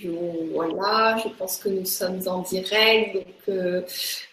[0.00, 3.14] Voilà, je pense que nous sommes en direct.
[3.14, 3.82] Donc, euh,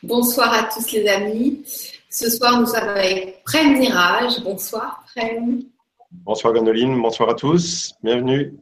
[0.01, 1.63] bonsoir à tous les amis.
[2.09, 4.41] Ce soir, nous sommes avec Prem Niraj.
[4.43, 5.63] Bonsoir, Prem.
[6.11, 6.99] Bonsoir, Gwendoline.
[7.01, 7.91] Bonsoir à tous.
[8.01, 8.57] Bienvenue.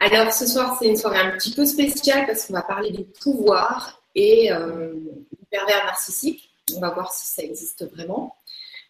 [0.00, 3.04] Alors, ce soir, c'est une soirée un petit peu spéciale parce qu'on va parler du
[3.04, 6.50] pouvoir et euh, du pervers narcissique.
[6.76, 8.34] On va voir si ça existe vraiment.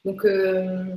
[0.04, 0.96] Donc, euh,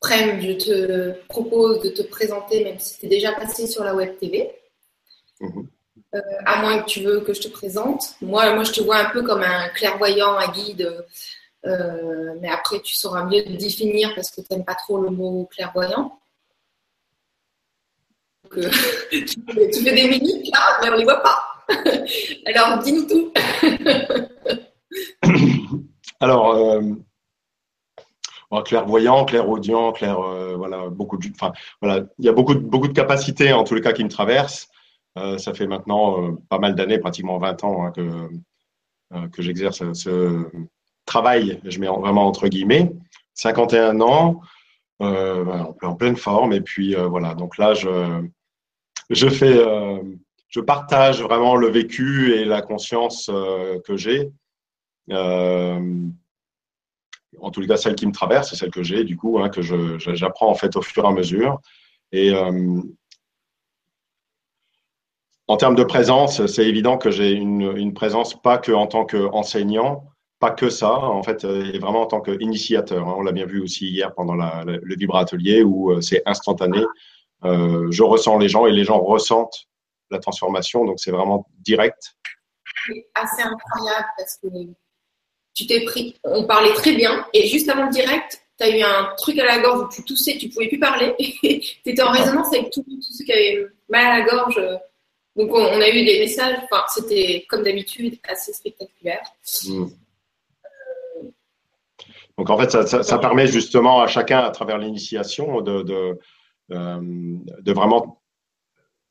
[0.00, 3.94] Prem, je te propose de te présenter, même si tu es déjà passé sur la
[3.94, 4.52] web TV.
[5.40, 5.68] Mhm.
[6.14, 8.14] Euh, à moins que tu veux que je te présente.
[8.22, 11.04] Moi, moi, je te vois un peu comme un clairvoyant, un guide,
[11.66, 15.46] euh, mais après, tu sauras mieux définir parce que tu n'aimes pas trop le mot
[15.52, 16.18] clairvoyant.
[18.56, 18.70] Euh,
[19.10, 21.44] tu, fais, des mimiques là, mais on ne les voit pas.
[22.46, 23.30] Alors, dis-nous tout.
[26.20, 26.80] Alors,
[28.64, 31.52] clairvoyant, clairaudient, clair, euh, voilà, beaucoup de, enfin,
[31.82, 34.08] voilà, il y a beaucoup de, beaucoup de capacités en tous les cas qui me
[34.08, 34.68] traversent.
[35.18, 38.28] Euh, ça fait maintenant euh, pas mal d'années, pratiquement 20 ans, hein, que,
[39.28, 40.46] que j'exerce ce
[41.06, 42.92] travail, je mets vraiment entre guillemets,
[43.34, 44.40] 51 ans,
[45.00, 48.22] en pleine forme, et puis voilà, donc là, je,
[49.08, 49.64] je fais,
[50.48, 53.30] je partage vraiment le vécu et la conscience
[53.86, 54.30] que j'ai
[57.40, 59.48] en tous les cas celle qui me traverse, c'est celle que j'ai du coup, hein,
[59.48, 61.60] que j'apprends en fait au fur et à mesure.
[62.12, 62.80] Et euh,
[65.46, 70.04] en termes de présence, c'est évident que j'ai une, présence pas que en tant qu'enseignant,
[70.40, 73.08] pas que ça, en fait, et vraiment en tant qu'initiateur.
[73.08, 73.14] Hein.
[73.16, 76.82] On l'a bien vu aussi hier pendant le Vibra Atelier où euh, c'est instantané.
[77.44, 79.68] Euh, je ressens les gens et les gens ressentent
[80.10, 82.16] la transformation, donc c'est vraiment direct.
[82.86, 84.48] C'est assez incroyable parce que
[85.58, 88.80] tu t'es pris, on parlait très bien, et juste avant le direct, tu as eu
[88.80, 92.12] un truc à la gorge où tu toussais, tu pouvais plus parler, tu étais en
[92.12, 94.60] résonance avec tous ceux qui avaient mal à la gorge.
[95.34, 99.22] Donc on, a eu des messages, enfin c'était comme d'habitude assez spectaculaire.
[99.66, 99.86] Hmm.
[102.36, 106.18] Donc en fait, ça, permet justement à chacun, à travers l'initiation, de, de,
[106.70, 108.22] euh, de, vraiment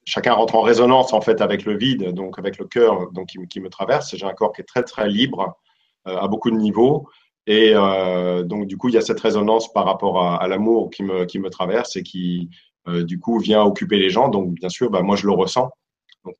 [0.05, 3.45] chacun rentre en résonance en fait avec le vide, donc avec le cœur, donc qui,
[3.49, 4.15] qui me traverse.
[4.15, 5.57] J'ai un corps qui est très très libre
[6.07, 7.07] à beaucoup de niveaux.
[7.47, 11.01] Et euh, donc, du coup, il y a cette résonance par rapport à, l'amour qui
[11.03, 12.49] me, qui me traverse et qui,
[12.89, 14.27] euh, du coup, vient occuper les gens.
[14.27, 15.71] Donc, bien sûr, bah, moi, je le ressens.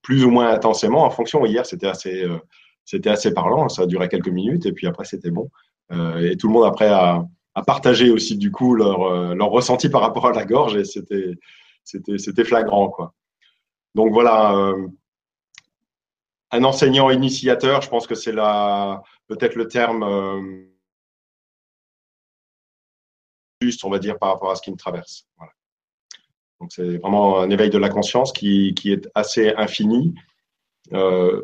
[0.01, 1.45] Plus ou moins intensément, en fonction.
[1.45, 2.25] Hier, c'était assez,
[2.83, 3.69] c'était assez parlant.
[3.69, 5.49] Ça a duré quelques minutes et puis après, c'était bon.
[6.19, 7.25] et tout le monde, après, a,
[7.55, 12.43] a partagé aussi, du coup, leur, leur ressenti par rapport à la gorge et c'était
[12.43, 13.13] flagrant, quoi.
[13.95, 14.73] Donc, voilà.
[16.51, 20.65] un enseignant initiateur, je pense que c'est la peut-être le terme euh,
[23.61, 25.27] juste, on va dire, par rapport à ce qui me traverse.
[26.59, 30.15] Donc c'est vraiment un éveil de la conscience qui, est assez infini.
[30.93, 31.41] Euh,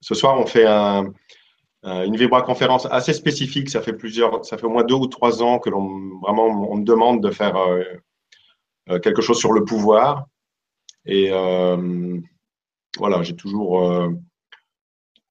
[0.00, 1.12] ce soir, on fait un,
[1.82, 3.70] une vibra-conférence assez spécifique.
[3.70, 6.76] Ça fait plusieurs, ça fait au moins deux ou trois ans que l'on vraiment on
[6.76, 10.26] me demande de faire euh, quelque chose sur le pouvoir.
[11.06, 11.30] Et
[12.98, 14.10] voilà, j'ai toujours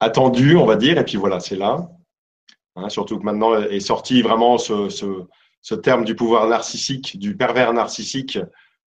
[0.03, 1.89] attendu, on va dire, et puis voilà, c'est là.
[2.75, 8.39] Hein, surtout que maintenant est sorti vraiment ce, terme du pouvoir narcissique, du pervers narcissique,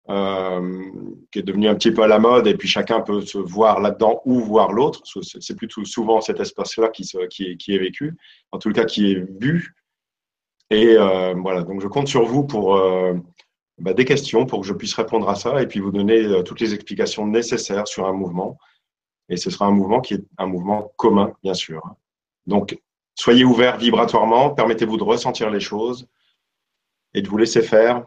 [0.09, 0.83] euh,
[1.31, 3.81] qui est devenu un petit peu à la mode, et puis chacun peut se voir
[3.81, 5.03] là-dedans ou voir l'autre.
[5.22, 8.15] C'est plutôt souvent cet espace-là qui, est, vécu,
[8.53, 9.75] en tout cas qui est vu.
[10.71, 13.15] Et euh, voilà, donc je compte sur vous pour euh,
[13.78, 16.61] bah, des questions, pour que je puisse répondre à ça, et puis vous donner toutes
[16.61, 18.59] les explications nécessaires sur un mouvement.
[19.32, 21.82] Et ce sera un mouvement qui est un mouvement commun, bien sûr.
[22.47, 22.78] Donc,
[23.15, 26.06] soyez ouverts vibratoirement, permettez-vous de ressentir les choses
[27.15, 28.04] et de vous laisser faire.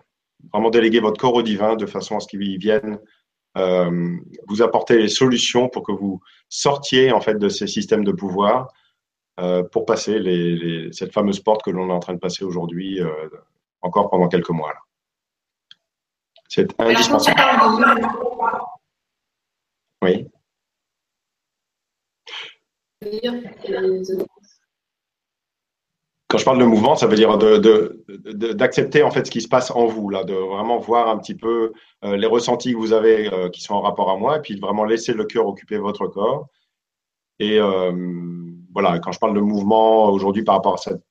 [0.53, 2.99] Vraiment déléguer votre corps au divin de façon à ce qu'il vienne
[3.57, 8.11] euh, vous apporter les solutions pour que vous sortiez en fait de ces systèmes de
[8.11, 8.67] pouvoir
[9.39, 13.01] euh, pour passer les, cette fameuse porte que l'on est en train de passer aujourd'hui,
[13.01, 13.29] euh,
[13.81, 14.75] encore pendant quelques mois.
[16.49, 17.39] C'est indispensable.
[20.03, 20.27] Oui.
[26.27, 29.71] Quand je parle de mouvement, ça veut dire d'accepter en fait ce qui se passe
[29.71, 31.71] en vous, là, de vraiment voir un petit peu
[32.03, 34.55] euh, les ressentis que vous avez euh, qui sont en rapport à moi, et puis
[34.55, 36.47] de vraiment laisser le cœur occuper votre corps.
[37.39, 37.91] Et euh,
[38.73, 41.01] voilà, quand je parle de mouvement aujourd'hui par rapport à cette,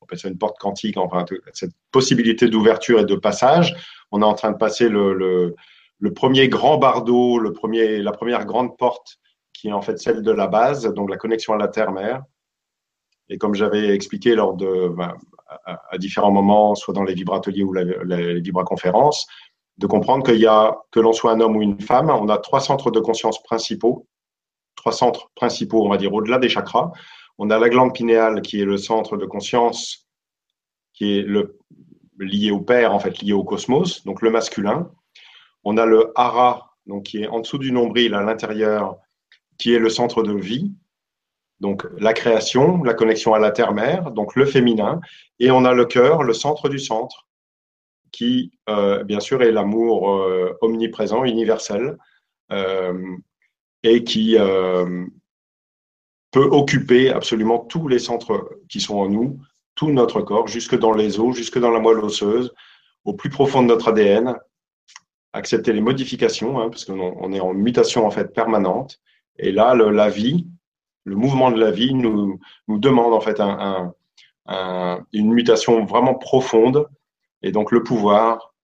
[0.00, 1.24] on une porte quantique, enfin
[1.54, 3.74] cette possibilité d'ouverture et de passage,
[4.10, 5.54] on est en train de passer le,
[5.98, 9.18] le premier grand bardeau, le premier, la première grande porte
[9.62, 12.24] qui est en fait celle de la base, donc la connexion à la terre-mère.
[13.28, 15.14] Et comme j'avais expliqué lors de, ben,
[15.66, 19.24] à, différents moments, soit dans les vibrateliers ou les vibraconférences,
[19.78, 22.38] de comprendre qu'il y a, que l'on soit un homme ou une femme, on a
[22.38, 24.08] trois centres de conscience principaux,
[24.74, 26.90] trois centres principaux, on va dire, au-delà des chakras.
[27.38, 30.08] On a la glande pinéale qui est le centre de conscience
[30.92, 31.60] qui est le,
[32.18, 34.90] lié au père, en fait, lié au cosmos, donc le masculin.
[35.62, 38.98] On a le hara, donc qui est en dessous du nombril à l'intérieur,
[39.58, 40.72] qui est le centre de vie,
[41.60, 45.00] donc la création, la connexion à la terre-mère, donc le féminin.
[45.38, 47.28] Et on a le cœur, le centre du centre,
[48.10, 51.96] qui, euh, bien sûr, est l'amour euh, omniprésent, universel,
[52.50, 53.16] euh,
[53.84, 54.36] et qui
[56.30, 59.38] peut occuper absolument tous les centres qui sont en nous,
[59.74, 62.52] tout notre corps, jusque dans les os, jusque dans la moelle osseuse,
[63.04, 64.36] au plus profond de notre ADN,
[65.32, 69.00] accepter les modifications, hein, parce qu'on est en mutation en fait permanente.
[69.38, 70.46] Et là, la vie,
[71.04, 72.38] le mouvement de la vie nous,
[72.68, 73.94] nous demande en fait un,
[75.12, 76.88] une mutation vraiment profonde.
[77.42, 78.54] Et donc le pouvoir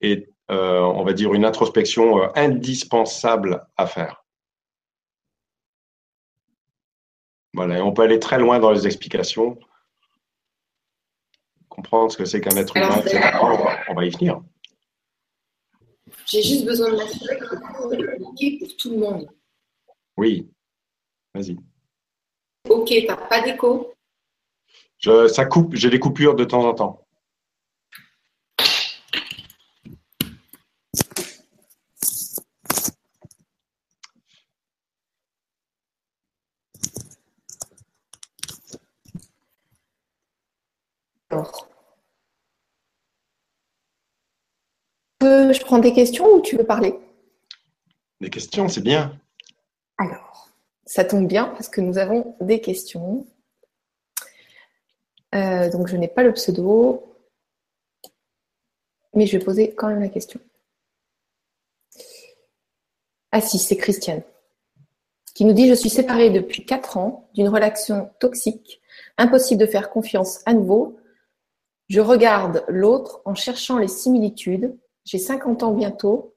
[0.00, 4.24] est, euh, on va dire, une introspection euh, indispensable à faire.
[7.52, 9.58] Voilà, on peut aller très loin dans les explications,
[11.68, 13.38] comprendre ce que c'est qu'un être humain, etc.
[13.88, 14.40] On va, y venir.
[16.30, 19.28] J'ai juste besoin de m'assurer que pour tout le monde.
[20.16, 20.48] Oui,
[21.34, 21.56] vas-y.
[22.68, 23.92] Ok, t'as pas d'écho?
[25.28, 27.06] Ça coupe, j'ai des coupures de temps en temps.
[45.20, 46.94] Je prends des questions ou tu veux parler?
[48.20, 49.18] Des questions, c'est bien.
[49.98, 50.48] Alors,
[50.86, 53.26] ça tombe bien parce que nous avons des questions.
[55.34, 57.14] Euh, donc, je n'ai pas le pseudo,
[59.14, 60.40] mais je vais poser quand même la question.
[63.32, 64.22] Ah si, c'est Christiane
[65.40, 68.82] qui nous dit Je suis séparée depuis 4 ans d'une relation toxique,
[69.16, 70.98] impossible de faire confiance à nouveau.
[71.88, 76.34] Je regarde l'autre en cherchant les similitudes j'ai 50 ans bientôt.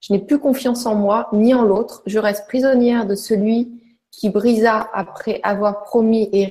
[0.00, 2.02] Je n'ai plus confiance en moi ni en l'autre.
[2.06, 3.80] Je reste prisonnière de celui
[4.10, 6.46] qui brisa après avoir promis et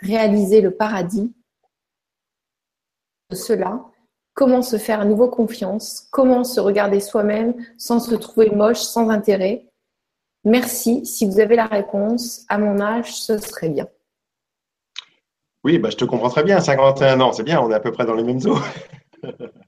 [0.00, 1.34] réalisé le paradis.
[3.30, 3.84] De cela,
[4.34, 6.06] comment se faire à nouveau confiance?
[6.10, 9.66] Comment se regarder soi-même sans se trouver moche, sans intérêt?
[10.44, 11.04] Merci.
[11.04, 13.88] Si vous avez la réponse, à mon âge, ce serait bien.
[15.64, 16.60] Oui, bah, je te comprends très bien.
[16.60, 18.60] 51 ans, c'est bien, on est à peu près dans les mêmes eaux.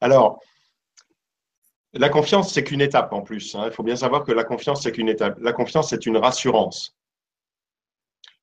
[0.00, 0.40] Alors,
[1.94, 3.54] la confiance, c'est qu'une étape en plus.
[3.54, 3.64] Hein.
[3.66, 5.38] Il faut bien savoir que la confiance, c'est qu'une étape.
[5.40, 6.96] La confiance, c'est une rassurance.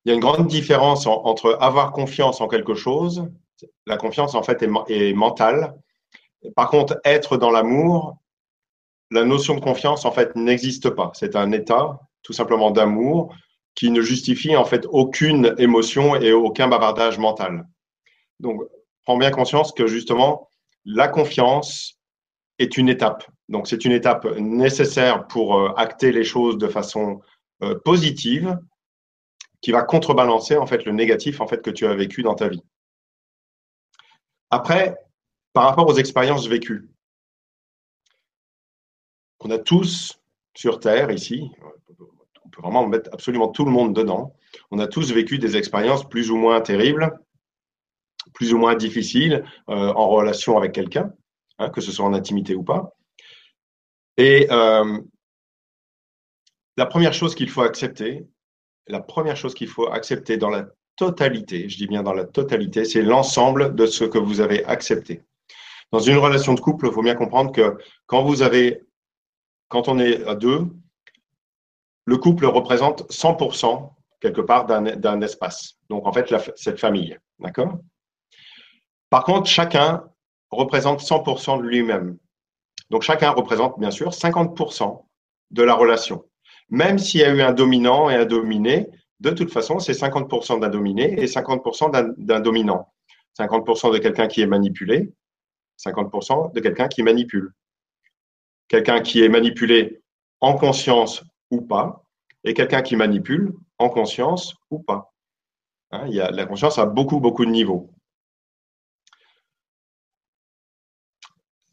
[0.04, 3.28] Il y a une grande différence entre avoir confiance en quelque chose.
[3.88, 5.76] La confiance, en fait, est, mentale.
[6.56, 8.18] Par contre, être dans l'amour,
[9.10, 11.12] la notion de confiance, en fait, n'existe pas.
[11.16, 13.36] C'est un état, tout simplement, d'amour
[13.74, 17.68] qui ne justifie, en fait, aucune émotion et aucun bavardage mental.
[18.40, 18.62] Donc,
[19.04, 20.50] prends bien conscience que, justement,
[20.86, 22.00] la confiance
[22.60, 23.26] est une étape.
[23.50, 27.22] Donc, c'est une étape nécessaire pour euh, acter les choses de façon
[27.64, 28.58] euh, positive
[29.62, 32.48] qui va contrebalancer en fait le négatif en fait que tu as vécu dans ta
[32.48, 32.64] vie.
[34.52, 34.96] Après,
[35.54, 36.90] par rapport aux expériences vécues,
[39.40, 40.20] on a tous
[40.56, 41.52] sur Terre ici,
[42.44, 44.36] on peut vraiment mettre absolument tout le monde dedans,
[44.72, 47.20] on a tous vécu des expériences plus ou moins terribles,
[48.36, 51.12] plus ou moins difficiles euh, en relation avec quelqu'un,
[51.58, 52.96] hein, que ce soit en intimité ou pas.
[54.18, 55.00] Et euh,
[56.78, 58.28] la première chose qu'il faut accepter,
[58.88, 62.86] la première chose qu'il faut accepter dans la totalité, je dis bien dans la totalité,
[62.86, 65.24] c'est l'ensemble de ce que vous avez accepté.
[65.92, 68.84] Dans une relation de couple, il faut bien comprendre que quand vous avez,
[69.70, 70.68] quand on est à deux,
[72.06, 75.78] le couple représente 100% quelque part d'un espace.
[75.90, 77.80] Donc en fait, cette famille, d'accord?
[79.10, 80.04] Par contre, chacun
[80.52, 82.18] représente 100% de lui-même.
[82.90, 85.06] Donc chacun représente bien sûr 50%
[85.52, 86.26] de la relation.
[86.70, 88.88] Même s'il y a eu un dominant et un dominé,
[89.20, 92.92] de toute façon, c'est 50% d'un dominé et 50% d'un dominant.
[93.40, 95.12] 50% de quelqu'un qui est manipulé,
[95.78, 97.54] 50% de quelqu'un qui manipule.
[98.68, 100.02] Quelqu'un qui est manipulé
[100.42, 102.04] en conscience ou pas,
[102.44, 105.14] et quelqu'un qui manipule en conscience ou pas.
[105.92, 107.90] Hein, il y a, la conscience a beaucoup, beaucoup de niveaux.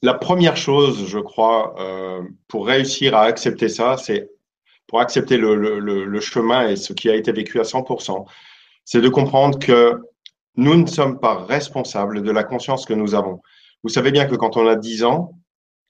[0.03, 4.31] La première chose, je crois, euh, pour réussir à accepter ça, c'est
[4.89, 8.27] pour accepter le, chemin et ce qui a été vécu à 100%,
[8.85, 10.03] c'est de comprendre que
[10.57, 13.41] nous ne sommes pas responsables de la conscience que nous avons.
[13.85, 15.33] Vous savez bien que quand on a 10 ans,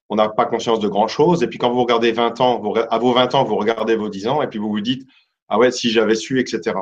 [0.09, 1.43] on n'a pas conscience de grand-chose.
[1.43, 4.29] Et puis quand vous regardez 20 ans, à vos 20 ans, vous regardez vos 10
[4.29, 5.09] ans et puis vous vous dites,
[5.49, 6.77] ah ouais, si j'avais su, etc.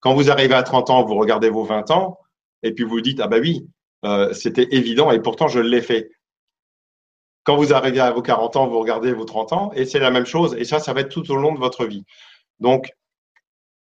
[0.00, 2.18] Quand vous arrivez à 30 ans, vous regardez vos 20 ans
[2.62, 3.66] et puis vous vous dites, ah bah oui,
[4.04, 6.10] euh, c'était évident et pourtant je l'ai fait.
[7.44, 10.10] Quand vous arrivez à vos 40 ans, vous regardez vos 30 ans et c'est la
[10.10, 10.54] même chose.
[10.58, 12.04] Et ça, ça va être tout au long de votre vie.
[12.58, 12.92] Donc,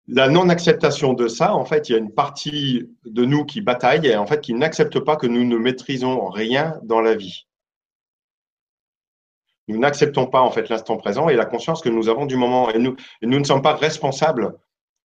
[0.07, 4.07] la non-acceptation de ça, en fait, il y a une partie de nous qui bataille
[4.07, 7.47] et en fait qui n'accepte pas que nous ne maîtrisons rien dans la vie.
[9.67, 12.69] Nous n'acceptons pas en fait l'instant présent et la conscience que nous avons du moment.
[12.71, 14.57] Et nous, nous ne sommes pas responsables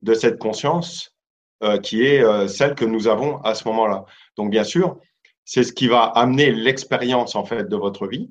[0.03, 1.17] de cette conscience
[1.63, 4.05] euh, qui est euh, celle que nous avons à ce moment-là.
[4.37, 4.99] Donc bien sûr,
[5.45, 8.31] c'est ce qui va amener l'expérience en fait de votre vie.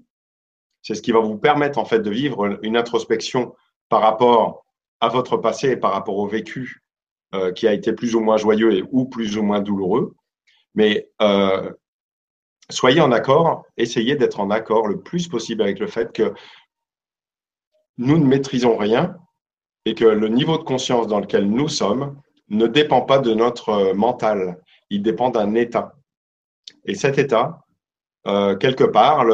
[0.81, 3.53] C'est ce qui va vous permettre en fait de vivre une introspection
[3.89, 4.65] par rapport
[4.99, 6.81] à votre passé et par rapport au vécu
[7.33, 10.15] euh, qui a été plus ou moins joyeux et ou plus ou moins douloureux.
[10.73, 11.71] Mais euh,
[12.69, 16.33] soyez en accord, essayez d'être en accord le plus possible avec le fait que
[17.97, 19.17] nous ne maîtrisons rien
[19.85, 23.93] et que le niveau de conscience dans lequel nous sommes ne dépend pas de notre
[23.93, 25.95] mental, il dépend d'un état.
[26.85, 27.59] Et cet état,
[28.27, 29.25] euh, quelque part,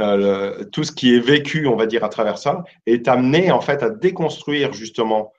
[0.00, 3.60] euh, tout ce qui est vécu, on va dire, à travers ça, est amené en
[3.60, 5.32] fait à déconstruire justement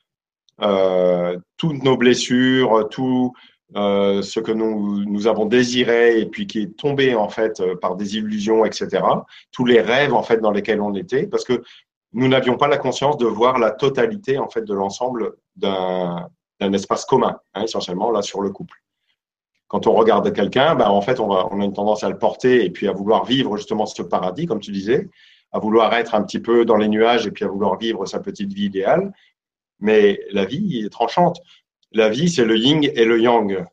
[0.61, 3.33] euh, toutes nos blessures, tout
[3.73, 8.65] ce que nous, avons désiré et puis qui est tombé en fait par des illusions,
[8.65, 9.01] etc.
[9.53, 11.63] Tous les rêves en fait dans lesquels on était, parce que
[12.11, 16.27] nous n'avions pas la conscience de voir la totalité en fait de l'ensemble d'un
[16.73, 18.81] espace commun, hein, essentiellement là sur le couple
[19.71, 22.69] quand on regarde quelqu'un, ben, en fait, on, a une tendance à le porter et
[22.69, 25.07] puis à vouloir vivre justement ce paradis, comme tu disais,
[25.53, 28.19] à vouloir être un petit peu dans les nuages et puis à vouloir vivre sa
[28.19, 29.13] petite vie idéale.
[29.79, 31.39] Mais la vie est tranchante.
[31.93, 33.65] La vie, c'est le yin et le yang.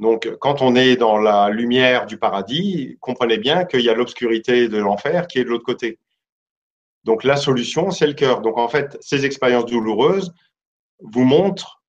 [0.00, 4.68] Donc, quand on est dans la lumière du paradis, comprenez bien qu'il y a l'obscurité
[4.68, 6.00] de l'enfer qui est de l'autre côté.
[7.04, 8.40] Donc, la solution, c'est le cœur.
[8.40, 10.32] Donc, en fait, ces expériences douloureuses
[10.98, 11.79] vous montrent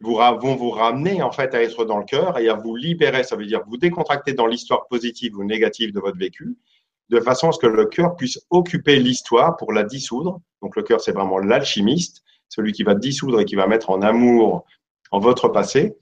[0.00, 3.24] vous, vont vous ramener en fait à être dans le cœur et à vous libérer.
[3.24, 6.56] Ça veut dire vous décontracter dans l'histoire positive ou négative de votre vécu,
[7.08, 10.40] de façon à ce que le cœur puisse occuper l'histoire pour la dissoudre.
[10.62, 14.02] Donc le cœur, c'est vraiment l'alchimiste, celui qui va dissoudre et qui va mettre en
[14.02, 14.64] amour
[15.10, 15.96] en votre passé.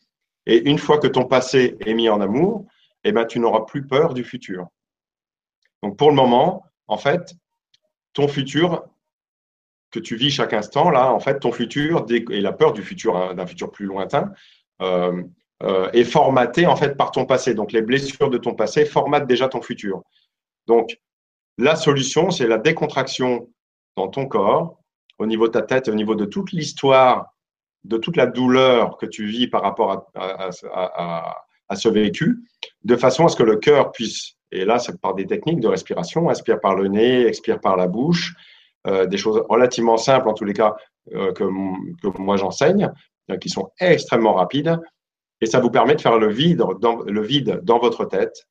[0.47, 2.67] Et une fois que ton passé est mis en amour,
[3.05, 4.67] eh ben, tu n'auras plus peur du futur.
[5.83, 7.35] Donc pour le moment, en fait,
[8.13, 8.85] ton futur
[9.95, 13.17] que tu vis chaque instant, là, en fait, ton futur et la peur du futur,
[13.17, 14.33] hein, d'un futur plus lointain,
[14.83, 15.23] euh,
[15.63, 17.55] euh, est formaté en fait par ton passé.
[17.55, 20.03] Donc, les blessures de ton passé formatent déjà ton futur.
[20.67, 20.99] Donc,
[21.59, 23.49] la solution, c'est la décontraction
[23.97, 24.81] dans ton corps,
[25.19, 27.27] au niveau de ta tête, au niveau de toute l'histoire,
[27.85, 31.37] de toute la douleur que tu vis par rapport à,
[31.69, 32.43] à ce vécu,
[32.83, 35.69] de façon à ce que le cœur puisse, et là, c'est par des techniques de
[35.69, 38.35] respiration, inspire par le nez, expire par la bouche,
[38.87, 40.77] des choses relativement simples, en tous les cas,
[41.13, 41.45] euh, que,
[42.19, 42.91] moi j'enseigne,
[43.31, 44.81] euh, qui sont extrêmement rapides.
[45.43, 48.47] Et ça vous permet de faire le vide, dans, le vide dans votre tête,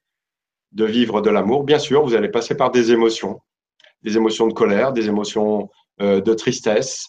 [0.71, 1.63] de vivre de l'amour.
[1.63, 3.41] Bien sûr, vous allez passer par des émotions,
[4.03, 7.07] des émotions de colère, des émotions de tristesse.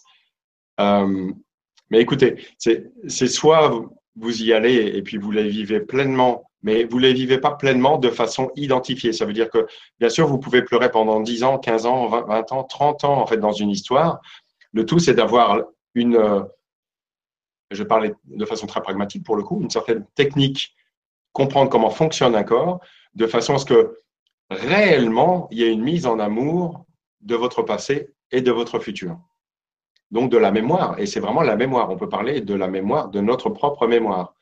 [0.78, 3.84] mais écoutez, c'est soit
[4.16, 7.52] vous y allez et puis vous les vivez pleinement mais vous ne les vivez pas
[7.52, 9.12] pleinement de façon identifiée.
[9.12, 9.66] Ça veut dire que,
[10.00, 13.26] bien sûr, vous pouvez pleurer pendant 10 ans, 15 ans, 20, ans, 30 ans, en
[13.26, 14.20] fait, dans une histoire.
[14.72, 15.62] Le tout, c'est d'avoir
[15.94, 16.40] une, euh,
[17.70, 20.74] je parler de façon très pragmatique pour le coup, une certaine technique,
[21.32, 22.80] comprendre comment fonctionne un corps,
[23.14, 23.98] de façon à ce que
[24.50, 26.86] réellement, il y ait une mise en amour
[27.20, 29.18] de votre passé et de votre futur.
[30.10, 31.90] Donc de la mémoire, et c'est vraiment la mémoire.
[31.90, 34.34] On peut parler de la mémoire, de notre propre mémoire.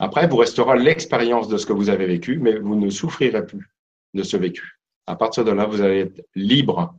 [0.00, 3.70] Après, vous restera l'expérience de ce que vous avez vécu, mais vous ne souffrirez plus
[4.14, 4.80] de ce vécu.
[5.06, 6.94] À partir de là, vous allez être libre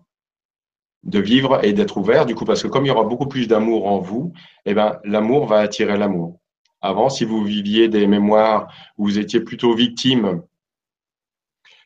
[1.04, 3.48] de vivre et d'être ouvert, du coup, parce que comme il y aura beaucoup plus
[3.48, 4.34] d'amour en vous,
[4.66, 6.40] eh ben, l'amour va attirer l'amour.
[6.82, 10.42] Avant, si vous viviez des mémoires où vous étiez plutôt victime,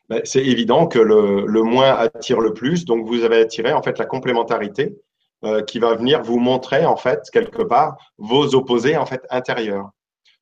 [0.08, 3.98] ben, c'est évident que le, moins attire le plus, donc vous avez attiré en fait
[3.98, 4.96] la complémentarité
[5.44, 9.90] euh, qui va venir vous montrer en fait quelque part vos opposés en fait intérieurs.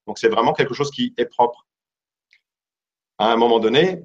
[0.06, 1.66] Donc, c'est vraiment quelque chose qui est propre.
[3.18, 4.02] À un moment donné,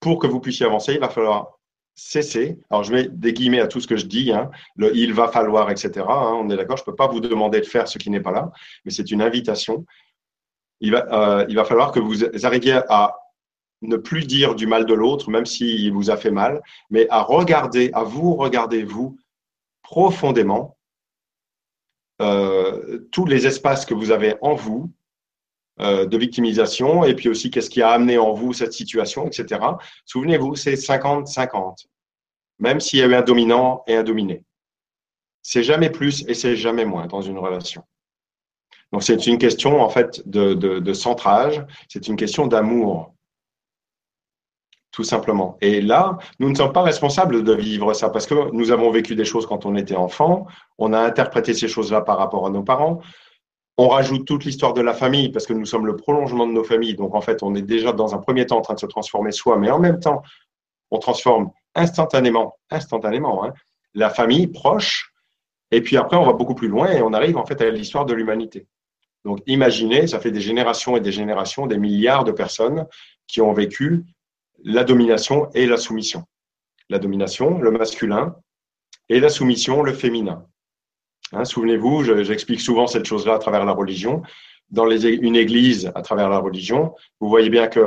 [0.00, 1.58] pour que vous puissiez avancer, il va falloir
[1.94, 2.58] cesser.
[2.70, 4.50] Alors, je mets des guillemets à tout ce que je dis, hein.
[4.76, 6.04] le il va falloir, etc.
[6.08, 8.20] Hein, on est d'accord, je ne peux pas vous demander de faire ce qui n'est
[8.20, 8.50] pas là,
[8.84, 9.86] mais c'est une invitation.
[10.80, 13.16] Il va, euh, il va falloir que vous arriviez à
[13.82, 17.22] ne plus dire du mal de l'autre, même s'il vous a fait mal, mais à
[17.22, 19.16] regarder, à vous regarder, vous,
[19.82, 20.76] profondément,
[22.22, 24.90] euh, tous les espaces que vous avez en vous
[25.78, 29.60] de victimisation et puis aussi qu'est-ce qui a amené en vous cette situation, etc.
[30.04, 31.86] Souvenez-vous, c'est 50-50,
[32.58, 34.44] même s'il y a eu un dominant et un dominé.
[35.42, 37.82] C'est jamais plus et c'est jamais moins dans une relation.
[38.92, 43.14] Donc c'est une question en fait de centrage, c'est une question d'amour
[44.92, 45.58] tout simplement.
[45.60, 49.16] Et là, nous ne sommes pas responsables de vivre ça parce que nous avons vécu
[49.16, 50.46] des choses quand on était enfant,
[50.78, 53.00] on a interprété ces choses-là par rapport à nos parents.
[53.76, 56.62] On rajoute toute l'histoire de la famille parce que nous sommes le prolongement de nos
[56.62, 56.94] familles.
[56.94, 59.32] Donc en fait, on est déjà dans un premier temps en train de se transformer
[59.32, 60.22] soi, mais en même temps,
[60.90, 63.52] on transforme instantanément, instantanément, hein,
[63.94, 65.12] la famille proche.
[65.72, 68.06] Et puis après, on va beaucoup plus loin et on arrive en fait à l'histoire
[68.06, 68.68] de l'humanité.
[69.24, 72.86] Donc imaginez, ça fait des générations et des générations, des milliards de personnes
[73.26, 74.04] qui ont vécu
[74.62, 76.24] la domination et la soumission.
[76.90, 78.36] La domination, le masculin,
[79.08, 80.46] et la soumission, le féminin.
[81.32, 84.22] Hein, souvenez-vous, j'explique souvent cette chose-là à travers la religion.
[84.70, 87.84] Dans une église, à travers la religion, vous voyez bien que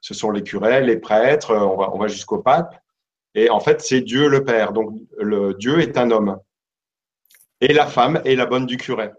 [0.00, 2.76] ce sont les curés, les prêtres, on va, on va jusqu'au pape.
[3.34, 4.72] Et en fait, c'est Dieu le Père.
[4.72, 6.38] Donc, le Dieu est un homme.
[7.60, 9.10] Et la femme est la bonne du curé.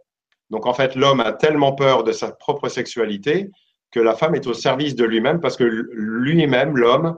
[0.50, 3.50] Donc, en fait, l'homme a tellement peur de sa propre sexualité
[3.92, 7.18] que la femme est au service de lui-même parce que lui-même, l'homme,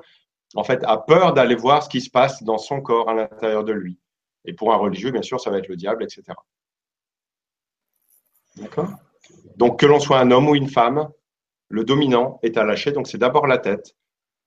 [0.55, 3.63] en fait, a peur d'aller voir ce qui se passe dans son corps à l'intérieur
[3.63, 3.97] de lui.
[4.45, 6.23] Et pour un religieux, bien sûr, ça va être le diable, etc.
[8.57, 8.89] D'accord?
[9.55, 11.09] Donc, que l'on soit un homme ou une femme,
[11.67, 12.91] le dominant est à lâcher.
[12.91, 13.95] Donc, c'est d'abord la tête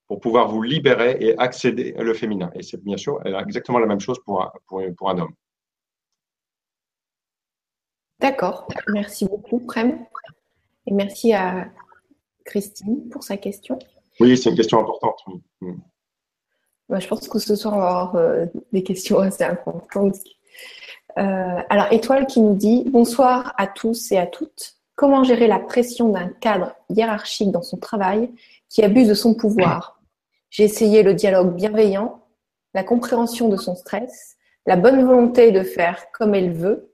[0.07, 2.51] pour pouvoir vous libérer et accéder au féminin.
[2.55, 5.35] Et c'est bien sûr exactement la même chose pour un, pour, pour un homme.
[8.19, 8.69] D'accord.
[8.89, 10.07] Merci beaucoup, Prem.
[10.87, 11.71] Et merci à
[12.45, 13.79] Christine pour sa question.
[14.21, 15.25] Oui, c'est une question importante.
[16.93, 18.45] Bah, je pense que ce soir, on va avoir euh,
[18.75, 20.17] des questions assez importantes.
[21.17, 24.75] Euh, alors, Étoile qui nous dit Bonsoir à tous et à toutes.
[24.95, 28.31] Comment gérer la pression d'un cadre hiérarchique dans son travail
[28.69, 30.03] qui abuse de son pouvoir?
[30.51, 32.27] J'ai essayé le dialogue bienveillant,
[32.75, 36.93] la compréhension de son stress, la bonne volonté de faire comme elle veut,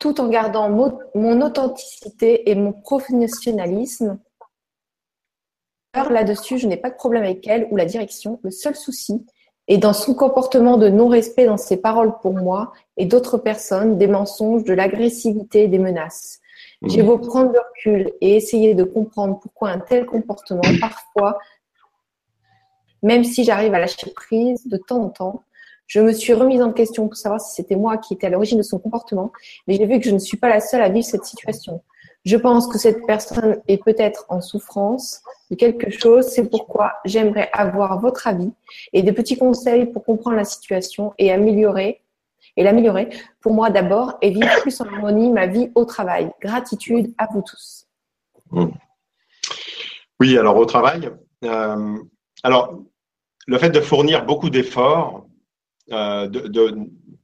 [0.00, 0.68] tout en gardant
[1.14, 4.18] mon authenticité et mon professionnalisme
[5.94, 8.40] là-dessus, je n'ai pas de problème avec elle ou la direction.
[8.42, 9.24] Le seul souci
[9.68, 14.06] est dans son comportement de non-respect dans ses paroles pour moi et d'autres personnes, des
[14.06, 16.40] mensonges, de l'agressivité, des menaces.
[16.84, 17.06] J'ai mmh.
[17.06, 21.38] beau prendre le recul et essayer de comprendre pourquoi un tel comportement, parfois,
[23.02, 25.42] même si j'arrive à lâcher prise de temps en temps,
[25.86, 28.58] je me suis remise en question pour savoir si c'était moi qui étais à l'origine
[28.58, 29.30] de son comportement,
[29.66, 31.82] mais j'ai vu que je ne suis pas la seule à vivre cette situation.
[32.24, 36.26] Je pense que cette personne est peut-être en souffrance de quelque chose.
[36.28, 38.52] C'est pourquoi j'aimerais avoir votre avis
[38.92, 42.00] et des petits conseils pour comprendre la situation et améliorer
[42.56, 43.08] et l'améliorer
[43.40, 46.30] pour moi d'abord et vivre plus en harmonie ma vie au travail.
[46.40, 47.86] Gratitude à vous tous.
[48.50, 48.66] Mmh.
[50.20, 51.10] Oui, alors au travail,
[51.44, 51.98] euh,
[52.44, 52.78] alors
[53.46, 55.26] le fait de fournir beaucoup d'efforts,
[55.90, 56.78] euh, de,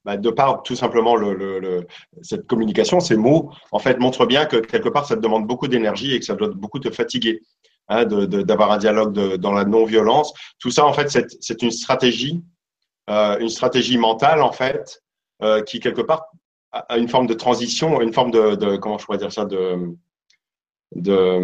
[0.09, 1.87] bah, de par tout simplement le,
[2.23, 5.69] cette communication, ces mots, en fait, montrent bien que quelque part, ça te demande beaucoup
[5.69, 7.43] d'énergie et que ça doit beaucoup te fatiguer.
[7.91, 10.33] Hein, d'avoir un dialogue dans la non-violence.
[10.59, 12.43] Tout ça, en fait, c'est une stratégie,
[13.11, 15.03] euh, une stratégie mentale, en fait,
[15.43, 16.25] euh, qui quelque part
[16.73, 19.95] a une forme de transition, une forme de, de comment je pourrais dire ça, de
[20.95, 21.39] il y a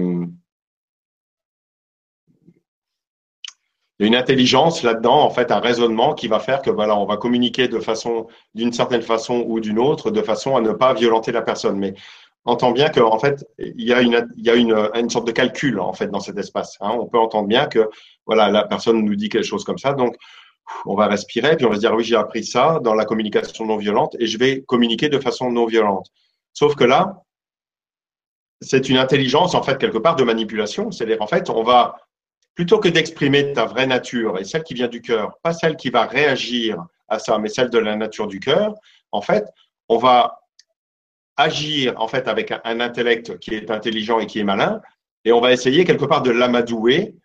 [3.99, 7.69] une intelligence là-dedans, en fait, un raisonnement qui va faire que voilà, on va communiquer
[7.69, 11.43] de façon, d'une certaine façon ou d'une autre, de façon à ne pas violenter la
[11.43, 11.79] personne.
[11.79, 11.95] Mais
[12.45, 15.33] entend bien qu'en fait, il y a une, il y a une, une sorte de
[15.33, 16.77] calcul en fait dans cet espace.
[16.81, 16.97] Hein.
[16.99, 17.89] On peut entendre bien que
[18.27, 20.17] voilà, la personne nous dit quelque chose comme ça, donc
[20.87, 23.67] on va respirer, puis on va se dire oui, j'ai appris ça dans la communication
[23.67, 26.09] non violente et je vais communiquer de façon non violente.
[26.53, 27.23] Sauf que là,
[28.61, 30.91] c'est une intelligence en fait quelque part de manipulation.
[30.91, 31.97] C'est-à-dire en fait, on va
[32.55, 35.91] plutôt que d'exprimer ta vraie nature et celle qui vient du cœur, pas celle qui
[35.91, 38.75] va réagir à ça, mais celle de la nature du cœur,
[39.13, 39.45] en fait,
[39.89, 40.41] on va
[41.37, 44.81] agir en fait avec un, intellect qui est intelligent et qui est malin,
[45.25, 47.17] et on va essayer quelque part de l'amadouer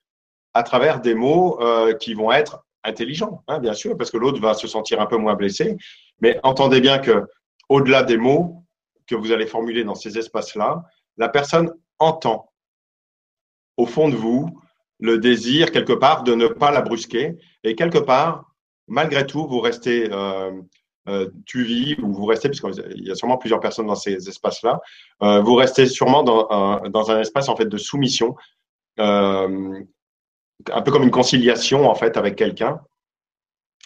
[0.54, 4.40] à travers des mots euh, qui vont être intelligents, hein, bien sûr, parce que l'autre
[4.40, 5.78] va se sentir un peu moins blessé.
[6.22, 7.28] Mais entendez bien que
[7.68, 8.64] au-delà des mots
[9.06, 10.84] que vous allez formuler dans ces espaces-là,
[11.18, 12.52] la personne entend
[13.78, 14.60] au fond de vous
[15.00, 17.38] le désir quelque part de ne pas la brusquer.
[17.64, 18.54] Et quelque part,
[18.88, 20.52] malgré tout, vous restez euh,
[21.10, 24.80] euh, tu vis ou vous restez, puisqu'il y a sûrement plusieurs personnes dans ces espaces-là,
[25.24, 28.36] euh, vous restez sûrement dans un, dans un espace en fait de soumission,
[29.00, 29.80] euh,
[30.72, 32.82] un peu comme une conciliation en fait avec quelqu'un.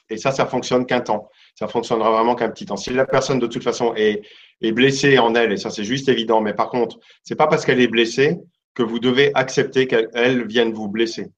[0.10, 1.30] Et ça, ça fonctionne qu'un temps.
[1.56, 2.76] Ça fonctionnera vraiment qu'un petit temps.
[2.76, 4.22] Si la personne de toute façon est,
[4.62, 7.66] est blessée en elle, et ça c'est juste évident, mais par contre, c'est pas parce
[7.66, 8.38] qu'elle est blessée
[8.74, 11.32] que vous devez accepter qu'elle vienne vous blesser.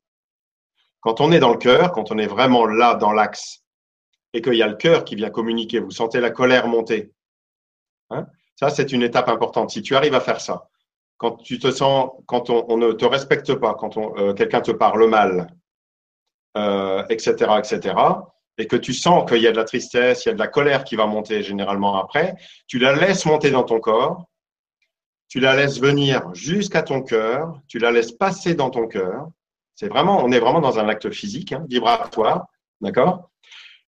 [1.02, 3.64] Quand on est dans le cœur, quand on est vraiment là dans l'axe,
[4.34, 7.12] et qu'il y a le cœur qui vient communiquer, vous sentez la colère monter.
[8.10, 8.28] Hein?
[8.56, 9.72] Ça, c'est une étape importante.
[9.72, 10.70] Si tu arrives à faire ça,
[11.18, 15.08] quand tu te sens, quand on, ne te respecte pas, quand euh, quelqu'un te parle
[15.08, 15.48] mal,
[17.10, 17.96] etc., euh, etc.,
[18.58, 20.48] et que tu sens qu'il y a de la tristesse, il y a de la
[20.48, 22.36] colère qui va monter généralement après,
[22.68, 24.26] tu la laisses monter dans ton corps,
[25.28, 29.30] tu la laisses venir jusqu'à ton cœur, tu la laisses passer dans ton cœur.
[29.74, 32.48] C'est vraiment, on est vraiment dans un acte physique, hein, vibratoire,
[32.80, 33.30] d'accord?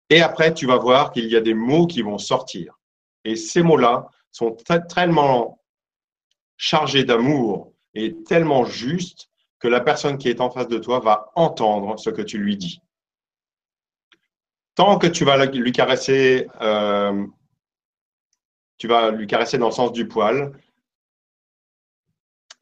[0.10, 2.78] Et après, tu vas voir qu'il y a des mots qui vont sortir.
[3.23, 4.56] Et ces mots-là sont
[4.89, 5.62] tellement
[6.58, 11.32] chargés d'amour et tellement justes que la personne qui est en face de toi va
[11.36, 12.82] entendre ce que tu lui dis.
[14.76, 17.26] Tant que tu vas lui caresser, euh,
[18.78, 20.54] tu vas lui caresser dans le sens du poil,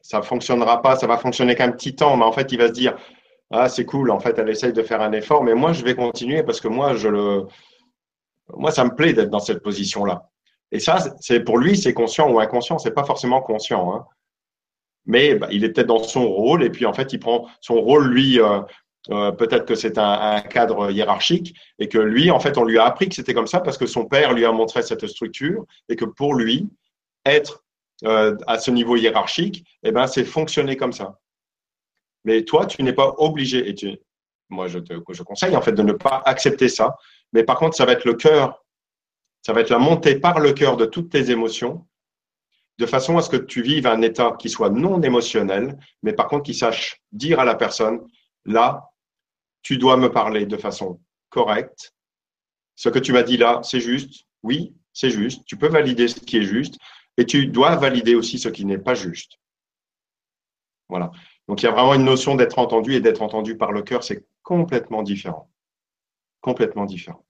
[0.06, 2.72] ça fonctionnera pas, ça va fonctionner qu'un petit temps, mais en fait, il va se
[2.72, 2.96] dire,
[3.50, 5.96] ah, c'est cool, en fait, elle essaye de faire un effort, mais moi, je vais
[5.96, 7.46] continuer parce que moi, je le,
[8.54, 10.30] moi, ça me plaît d'être dans cette position-là.
[10.70, 13.94] Et ça, c'est pour lui, c'est conscient ou inconscient, c'est pas forcément conscient.
[13.94, 14.04] Hein.
[15.06, 17.80] Mais bah, il est peut-être dans son rôle, et puis en fait, il prend son
[17.80, 18.60] rôle, lui, euh,
[19.10, 22.84] euh, peut-être que c'est un, cadre hiérarchique et que lui, en fait, on lui a
[22.84, 25.96] appris que c'était comme ça parce que son père lui a montré cette structure et
[25.96, 26.68] que pour lui,
[27.24, 27.64] être
[28.04, 31.18] euh, à ce niveau hiérarchique, eh ben, c'est fonctionner comme ça.
[32.24, 34.00] Mais toi, tu n'es pas obligé, et
[34.48, 36.96] moi, je te conseille en fait de ne pas accepter ça.
[37.32, 38.64] Mais par contre, ça va être le cœur,
[39.42, 41.86] ça va être la montée par le cœur de toutes tes émotions,
[42.78, 46.28] de façon à ce que tu vives un état qui soit non émotionnel, mais par
[46.28, 48.00] contre qui sache dire à la personne,
[48.44, 48.90] là,
[49.62, 51.92] tu dois me parler de façon correcte.
[52.74, 54.26] Ce que tu m'as dit là, c'est juste.
[54.42, 55.44] Oui, c'est juste.
[55.46, 56.76] Tu peux valider ce qui est juste
[57.16, 59.38] et tu dois valider aussi ce qui n'est pas juste.
[60.88, 61.10] Voilà.
[61.48, 64.02] Donc il y a vraiment une notion d'être entendu et d'être entendu par le cœur,
[64.02, 65.50] c'est complètement différent.
[66.40, 67.24] Complètement différent.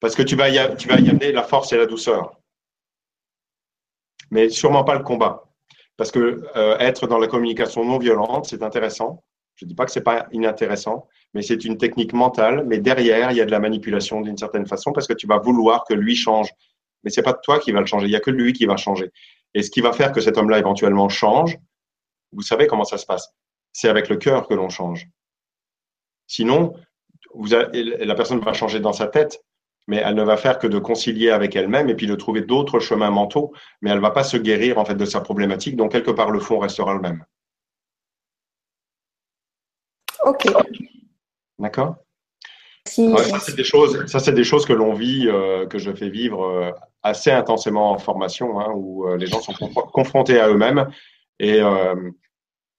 [0.00, 2.38] Parce que tu vas, y, tu vas y amener la force et la douceur.
[4.30, 5.44] Mais sûrement pas le combat.
[5.96, 9.22] Parce que euh, être dans la communication non violente, c'est intéressant.
[9.54, 12.64] Je ne dis pas que ce n'est pas inintéressant, mais c'est une technique mentale.
[12.66, 15.38] Mais derrière, il y a de la manipulation d'une certaine façon parce que tu vas
[15.38, 16.50] vouloir que lui change.
[17.04, 18.66] Mais ce n'est pas toi qui va le changer, il n'y a que lui qui
[18.66, 19.10] va changer.
[19.54, 21.58] Et ce qui va faire que cet homme-là éventuellement change,
[22.32, 23.32] vous savez comment ça se passe.
[23.72, 25.08] C'est avec le cœur que l'on change.
[26.26, 26.74] Sinon,
[27.34, 29.44] vous la personne va changer dans sa tête,
[29.86, 32.80] mais elle ne va faire que de concilier avec elle-même et puis de trouver d'autres
[32.80, 35.76] chemins mentaux, mais elle ne va pas se guérir en fait de sa problématique.
[35.76, 37.24] Donc quelque part, le fond restera le même.
[40.24, 40.46] Ok.
[41.58, 41.96] D'accord?
[42.86, 46.10] Ça, c'est des choses, ça, c'est des choses que l'on vit, euh, que je fais
[46.10, 46.70] vivre euh,
[47.04, 49.52] assez intensément en formation, hein, où euh, les gens sont
[49.92, 50.88] confrontés à eux-mêmes.
[51.38, 51.60] Et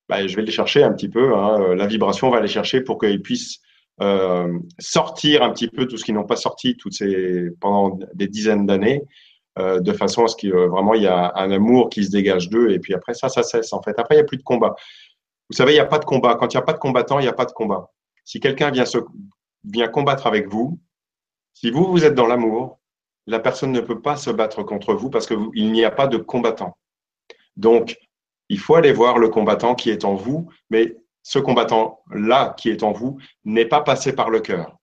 [0.10, 1.36] bah, je vais les chercher un petit peu.
[1.36, 3.60] Hein, la vibration va les chercher pour qu'ils puissent
[4.80, 8.66] sortir un petit peu tout ce qu'ils n'ont pas sorti toutes ces, pendant des dizaines
[8.66, 9.04] d'années,
[9.58, 12.72] de façon à ce qu'il vraiment il y a un amour qui se dégage d'eux.
[12.72, 14.00] Et puis après ça, ça cesse en fait.
[14.00, 14.76] Après, il n'y a plus de combat.
[15.50, 16.36] Vous savez, il n'y a pas de combat.
[16.36, 17.92] Quand il n'y a pas de combattant, il n'y a pas de combat.
[18.24, 18.86] Si quelqu'un vient,
[19.66, 20.80] vient combattre avec vous,
[21.54, 22.80] si vous, vous êtes dans l'amour,
[23.28, 26.18] la personne ne peut pas se battre contre vous parce qu'il n'y a pas de
[26.18, 26.78] combattant.
[27.58, 27.98] Donc,
[28.50, 32.84] il faut aller voir le combattant qui est en vous, mais ce combattant-là qui est
[32.84, 34.78] en vous n'est pas passé par le cœur.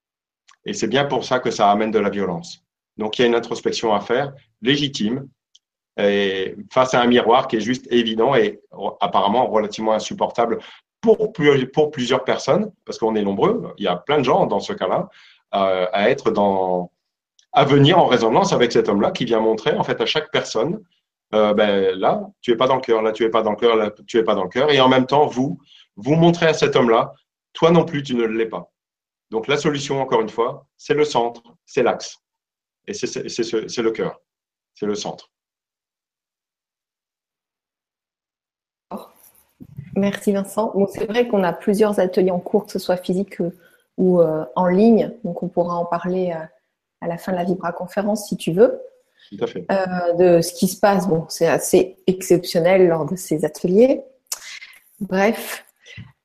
[0.64, 2.64] Et c'est bien pour ça que ça amène de la violence.
[2.96, 5.28] Donc, il y a une introspection à faire, légitime,
[5.96, 8.60] face à un miroir qui est juste évident et
[9.00, 10.58] apparemment relativement insupportable
[11.00, 11.32] pour,
[11.72, 14.72] pour plusieurs personnes, parce qu'on est nombreux, il y a plein de gens dans ce
[14.72, 15.08] cas-là,
[15.54, 16.91] euh, à être dans,
[17.52, 20.82] à venir en résonance avec cet homme-là qui vient montrer en fait à chaque personne,
[21.34, 23.56] euh, ben là, tu es pas dans le cœur, là, tu es pas dans le
[23.56, 25.58] cœur, là, tu es pas dans le cœur, et en même temps, vous,
[25.96, 27.12] vous montrez à cet homme-là,
[27.52, 28.70] toi non plus, tu ne l'es pas.
[29.30, 32.18] Donc la solution, encore une fois, c'est le centre, c'est l'axe,
[32.86, 34.20] et c'est le cœur,
[34.74, 35.30] c'est le centre.
[39.94, 40.72] Merci Vincent.
[40.92, 43.38] c'est vrai qu'on a plusieurs ateliers en cours, que ce soit physique
[43.98, 45.12] ou euh, en ligne.
[45.22, 46.44] Donc on pourra en parler euh,
[47.02, 48.80] à la fin de la Vibra conférence si tu veux.
[49.30, 49.66] Tout à fait.
[50.18, 51.08] de ce qui se passe.
[51.08, 54.02] Bon, c'est assez exceptionnel lors de ces ateliers.
[55.00, 55.64] Bref,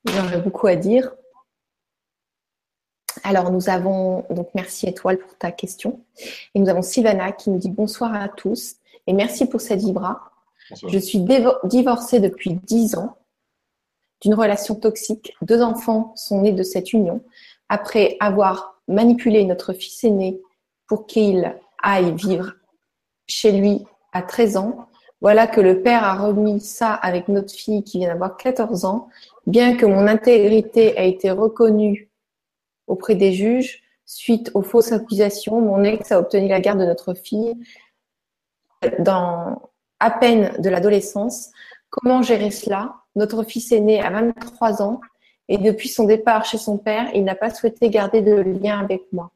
[0.06, 1.12] j'aurais beaucoup à dire.
[3.24, 6.02] Alors, nous avons, donc merci Étoile pour ta question.
[6.54, 8.76] Et nous avons Sylvana qui nous dit bonsoir à tous
[9.08, 10.32] et merci pour cette Vibra.
[10.88, 11.26] Je suis
[11.64, 13.18] divorcée depuis 10 ans
[14.22, 15.34] d'une relation toxique.
[15.42, 17.24] Deux enfants sont nés de cette union.
[17.70, 20.42] Après avoir manipulé notre fils aîné
[20.88, 22.54] pour qu'il aille vivre
[23.28, 24.88] chez lui à 13 ans,
[25.20, 29.10] Voilà que le père a remis ça avec notre fille qui vient d'avoir 14 ans.
[29.48, 32.12] Bien que mon intégrité ait été reconnue
[32.86, 37.16] auprès des juges, suite aux fausses accusations, mon ex a obtenu la garde de notre
[37.16, 37.56] fille
[39.00, 41.50] dans à peine de l'adolescence.
[41.90, 42.94] Comment gérer cela?
[43.16, 45.02] Notre fils est né à 23 ans
[45.50, 49.02] et depuis son départ chez son père, il n'a pas souhaité garder de lien avec
[49.12, 49.32] moi.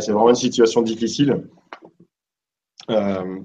[0.00, 1.48] C'est vraiment une situation difficile.
[2.90, 3.40] Euh,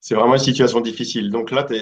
[0.00, 1.30] c'est vraiment une situation difficile.
[1.30, 1.74] Donc là, tu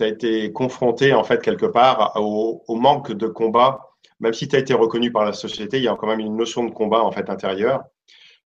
[0.00, 3.80] as été confronté, en fait, quelque part, au, manque de combat.
[4.20, 6.36] Même si tu as été reconnu par la société, il y a quand même une
[6.36, 7.82] notion de combat, en fait, intérieur.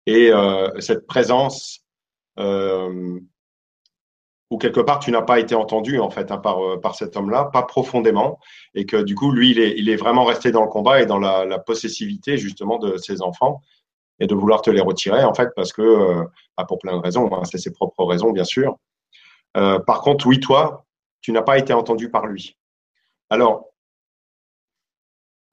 [0.06, 1.86] Et euh, cette présence,
[2.40, 3.20] euh,
[4.52, 7.16] où quelque part, tu n'as pas été entendu, en fait, hein, par, euh, par cet
[7.16, 8.38] homme-là, pas profondément.
[8.76, 11.06] Et que du coup, lui, il est, il est vraiment resté dans le combat et
[11.06, 13.62] dans la, possessivité, justement, de ses enfants
[14.20, 16.26] et de vouloir te les retirer, en fait, parce que, euh,
[16.68, 18.78] pour plein de raisons, hein, c'est ses propres raisons, bien sûr.
[19.56, 20.86] Euh, par contre, oui, toi,
[21.22, 22.58] tu n'as pas été entendu par lui.
[23.30, 23.70] Alors,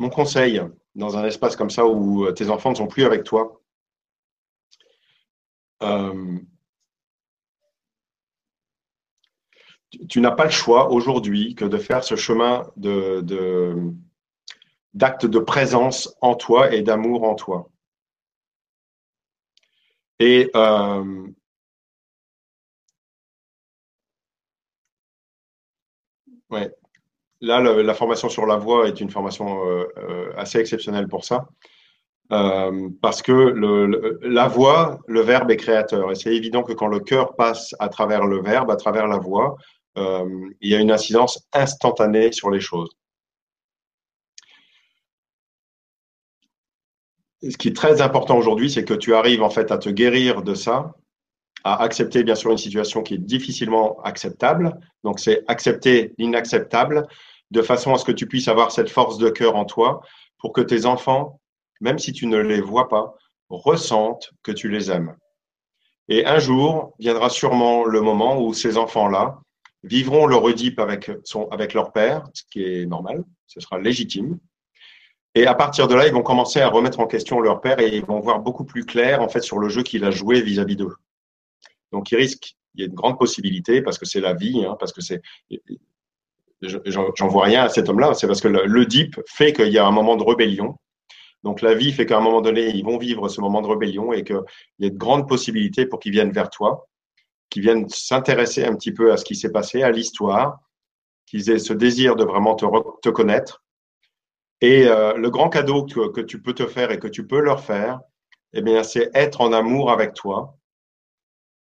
[0.01, 0.61] mon conseil,
[0.97, 3.61] dans un espace comme ça où tes enfants ne sont plus avec toi,
[10.09, 13.75] tu, n'as pas le choix aujourd'hui que de faire ce chemin de,
[14.95, 17.69] d'acte de présence en toi et d'amour en toi.
[20.21, 20.51] Et
[26.51, 26.71] Ouais.
[27.41, 31.47] Là, la formation sur la voix est une formation euh, euh, assez exceptionnelle pour ça.
[32.33, 33.33] Euh, parce que
[34.23, 36.11] la voix, le verbe est créateur.
[36.11, 39.19] Et c'est évident que quand le cœur passe à travers le verbe, à travers la
[39.19, 39.57] voix,
[39.97, 42.91] il y a une incidence instantanée sur les choses.
[47.43, 50.43] Ce qui est très important aujourd'hui, c'est que tu arrives en fait à te guérir
[50.43, 50.95] de ça
[51.65, 54.79] à accepter bien sûr une situation qui est difficilement acceptable.
[55.05, 57.07] Donc c'est accepter l'inacceptable
[57.51, 60.01] de façon à ce que tu puisses avoir cette force de cœur en toi
[60.39, 61.41] pour que tes enfants,
[61.81, 63.15] même si tu ne les vois pas,
[63.49, 65.17] ressentent que tu les aimes.
[66.09, 69.41] Et un jour viendra sûrement le moment où ces enfants-là
[69.83, 74.39] vivront leur Oedipe avec, son, avec leur père, ce qui est normal, ce sera légitime.
[75.35, 77.97] Et à partir de là, ils vont commencer à remettre en question leur père et
[77.97, 80.77] ils vont voir beaucoup plus clair en fait sur le jeu qu'il a joué vis-à-vis
[80.77, 80.97] d'eux.
[81.93, 84.77] Donc, il risque, il y a une grande possibilité, parce que c'est la vie, hein,
[84.79, 85.23] parce que c'est.
[86.61, 89.87] J'en vois rien à cet homme-là, c'est parce que le, DIP fait qu'il y a
[89.87, 90.77] un moment de rébellion.
[91.45, 94.13] Donc, la vie fait qu'à un moment donné, ils vont vivre ce moment de rébellion
[94.13, 94.41] et qu'il
[94.81, 96.89] y a de grandes possibilités pour qu'ils viennent vers toi,
[97.51, 100.61] qu'ils viennent s'intéresser un petit peu à ce qui s'est passé, à l'histoire,
[101.27, 102.67] qu'ils aient ce désir de vraiment te,
[103.03, 103.63] te connaître.
[104.61, 107.41] Et euh, le grand cadeau que, que, tu peux te faire et que tu peux
[107.41, 108.01] leur faire,
[108.53, 110.59] eh bien, c'est être en amour avec toi,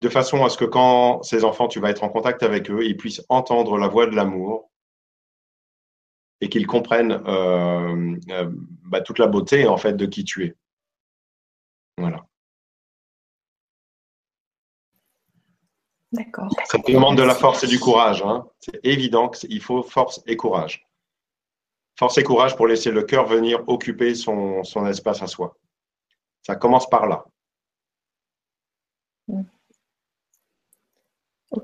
[0.01, 2.85] de façon à ce que quand ces enfants, tu vas être en contact avec eux,
[2.85, 4.71] ils puissent entendre la voix de l'amour
[6.41, 8.51] et qu'ils comprennent euh, euh,
[8.85, 10.57] bah, toute la beauté en fait de qui tu es.
[11.97, 12.28] Voilà.
[16.13, 16.49] D'accord.
[16.65, 18.23] Ça demande de la force et du courage.
[18.23, 18.47] Hein.
[18.61, 20.87] C'est évident qu'il faut force et courage.
[21.99, 25.57] Force et courage pour laisser le cœur venir occuper son, son espace à soi.
[26.43, 27.25] Ça commence par là.
[29.29, 29.43] Mm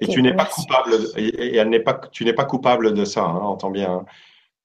[0.00, 3.22] et tu n'es pas coupable, et, elle n'est pas, tu n'es pas coupable de ça,
[3.22, 3.92] hein, entends bien.
[3.92, 4.04] Hein.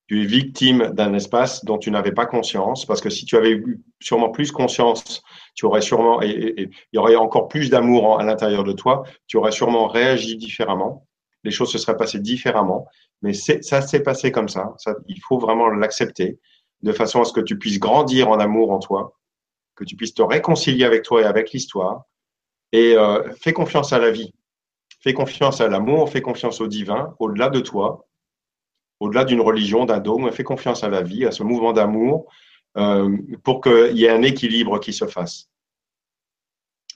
[0.07, 3.51] Tu es victime d'un espace dont tu n'avais pas conscience, parce que si tu avais
[3.51, 5.21] eu sûrement plus conscience,
[5.55, 9.38] tu aurais sûrement, et, il y aurait encore plus d'amour à l'intérieur de toi, tu
[9.38, 11.05] aurais sûrement réagi différemment.
[11.43, 12.88] Les choses se seraient passées différemment,
[13.21, 14.75] mais ça s'est passé comme ça.
[15.07, 16.39] Il faut vraiment l'accepter,
[16.81, 19.17] de façon à ce que tu puisses grandir en amour en toi,
[19.75, 22.03] que tu puisses te réconcilier avec toi et avec l'histoire,
[22.71, 24.33] et euh, fais confiance à la vie
[25.01, 28.05] Fais confiance à l'amour, fais confiance au divin, au-delà de toi,
[28.99, 32.29] au-delà d'une religion, d'un dogme, fais confiance à la vie, à ce mouvement d'amour,
[32.77, 35.49] euh, pour qu'il y ait un équilibre qui se fasse.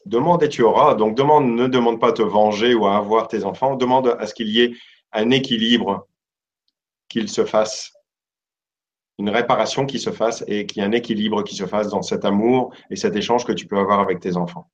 [0.05, 0.95] Demande et tu auras.
[0.95, 3.75] Donc, demande, ne demande pas à te venger ou à avoir tes enfants.
[3.75, 4.73] Demande à ce qu'il y ait
[5.13, 6.07] un équilibre
[7.07, 7.93] qu'il se fasse,
[9.19, 12.01] une réparation qui se fasse et qu'il y ait un équilibre qui se fasse dans
[12.01, 14.69] cet amour et cet échange que tu peux avoir avec tes enfants.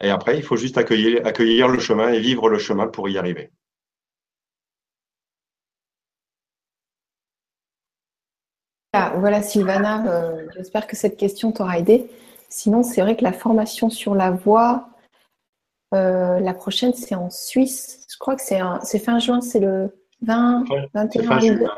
[0.00, 3.18] Et après, il faut juste accueillir, accueillir le chemin et vivre le chemin pour y
[3.18, 3.52] arriver.
[8.92, 12.10] Voilà, Sylvana, euh, j'espère que cette question t'aura aidé.
[12.50, 14.90] Sinon, c'est vrai que la formation sur la voix,
[15.94, 18.06] euh, la prochaine, c'est en Suisse.
[18.10, 21.70] Je crois que c'est fin juin, c'est le 20, 21 juin.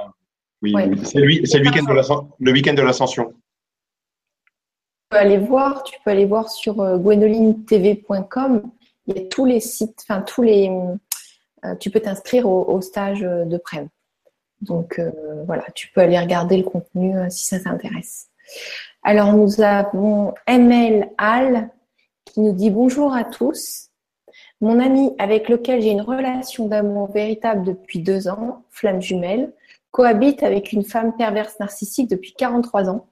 [0.62, 0.74] Oui,
[1.04, 3.32] c'est le week-end de l'ascension.
[5.10, 6.98] aller voir, tu peux aller voir sur euh.
[9.06, 10.68] Il y a tous les sites, enfin tous les.
[11.64, 13.88] Euh, tu peux t'inscrire au, stage de Prem.
[14.64, 15.00] Donc
[15.46, 18.28] voilà, tu peux aller regarder le contenu si ça t'intéresse.
[19.02, 21.70] Alors nous avons ML Al
[22.24, 23.90] qui nous dit bonjour à tous.
[24.60, 29.52] Mon ami avec lequel j'ai une relation d'amour véritable depuis deux ans, flamme jumelle,
[29.90, 33.06] cohabite avec une femme perverse narcissique depuis 43 ans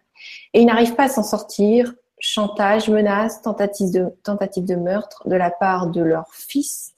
[0.55, 1.95] et il n'arrive pas à s'en sortir.
[2.19, 6.95] Chantage, menace, tentative de, tentative de meurtre de la part de leur fils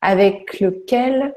[0.00, 1.34] avec lequel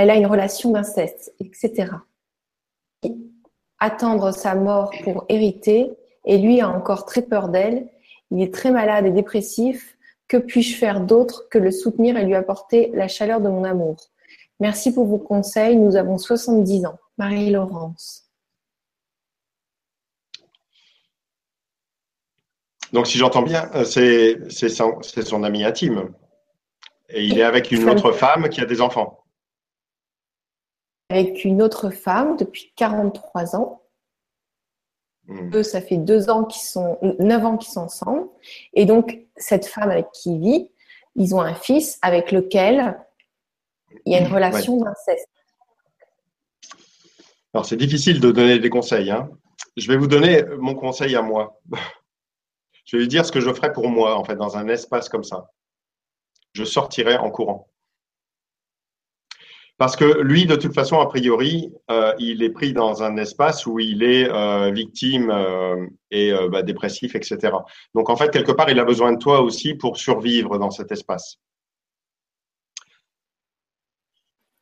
[0.00, 1.92] elle a une relation d'inceste, etc.
[3.78, 5.90] Attendre sa mort pour hériter
[6.24, 7.86] et lui a encore très peur d'elle.
[8.30, 9.98] Il est très malade et dépressif.
[10.26, 13.96] Que puis-je faire d'autre que le soutenir et lui apporter la chaleur de mon amour?
[14.58, 15.76] Merci pour vos conseils.
[15.76, 16.98] Nous avons 70 ans.
[17.18, 18.24] Marie-Laurence.
[22.94, 26.08] Donc, si j'entends bien, euh, c'est son, son, ami intime.
[27.10, 29.19] Et il est avec une autre femme qui a des enfants.
[31.10, 33.82] Avec une autre femme depuis 43 ans.
[35.26, 35.50] Hmm.
[35.54, 38.28] Eux, ça fait deux ans qu'ils sont, neuf ans qu'ils sont ensemble.
[38.74, 40.70] Et donc, cette femme avec qui il vit,
[41.16, 42.98] ils ont un fils avec lequel
[44.06, 45.28] il y a une relation d'inceste.
[47.52, 49.10] Alors, c'est difficile de donner des conseils.
[49.10, 49.28] Hein.
[49.76, 51.60] Je vais vous donner mon conseil à moi.
[52.84, 55.08] Je vais lui dire ce que je ferais pour moi, en fait, dans un espace
[55.08, 55.52] comme ça.
[56.54, 57.69] Je sortirais en courant.
[59.80, 63.64] Parce que lui, de toute façon, a priori, euh, il est pris dans un espace
[63.64, 67.54] où il est euh, victime euh, et bah, dépressif, etc.
[67.94, 70.92] Donc, en fait, quelque part, il a besoin de toi aussi pour survivre dans cet
[70.92, 71.38] espace.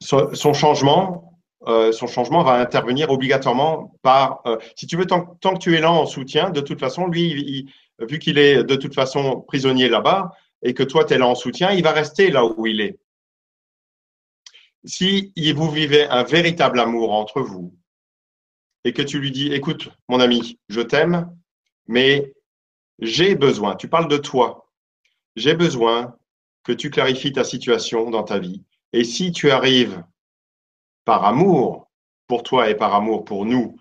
[0.00, 4.44] Son, changement, son changement va intervenir obligatoirement par,
[4.76, 8.20] si tu veux, tant, que tu es là en soutien, de toute façon, lui, vu
[8.20, 10.30] qu'il est de toute façon prisonnier là-bas
[10.62, 13.00] et que toi, tu es là en soutien, il va rester là où il est
[14.84, 17.76] si vous vivez un véritable amour entre vous
[18.84, 21.36] et que tu lui dis, écoute, mon ami, je t'aime,
[21.86, 22.32] mais
[23.00, 24.70] j'ai besoin, tu parles de toi,
[25.36, 26.16] j'ai besoin
[26.62, 28.64] que tu clarifies ta situation dans ta vie.
[28.92, 30.04] Et si tu arrives
[31.04, 31.90] par amour
[32.26, 33.78] pour toi et par amour pour nous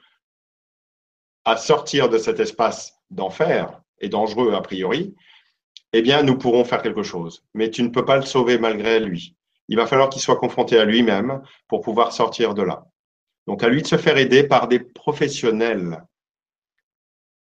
[1.46, 5.16] à sortir de cet espace d'enfer et dangereux a priori,
[5.94, 7.46] eh bien, nous pourrons faire quelque chose.
[7.54, 9.37] Mais tu ne peux pas le sauver malgré lui
[9.68, 12.86] il va falloir qu'il soit confronté à lui-même pour pouvoir sortir de là.
[13.48, 16.04] Donc à lui de se faire aider par des professionnels,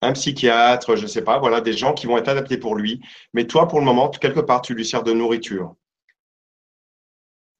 [0.01, 3.01] un psychiatre, je ne sais pas, voilà, des gens qui vont être adaptés pour lui.
[3.33, 5.75] Mais toi, pour le moment, quelque part, tu lui sers de nourriture.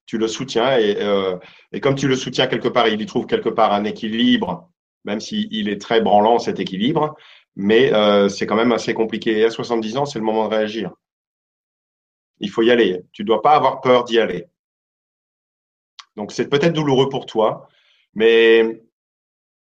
[0.06, 1.36] Tu le soutiens et, euh,
[1.72, 4.70] et comme tu le soutiens quelque part, il y trouve quelque part un équilibre,
[5.04, 7.16] même s'il est très branlant cet équilibre,
[7.56, 9.38] mais euh, c'est quand même assez compliqué.
[9.38, 10.92] Et à 70 ans, c'est le moment de réagir.
[12.40, 13.02] Il faut y aller.
[13.12, 14.46] Tu ne dois pas avoir peur d'y aller.
[16.18, 17.68] Donc c'est peut-être douloureux pour toi,
[18.12, 18.82] mais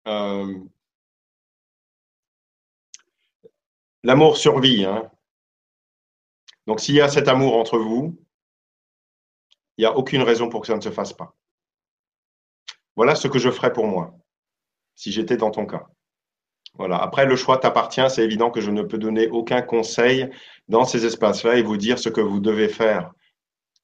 [0.07, 0.55] euh,
[4.03, 4.85] l'amour survit.
[4.85, 5.11] Hein.
[6.67, 8.23] Donc s'il y a cet amour entre vous,
[9.79, 11.35] il n'y a aucune raison pour que ça ne se fasse pas.
[12.95, 14.15] Voilà ce que je ferais pour moi,
[14.97, 15.87] si j'étais dans ton cas.
[16.75, 16.99] Voilà.
[16.99, 18.11] Après, le choix t'appartient.
[18.11, 20.29] C'est évident que je ne peux donner aucun conseil
[20.69, 23.15] dans ces espaces-là et vous dire ce que vous devez faire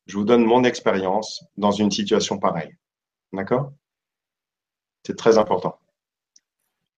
[0.07, 2.77] je vous donne mon expérience dans une situation pareille.
[3.33, 3.73] D'accord?
[5.05, 5.79] C'est très important.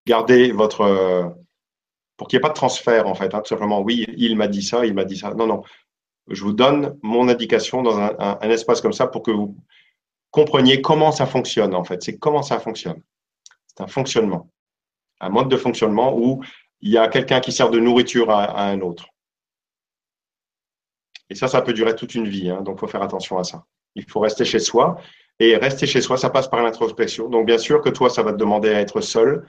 [0.05, 1.35] Gardez votre.
[2.17, 3.33] Pour qu'il n'y ait pas de transfert, en fait.
[3.33, 5.33] Hein, tout simplement, oui, il m'a dit ça, il m'a dit ça.
[5.33, 5.63] Non, non.
[6.27, 9.57] Je vous donne mon indication dans un, espace comme ça pour que vous
[10.31, 12.01] compreniez comment ça fonctionne, en fait.
[12.01, 13.01] C'est comment ça fonctionne.
[13.67, 14.49] C'est un fonctionnement.
[15.19, 16.43] Un mode de fonctionnement où
[16.81, 19.12] il y a quelqu'un qui sert de nourriture à un autre.
[21.29, 22.49] Et ça, ça peut durer toute une vie.
[22.49, 23.65] Hein, donc, il faut faire attention à ça.
[23.95, 24.97] Il faut rester chez soi.
[25.39, 27.29] Et rester chez soi, ça passe par l'introspection.
[27.29, 29.47] Donc, bien sûr que toi, ça va te demander à être seul,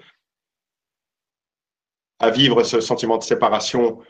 [2.21, 4.01] à vivre ce sentiment de séparation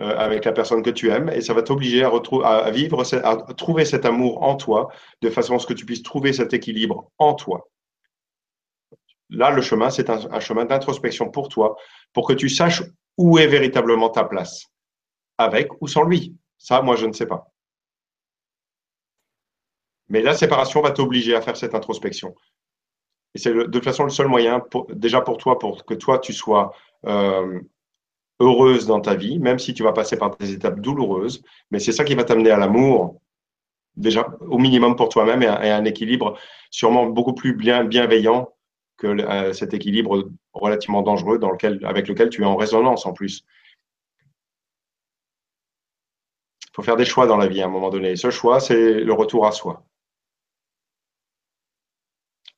[0.00, 1.30] euh, avec la personne que tu aimes.
[1.30, 4.90] Et ça va t'obliger à, à, à trouver cet amour en toi,
[5.22, 7.68] de façon à ce que tu puisses trouver cet équilibre en toi.
[9.30, 11.76] Là, le chemin, c'est un chemin d'introspection pour toi,
[12.12, 12.82] pour que tu saches
[13.16, 14.66] où est véritablement ta place,
[15.38, 16.36] avec ou sans lui.
[16.64, 17.52] Ça, moi, je ne sais pas.
[20.08, 22.34] Mais la séparation va t'obliger à faire cette introspection.
[23.34, 26.32] Et c'est de toute façon le seul moyen, déjà pour toi, pour que toi, tu
[26.32, 27.60] sois euh,
[28.40, 31.42] heureuse dans ta vie, même si tu vas passer par des étapes douloureuses.
[31.70, 33.20] Mais c'est ça qui va t'amener à l'amour,
[33.96, 36.38] déjà au minimum pour toi-même et, à un équilibre
[36.70, 38.54] sûrement beaucoup plus bien, bienveillant
[38.96, 43.12] que euh, cet équilibre relativement dangereux dans lequel, avec lequel tu es en résonance en
[43.12, 43.44] plus.
[46.62, 48.16] Il faut faire des choix dans la vie à un moment donné.
[48.16, 49.84] ce choix, c'est le retour à soi.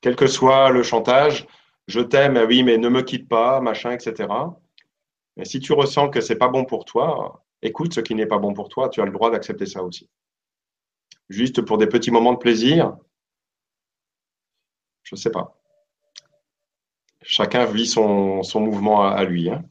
[0.01, 1.45] Quel que soit le chantage,
[1.87, 4.27] je t'aime, oui, mais ne me quitte pas, machin, etc.
[5.35, 8.39] Mais si tu ressens que c'est pas bon pour toi, écoute ce qui n'est pas
[8.39, 10.09] bon pour toi, tu as le droit d'accepter ça aussi.
[11.29, 12.97] Juste pour des petits moments de plaisir,
[15.03, 15.59] je ne sais pas.
[17.21, 19.49] Chacun vit son, mouvement à, lui.
[19.49, 19.63] Hein.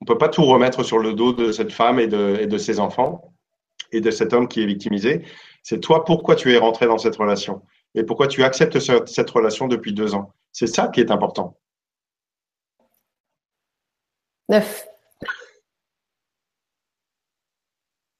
[0.00, 2.46] On ne peut pas tout remettre sur le dos de cette femme et de, et
[2.46, 3.34] de ses enfants
[3.92, 5.26] et de cet homme qui est victimisé.
[5.62, 7.62] C'est toi pourquoi tu es rentré dans cette relation
[7.94, 10.32] et pourquoi tu acceptes cette relation depuis deux ans.
[10.52, 11.58] C'est ça qui est important.
[14.48, 14.86] Neuf.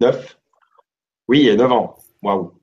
[0.00, 0.38] Neuf?
[1.28, 1.96] Oui, et neuf ans.
[2.22, 2.60] Waouh.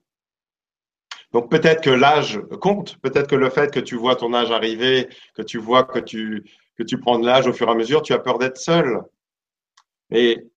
[1.31, 5.09] Donc peut-être que l'âge compte, peut-être que le fait que tu vois ton âge arriver,
[5.35, 8.01] que tu vois que tu, que tu prends de l'âge au fur et à mesure,
[8.01, 9.01] tu as peur d'être seul.
[10.11, 10.47] Et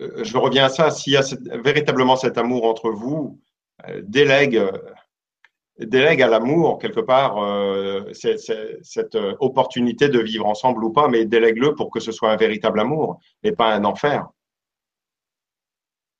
[0.00, 1.22] euh, je reviens à ça, s'il y a
[1.62, 3.40] véritablement cet amour entre vous,
[3.88, 4.62] euh, délègue,
[5.78, 11.74] délègue à l'amour quelque part euh, cette opportunité de vivre ensemble ou pas, mais délègue-le
[11.74, 14.28] pour que ce soit un véritable amour et pas un enfer.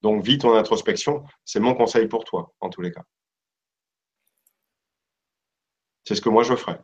[0.02, 3.04] Donc vis ton introspection, c'est mon conseil pour toi en tous les cas.
[6.04, 6.80] C'est ce que moi je ferais.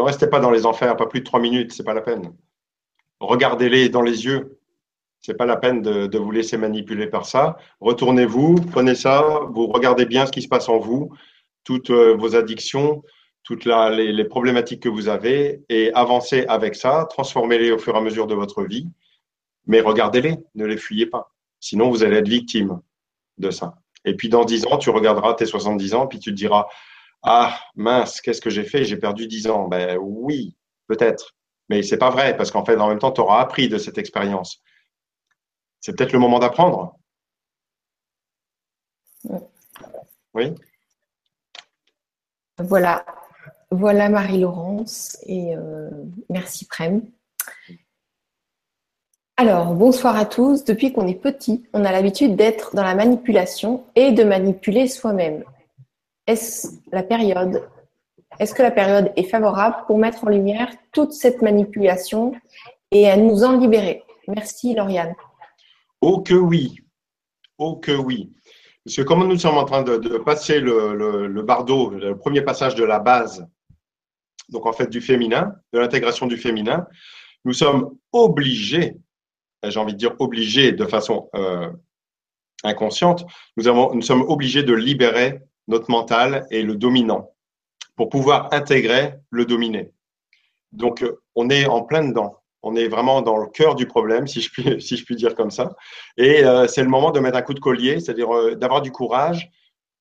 [0.00, 2.32] Ne restez pas dans les enfers, pas plus de trois minutes, c'est pas la peine.
[3.20, 4.58] Regardez-les dans les yeux.
[5.20, 7.58] C'est pas la peine de, vous laisser manipuler par ça.
[7.80, 11.12] Retournez-vous, prenez ça, vous regardez bien ce qui se passe en vous,
[11.64, 13.02] toutes euh, vos addictions,
[13.42, 18.00] toutes les, problématiques que vous avez et avancez avec ça, transformez-les au fur et à
[18.00, 18.88] mesure de votre vie,
[19.66, 21.34] mais regardez-les, ne les fuyez pas.
[21.60, 22.80] Sinon, vous allez être victime
[23.36, 23.74] de ça.
[24.06, 26.68] Et puis dans 10 ans, tu regarderas tes 70 ans, puis tu te diras
[27.22, 28.84] Ah, mince, qu'est-ce que j'ai fait?
[28.84, 29.68] J'ai perdu 10 ans.
[29.68, 30.56] Ben oui,
[30.86, 31.36] peut-être.
[31.68, 33.98] Mais c'est pas vrai, parce qu'en fait, en même temps, tu auras appris de cette
[33.98, 34.62] expérience.
[35.80, 36.96] C'est peut-être le moment d'apprendre.
[40.34, 40.54] Oui.
[42.58, 43.04] Voilà.
[43.70, 45.90] Voilà Marie-Laurence et euh,
[46.28, 47.02] merci Prem.
[49.36, 50.64] Alors, bonsoir à tous.
[50.64, 55.44] Depuis qu'on est petit, on a l'habitude d'être dans la manipulation et de manipuler soi-même.
[56.26, 57.68] Est-ce la période
[58.38, 62.32] Est-ce que la période est favorable pour mettre en lumière toute cette manipulation
[62.90, 64.02] et à nous en libérer?
[64.28, 65.14] Merci Lauriane.
[66.00, 66.76] Oh que oui,
[67.58, 68.32] oh que oui.
[68.84, 72.84] Parce que comme nous sommes en train de, passer le, le le premier passage de
[72.84, 73.46] la base,
[74.48, 76.86] donc en fait du féminin, de l'intégration du féminin,
[77.44, 78.96] nous sommes obligés
[79.68, 81.70] j'ai envie de dire, obligés de façon euh,
[82.64, 85.40] inconsciente, nous, avons, nous sommes obligés de libérer
[85.70, 87.30] notre mental et le dominant
[87.96, 89.92] pour pouvoir intégrer le dominé.
[90.72, 91.04] Donc,
[91.34, 92.36] on est en plein dedans.
[92.62, 95.34] On est vraiment dans le cœur du problème, si je puis, si je puis dire
[95.34, 95.74] comme ça.
[96.16, 98.92] Et euh, c'est le moment de mettre un coup de collier, c'est-à-dire euh, d'avoir du
[98.92, 99.50] courage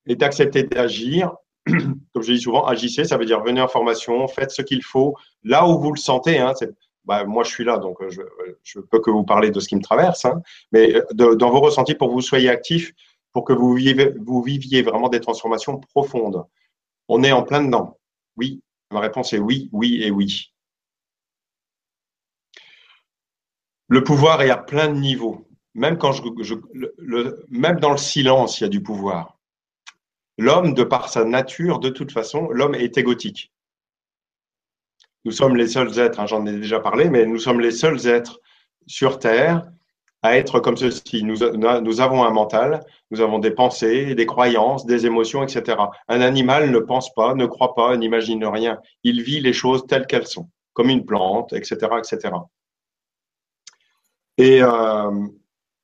[0.07, 1.31] et d'accepter d'agir.
[1.65, 5.15] Comme je dis souvent, agissez, ça veut dire venez en formation, faites ce qu'il faut
[5.43, 6.39] là où vous le sentez.
[6.39, 6.53] Hein,
[7.09, 8.09] bah, moi je suis là, donc euh,
[8.63, 10.41] je peux que vous parler de ce qui me traverse, hein.
[10.71, 12.93] mais euh, dans vos ressentis pour que vous soyez actifs,
[13.33, 13.73] pour que vous,
[14.43, 16.43] viviez vraiment des transformations profondes.
[17.07, 17.97] On est en plein dedans.
[18.37, 18.61] Oui,
[18.91, 20.53] ma réponse est oui, oui et oui.
[23.87, 25.47] Le pouvoir est à plein de niveaux.
[25.73, 26.11] Même dans
[27.91, 29.37] le silence, il y a du pouvoir.
[30.37, 33.51] L'homme, de par sa nature, de toute façon, l'homme est égotique.
[35.25, 38.07] Nous sommes les seuls êtres, hein, j'en ai déjà parlé, mais nous sommes les seuls
[38.07, 38.39] êtres
[38.87, 39.69] sur Terre
[40.21, 41.23] à être comme ceci.
[41.23, 45.77] Nous, nous avons un mental, nous avons des pensées, des croyances, des émotions, etc.
[46.07, 48.79] Un animal ne pense pas, ne croit pas, n'imagine rien.
[49.03, 52.33] Il vit les choses telles qu'elles sont, comme une plante, etc., etc.
[54.37, 55.27] Et euh,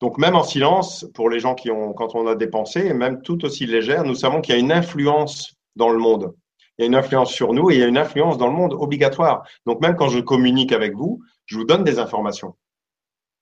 [0.01, 3.21] donc même en silence, pour les gens qui ont, quand on a des pensées, même
[3.21, 6.33] tout aussi légères, nous savons qu'il y a une influence dans le monde
[6.77, 8.53] il y a une influence sur nous et il y a une influence dans le
[8.53, 9.47] monde obligatoire.
[9.65, 12.55] Donc même quand je communique avec vous, je vous donne des informations.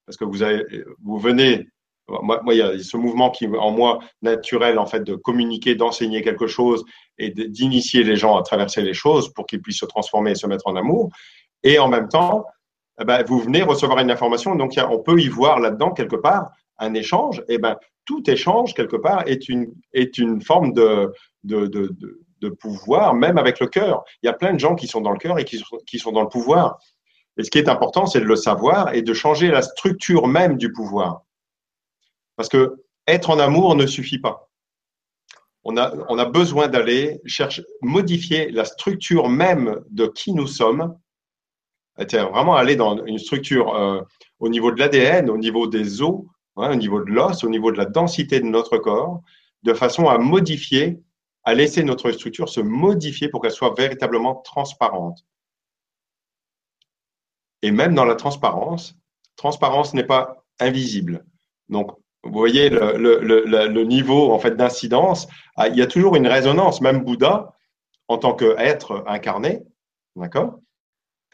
[0.06, 0.64] Parce que vous, avez,
[1.04, 1.68] vous venez,
[2.08, 6.22] moi, il y a ce mouvement qui en moi naturel en fait de communiquer, d'enseigner
[6.22, 6.84] quelque chose
[7.18, 10.48] et d'initier les gens à traverser les choses pour qu'ils puissent se transformer et se
[10.48, 11.10] mettre en amour.
[11.64, 12.46] Et en même temps,
[13.00, 16.52] eh ben, vous venez recevoir une information, donc on peut y voir là-dedans quelque part
[16.78, 17.40] un échange.
[17.48, 22.50] Et eh ben tout échange quelque part est une est une forme de, de, de,
[22.50, 24.04] pouvoir, même avec le cœur.
[24.22, 26.12] Il y a plein de gens qui sont dans le cœur et qui qui sont
[26.12, 26.78] dans le pouvoir.
[27.38, 30.58] Et ce qui est important, c'est de le savoir et de changer la structure même
[30.58, 31.24] du pouvoir.
[32.36, 34.50] Parce que être en amour ne suffit pas.
[35.64, 40.96] on a, besoin d'aller chercher, modifier la structure même de qui nous sommes,
[41.98, 44.02] vraiment aller dans une structure euh,
[44.40, 46.24] au niveau de l'ADN, au niveau des os,
[46.58, 49.22] hein, au niveau de l'os, au niveau de la densité de notre corps,
[49.64, 51.00] de façon à modifier,
[51.44, 55.24] à laisser notre structure se modifier pour qu'elle soit véritablement transparente.
[57.64, 58.96] Et même dans la transparence,
[59.36, 61.26] transparence n'est pas invisible.
[61.70, 61.92] Donc,
[62.24, 65.28] vous voyez le, niveau en fait d'incidence.
[65.56, 66.82] Ah, il y a toujours une résonance.
[66.82, 67.54] Même Bouddha,
[68.08, 69.64] en tant qu'être incarné,
[70.16, 70.60] d'accord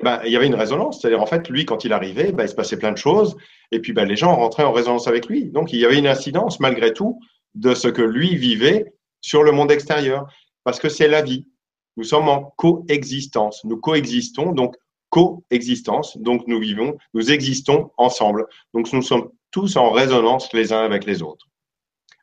[0.01, 1.01] ben, il y avait une résonance.
[1.01, 3.35] C'est-à-dire, en fait, lui, quand il arrivait, ben, il se passait plein de choses.
[3.71, 5.45] Et puis, ben, les gens rentraient en résonance avec lui.
[5.45, 7.19] Donc, il y avait une incidence, malgré tout,
[7.53, 10.25] de ce que lui vivait sur le monde extérieur.
[10.63, 11.47] Parce que c'est la vie.
[11.97, 13.65] Nous sommes en coexistence.
[13.65, 14.77] Nous coexistons, donc
[15.09, 16.17] coexistence.
[16.17, 18.45] Donc, nous vivons, nous existons ensemble.
[18.73, 21.47] Donc, nous sommes tous en résonance les uns avec les autres.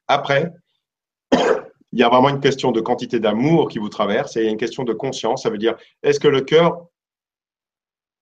[0.09, 0.53] Après,
[1.33, 4.49] il y a vraiment une question de quantité d'amour qui vous traverse et il y
[4.49, 5.43] a une question de conscience.
[5.43, 6.87] Ça veut dire, est-ce que le cœur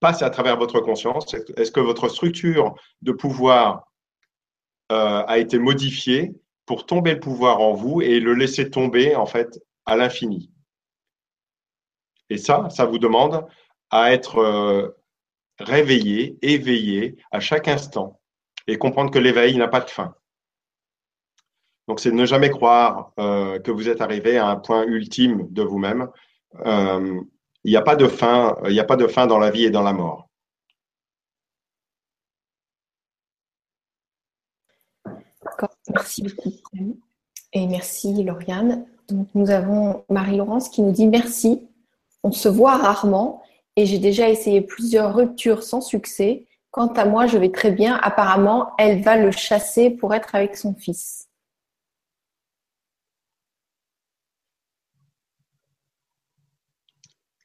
[0.00, 1.34] passe à travers votre conscience?
[1.56, 3.90] Est-ce que votre structure de pouvoir
[4.92, 6.34] euh, a été modifiée
[6.66, 10.50] pour tomber le pouvoir en vous et le laisser tomber en fait à l'infini?
[12.30, 13.46] Et ça, ça vous demande
[13.90, 14.88] à être euh,
[15.58, 18.20] réveillé, éveillé à chaque instant
[18.66, 20.14] et comprendre que l'éveil n'a pas de fin.
[21.86, 25.62] Donc, c'est ne jamais croire euh, que vous êtes arrivé à un point ultime de
[25.62, 26.08] vous-même.
[26.64, 27.20] Euh,
[27.62, 29.64] il n'y a pas de fin, il n'y a pas de fin dans la vie
[29.64, 30.28] et dans la mort.
[35.90, 36.98] Merci beaucoup.
[37.52, 38.86] Et merci Lauriane.
[39.08, 41.68] Donc, nous avons Marie-Laurence qui nous dit merci.
[42.22, 43.43] On se voit rarement
[43.76, 46.46] et j'ai déjà essayé plusieurs ruptures sans succès.
[46.70, 47.96] Quant à moi, je vais très bien.
[48.02, 51.28] Apparemment, elle va le chasser pour être avec son fils.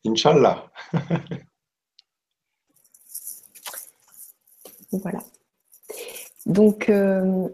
[0.06, 0.72] Inch'Allah.
[4.92, 5.20] voilà.
[6.46, 7.50] Donc, euh,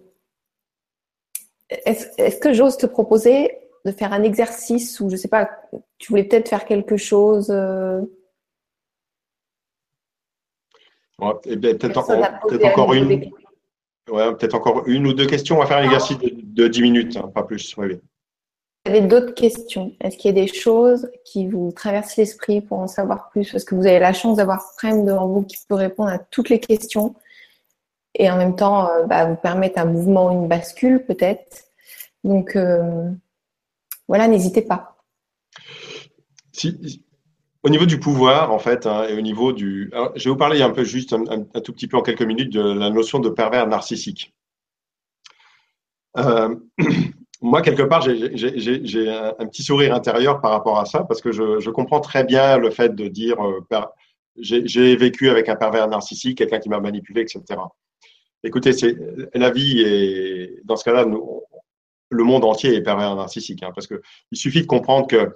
[1.70, 5.50] est-ce que j'ose te proposer de faire un exercice ou je ne sais pas,
[5.98, 8.02] tu voulais peut-être faire quelque chose euh,
[11.20, 11.98] peut-être
[12.66, 13.32] encore une.
[14.06, 15.58] peut-être encore une ou deux questions.
[15.58, 17.76] On va faire un exercice de, 10 minutes, hein, pas plus.
[17.78, 18.00] Oui,
[18.86, 19.94] Vous avez d'autres questions?
[20.02, 23.52] Est-ce qu'il y a des choses qui vous traversent l'esprit pour en savoir plus?
[23.52, 26.50] Parce que vous avez la chance d'avoir Frame devant vous qui peut répondre à toutes
[26.50, 27.16] les questions
[28.18, 31.66] et en même temps euh, bah, vous permettre un mouvement, une bascule peut-être.
[32.24, 33.10] Donc euh,
[34.08, 34.98] voilà, n'hésitez pas.
[36.52, 37.05] Si,
[37.66, 39.92] au niveau du pouvoir, en fait, hein, et au niveau du.
[40.16, 42.62] je vais vous parler un peu juste, un, tout petit peu en quelques minutes, de
[42.62, 44.36] la notion de pervers narcissique.
[46.18, 46.56] Euh,
[47.42, 51.70] moi, quelque part, j'ai un, petit sourire intérieur par rapport à ça, parce que je,
[51.72, 53.60] comprends très bien le fait de dire euh,
[54.38, 57.42] j'ai vécu avec un pervers narcissique, quelqu'un qui m'a manipulé, etc.
[58.44, 58.74] Écoutez,
[59.34, 61.04] la vie et dans ce cas-là,
[62.10, 65.34] le monde entier est pervers narcissique, hein, parce que il suffit de comprendre que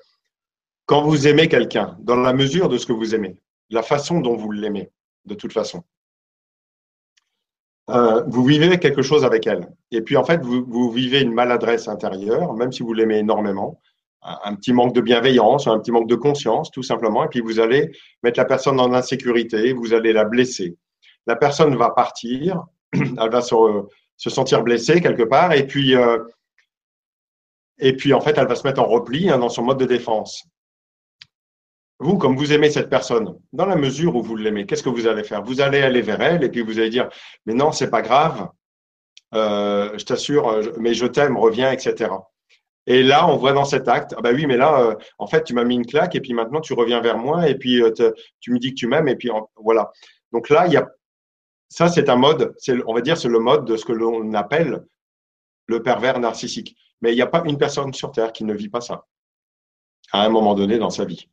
[0.89, 3.35] quand vous aimez quelqu'un, dans la mesure de ce que vous aimez,
[3.69, 4.89] la façon dont vous l'aimez,
[5.25, 5.83] de toute façon,
[7.91, 9.69] euh, vous vivez quelque chose avec elle.
[9.91, 13.79] Et puis, en fait, vous, vivez une maladresse intérieure, même si vous l'aimez énormément,
[14.23, 17.23] un, petit manque de bienveillance, un petit manque de conscience, tout simplement.
[17.23, 17.91] Et puis, vous allez
[18.23, 20.75] mettre la personne en insécurité, vous allez la blesser.
[21.27, 22.63] La personne va partir,
[22.93, 23.55] elle va se,
[24.17, 26.17] sentir blessée quelque part, et puis, euh,
[27.77, 29.85] et puis, en fait, elle va se mettre en repli hein, dans son mode de
[29.85, 30.49] défense.
[31.99, 35.07] Vous, comme vous aimez cette personne, dans la mesure où vous l'aimez, qu'est-ce que vous
[35.07, 35.43] allez faire?
[35.43, 37.09] Vous allez aller vers elle et puis vous allez dire,
[37.45, 38.47] mais non, c'est pas grave,
[39.35, 42.11] euh, je t'assure, mais je t'aime, reviens, etc.
[42.87, 45.43] Et là, on voit dans cet acte, ah bah oui, mais là, euh, en fait,
[45.43, 47.91] tu m'as mis une claque et puis maintenant tu reviens vers moi et puis euh,
[48.39, 49.29] tu me dis que tu m'aimes et puis
[49.61, 49.91] voilà.
[50.31, 50.87] Donc là, il y a
[51.69, 52.55] ça, c'est un mode,
[52.87, 54.85] on va dire, c'est le mode de ce que l'on appelle
[55.67, 56.75] le pervers narcissique.
[57.01, 59.05] Mais il n'y a pas une personne sur terre qui ne vit pas ça
[60.11, 61.29] à un moment donné dans sa vie.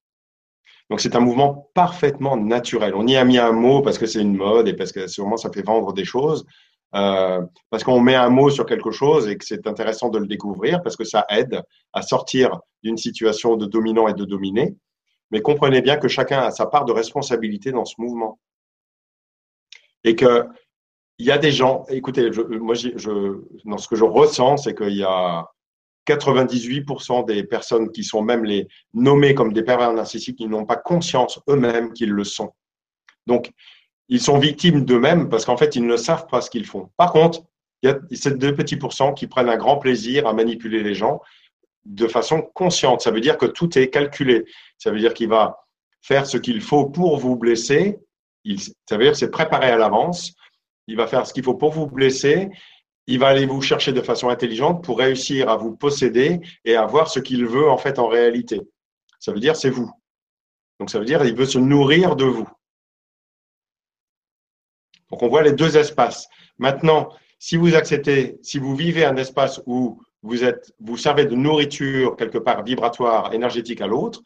[0.90, 2.94] Donc c'est un mouvement parfaitement naturel.
[2.94, 5.36] On y a mis un mot parce que c'est une mode et parce que sûrement
[5.36, 6.46] ça fait vendre des choses,
[6.94, 10.26] euh, parce qu'on met un mot sur quelque chose et que c'est intéressant de le
[10.26, 11.60] découvrir parce que ça aide
[11.92, 14.76] à sortir d'une situation de dominant et de dominé.
[15.32, 18.38] Mais comprenez bien que chacun a sa part de responsabilité dans ce mouvement.
[20.04, 20.46] Et que
[21.18, 22.30] il y a des gens, écoutez,
[22.60, 25.46] moi, je, dans ce que je ressens, c'est qu'il y a
[26.06, 30.76] 98% des personnes qui sont même les nommées comme des pervers narcissiques, ils n'ont pas
[30.76, 32.52] conscience eux-mêmes qu'ils le sont.
[33.26, 33.50] Donc,
[34.08, 36.90] ils sont victimes d'eux-mêmes parce qu'en fait, ils ne savent pas ce qu'ils font.
[36.96, 37.42] Par contre,
[37.82, 40.94] il y a ces deux petits pourcents qui prennent un grand plaisir à manipuler les
[40.94, 41.20] gens.
[41.84, 43.00] de façon consciente.
[43.00, 44.44] Ça veut dire que tout est calculé.
[44.76, 45.60] Ça veut dire qu'il va
[46.02, 47.98] faire ce qu'il faut pour vous blesser.
[48.88, 50.34] Ça veut dire c'est préparé à l'avance.
[50.88, 52.48] Il va faire ce qu'il faut pour vous blesser.
[53.06, 56.86] Il va aller vous chercher de façon intelligente pour réussir à vous posséder et à
[56.86, 58.60] voir ce qu'il veut en fait en réalité.
[59.20, 59.90] Ça veut dire c'est vous.
[60.80, 62.48] Donc ça veut dire il veut se nourrir de vous.
[65.10, 66.28] Donc on voit les deux espaces.
[66.58, 71.36] Maintenant, si vous acceptez, si vous vivez un espace où vous êtes, vous servez de
[71.36, 74.22] nourriture quelque part vibratoire, énergétique à l'autre,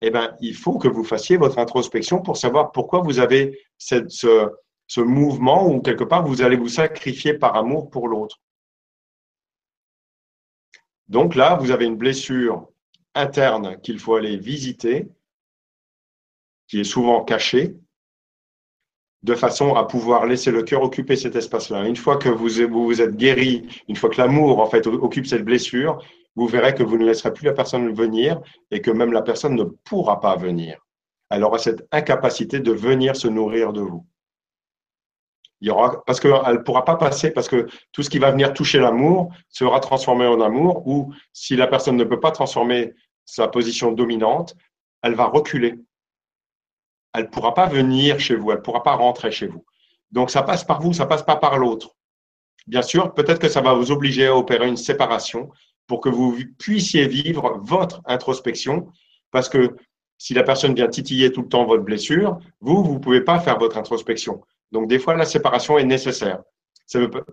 [0.00, 4.10] eh ben, il faut que vous fassiez votre introspection pour savoir pourquoi vous avez cette,
[4.10, 4.50] ce,
[4.86, 8.40] ce mouvement où quelque part vous allez vous sacrifier par amour pour l'autre.
[11.08, 12.68] Donc là, vous avez une blessure
[13.14, 15.08] interne qu'il faut aller visiter,
[16.66, 17.76] qui est souvent cachée,
[19.22, 21.86] de façon à pouvoir laisser le cœur occuper cet espace-là.
[21.86, 25.44] Une fois que vous, vous êtes guéri, une fois que l'amour en fait occupe cette
[25.44, 26.04] blessure,
[26.36, 29.54] vous verrez que vous ne laisserez plus la personne venir et que même la personne
[29.54, 30.78] ne pourra pas venir.
[31.30, 34.06] Elle aura cette incapacité de venir se nourrir de vous.
[36.06, 39.32] Parce qu'elle ne pourra pas passer, parce que tout ce qui va venir toucher l'amour
[39.48, 42.94] sera transformé en amour, ou si la personne ne peut pas transformer
[43.24, 44.54] sa position dominante,
[45.02, 45.78] elle va reculer
[47.14, 49.64] elle ne pourra pas venir chez vous, elle ne pourra pas rentrer chez vous.
[50.10, 51.94] Donc ça passe par vous, ça passe pas par l'autre.
[52.66, 55.50] Bien sûr, peut-être que ça va vous obliger à opérer une séparation
[55.86, 58.88] pour que vous puissiez vivre votre introspection,
[59.30, 59.76] parce que
[60.18, 63.38] si la personne vient titiller tout le temps votre blessure, vous, vous ne pouvez pas
[63.38, 64.42] faire votre introspection.
[64.72, 66.42] Donc des fois, la séparation est nécessaire.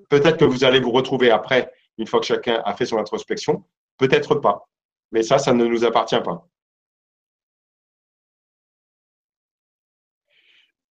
[0.10, 3.66] Peut-être que vous allez vous retrouver après, une fois que chacun a fait son introspection,
[3.98, 4.70] peut-être pas.
[5.12, 6.48] Mais ça, ça ne nous appartient pas.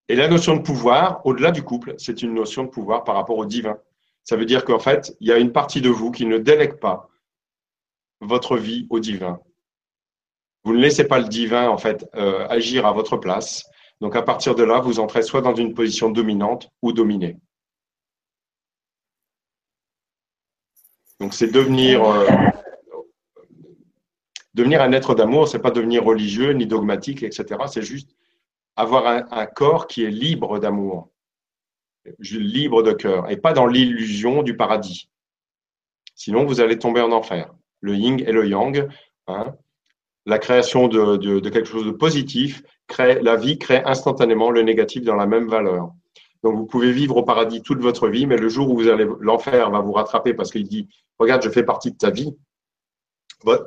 [0.07, 3.37] Et la notion de pouvoir, au-delà du couple, c'est une notion de pouvoir par rapport
[3.37, 3.77] au divin.
[4.25, 6.79] Ça veut dire qu'en fait, il y a une partie de vous qui ne délègue
[6.79, 7.09] pas
[8.19, 9.39] votre vie au divin.
[10.63, 13.70] Vous ne laissez pas le divin en fait euh, agir à votre place.
[14.01, 17.37] Donc à partir de là, vous entrez soit dans une position dominante ou dominée.
[21.19, 22.27] Donc c'est devenir euh,
[24.53, 27.45] devenir un être d'amour, c'est pas devenir religieux ni dogmatique, etc.
[27.67, 28.15] C'est juste
[28.75, 31.11] avoir un, corps qui est libre d'amour,
[32.19, 35.09] libre de cœur, et pas dans l'illusion du paradis.
[36.15, 37.53] Sinon, vous allez tomber en enfer.
[37.81, 38.87] Le yin et le yang,
[39.27, 39.55] hein,
[40.25, 42.63] la création de, quelque chose de positif,
[42.97, 45.91] la vie crée instantanément le négatif dans la même valeur.
[46.43, 49.07] Donc, vous pouvez vivre au paradis toute votre vie, mais le jour où vous allez,
[49.19, 50.87] l'enfer va vous rattraper parce qu'il dit,
[51.19, 52.35] regarde, je fais partie de ta vie.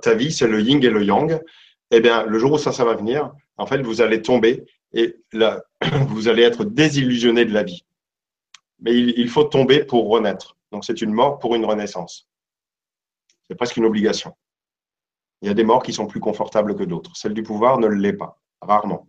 [0.03, 1.41] Ta vie, c'est le yin et le yang.
[1.91, 5.17] Eh bien, le jour où ça, ça va venir, en fait, vous allez tomber et
[6.09, 7.85] vous allez être désillusionné de la vie.
[8.81, 10.57] Mais il, faut tomber pour renaître.
[10.73, 12.29] Donc c'est une mort pour une renaissance.
[13.49, 14.35] C'est presque une obligation.
[15.43, 17.17] Il y a des morts qui sont plus confortables que d'autres.
[17.17, 19.07] Celle du pouvoir ne l'est pas, rarement.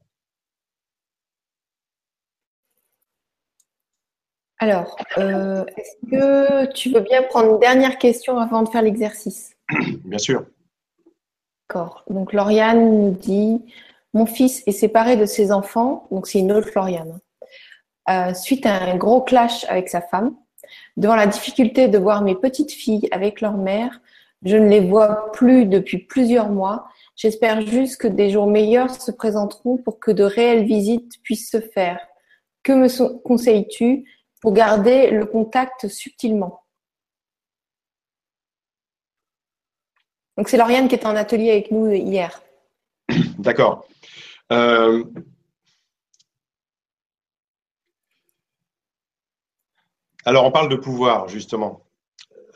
[4.68, 9.56] Alors, euh, est-ce que tu veux bien prendre une dernière question avant de faire l'exercice
[10.06, 10.44] Bien sûr.
[11.70, 12.04] D'accord.
[12.10, 13.62] Donc, Lauriane nous dit
[14.16, 17.20] mon fils est séparé de ses enfants, donc c'est une autre Floriane,
[18.10, 20.36] euh, suite à un gros clash avec sa femme.
[20.98, 24.02] Devant la difficulté de voir mes petites filles avec leur mère,
[24.44, 26.88] je ne les vois plus depuis plusieurs mois.
[27.16, 31.62] J'espère juste que des jours meilleurs se présenteront pour que de réelles visites puissent se
[31.62, 32.00] faire.
[32.64, 34.06] Que me conseilles-tu?
[34.46, 36.64] Pour garder le contact subtilement
[40.38, 42.44] Donc c'est Lauriane qui était en atelier avec nous hier.
[43.40, 43.88] D'accord.
[44.52, 45.04] Euh,
[50.26, 51.82] alors, on parle de pouvoir, justement.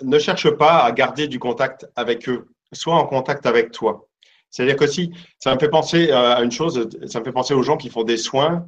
[0.03, 2.49] Ne cherche pas à garder du contact avec eux.
[2.71, 4.07] Sois en contact avec toi.
[4.51, 7.63] C'est-à-dire que si, ça me fait penser à une chose, ça me fait penser aux
[7.63, 8.67] gens qui font des soins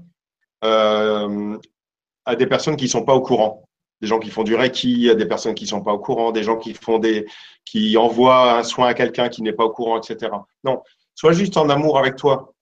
[0.63, 1.55] euh,
[2.25, 3.67] à des personnes qui ne sont pas au courant.
[4.01, 6.43] Des gens qui font du reiki, des personnes qui ne sont pas au courant, des
[6.43, 7.25] gens qui font des,
[7.65, 10.31] qui envoient un soin à quelqu'un qui n'est pas au courant, etc.
[10.63, 10.81] Non,
[11.13, 12.53] sois juste en amour avec toi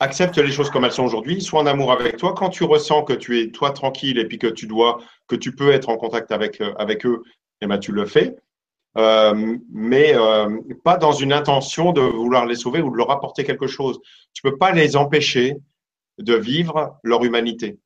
[0.00, 2.34] accepte les choses comme elles sont aujourd'hui, sois en amour avec toi.
[2.34, 5.54] Quand tu ressens que tu es toi tranquille et puis que tu dois, que tu
[5.54, 7.22] peux être en contact avec, euh, avec eux,
[7.60, 8.34] eh ben, tu le fais.
[8.96, 10.48] Euh, mais euh,
[10.82, 14.00] pas dans une intention de vouloir les sauver ou de leur apporter quelque chose.
[14.32, 15.56] Tu peux pas les empêcher
[16.20, 17.78] de vivre leur humanité.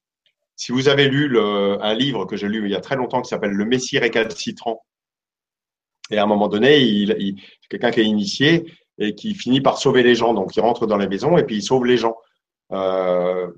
[0.56, 3.28] Si vous avez lu un livre que j'ai lu il y a très longtemps qui
[3.28, 4.84] s'appelle Le Messie récalcitrant,
[6.10, 8.64] et à un moment donné, il, il quelqu'un qui est initié,
[8.98, 10.34] et qui finit par sauver les gens.
[10.34, 12.16] Donc, il rentre dans la maison et puis il sauve les gens.
[12.72, 13.50] Euh,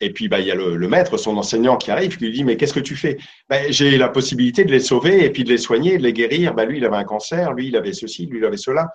[0.00, 2.44] Et puis, bah, il y a le, maître, son enseignant qui arrive, qui lui dit,
[2.44, 3.16] mais qu'est-ce que tu fais?
[3.48, 6.54] Ben, J'ai la possibilité de les sauver et puis de les soigner, de les guérir.
[6.54, 8.88] Ben, lui, il avait un cancer, lui, il avait ceci, lui, il avait cela.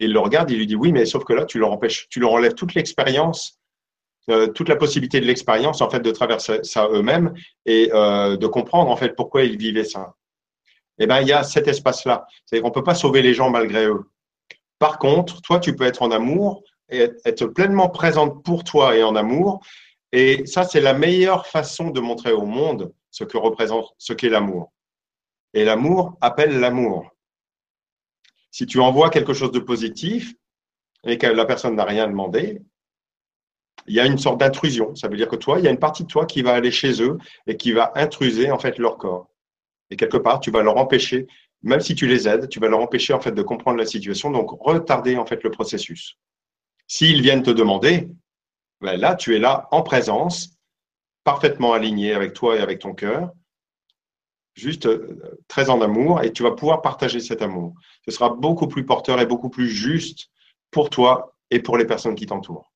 [0.00, 2.20] Il le regarde, il lui dit, oui, mais sauf que là, tu leur empêches, tu
[2.20, 3.60] leur enlèves toute l'expérience,
[4.30, 7.34] euh, toute la possibilité de l'expérience, en fait, de traverser ça eux-mêmes
[7.66, 10.14] et euh, de comprendre, en fait, pourquoi ils vivaient ça.
[10.98, 12.26] Eh ben, il y a cet espace-là.
[12.44, 14.04] C'est-à-dire qu'on ne peut pas sauver les gens malgré eux.
[14.78, 19.02] Par contre, toi, tu peux être en amour et être pleinement présente pour toi et
[19.02, 19.62] en amour
[20.16, 24.28] et ça, c'est la meilleure façon de montrer au monde ce que représente, ce qu'est
[24.28, 24.72] l'amour.
[25.54, 27.10] Et l'amour appelle l'amour.
[28.54, 30.32] Si tu envoies quelque chose de positif
[31.04, 32.62] et que la personne n'a rien demandé,
[33.88, 34.94] il y a une sorte d'intrusion.
[34.94, 36.70] Ça veut dire que toi, il y a une partie de toi qui va aller
[36.70, 39.28] chez eux et qui va intruser en fait leur corps.
[39.90, 41.26] Et quelque part, tu vas leur empêcher,
[41.62, 44.30] même si tu les aides, tu vas leur empêcher en fait de comprendre la situation,
[44.30, 46.16] donc retarder en fait le processus.
[46.86, 48.08] S'ils viennent te demander,
[48.80, 50.56] ben là, tu es là en présence,
[51.24, 53.32] parfaitement aligné avec toi et avec ton cœur,
[54.54, 57.74] juste euh, très en amour, et tu vas pouvoir partager cet amour.
[58.04, 60.30] Ce sera beaucoup plus porteur et beaucoup plus juste
[60.70, 62.70] pour toi et pour les personnes qui t'entourent.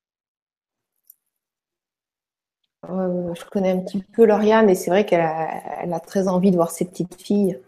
[2.85, 6.70] je connais un petit peu Lauriane et c'est vrai qu'elle a, très envie de voir
[6.70, 7.61] ses petites filles.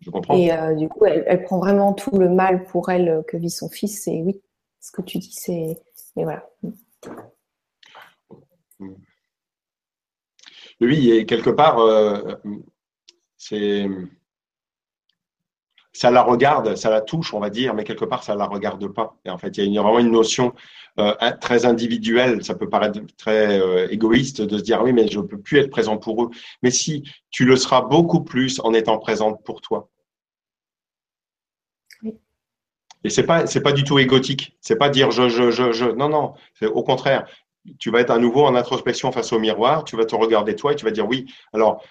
[0.00, 0.36] Je comprends.
[0.36, 3.68] Et euh, du coup, elle, prend vraiment tout le mal pour elle que vit son
[3.68, 4.06] fils.
[4.08, 4.42] Et oui,
[4.80, 5.76] ce que tu dis, c'est.
[6.16, 6.46] Mais voilà.
[10.80, 12.34] Oui, et quelque part, euh,
[13.44, 13.86] c'est
[15.92, 18.88] ça la regarde, ça la touche, on va dire, mais quelque part, ça la regarde
[18.88, 19.16] pas.
[19.24, 20.52] Et en fait, il y a vraiment une notion
[20.98, 22.42] euh, très individuelle.
[22.42, 25.58] Ça peut paraître très euh, égoïste de se dire oui, mais je ne peux plus
[25.58, 26.30] être présent pour eux.
[26.62, 29.88] Mais si tu le seras beaucoup plus en étant présente pour toi.
[33.04, 34.56] Et c'est pas c'est pas du tout égotique.
[34.62, 35.84] C'est pas dire je je je je.
[35.84, 36.34] Non non.
[36.54, 37.26] C'est au contraire
[37.78, 40.72] tu vas être à nouveau en introspection face au miroir, tu vas te regarder toi
[40.72, 41.82] et tu vas dire oui, alors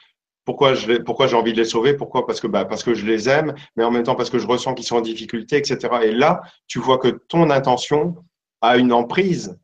[0.45, 1.93] pourquoi j'ai envie de les sauver?
[1.95, 2.25] Pourquoi?
[2.25, 4.47] Parce que bah, parce que je les aime, mais en même temps parce que je
[4.47, 5.77] ressens qu'ils sont en difficulté, etc.
[6.03, 8.15] Et là, tu vois que ton intention
[8.61, 9.57] a une emprise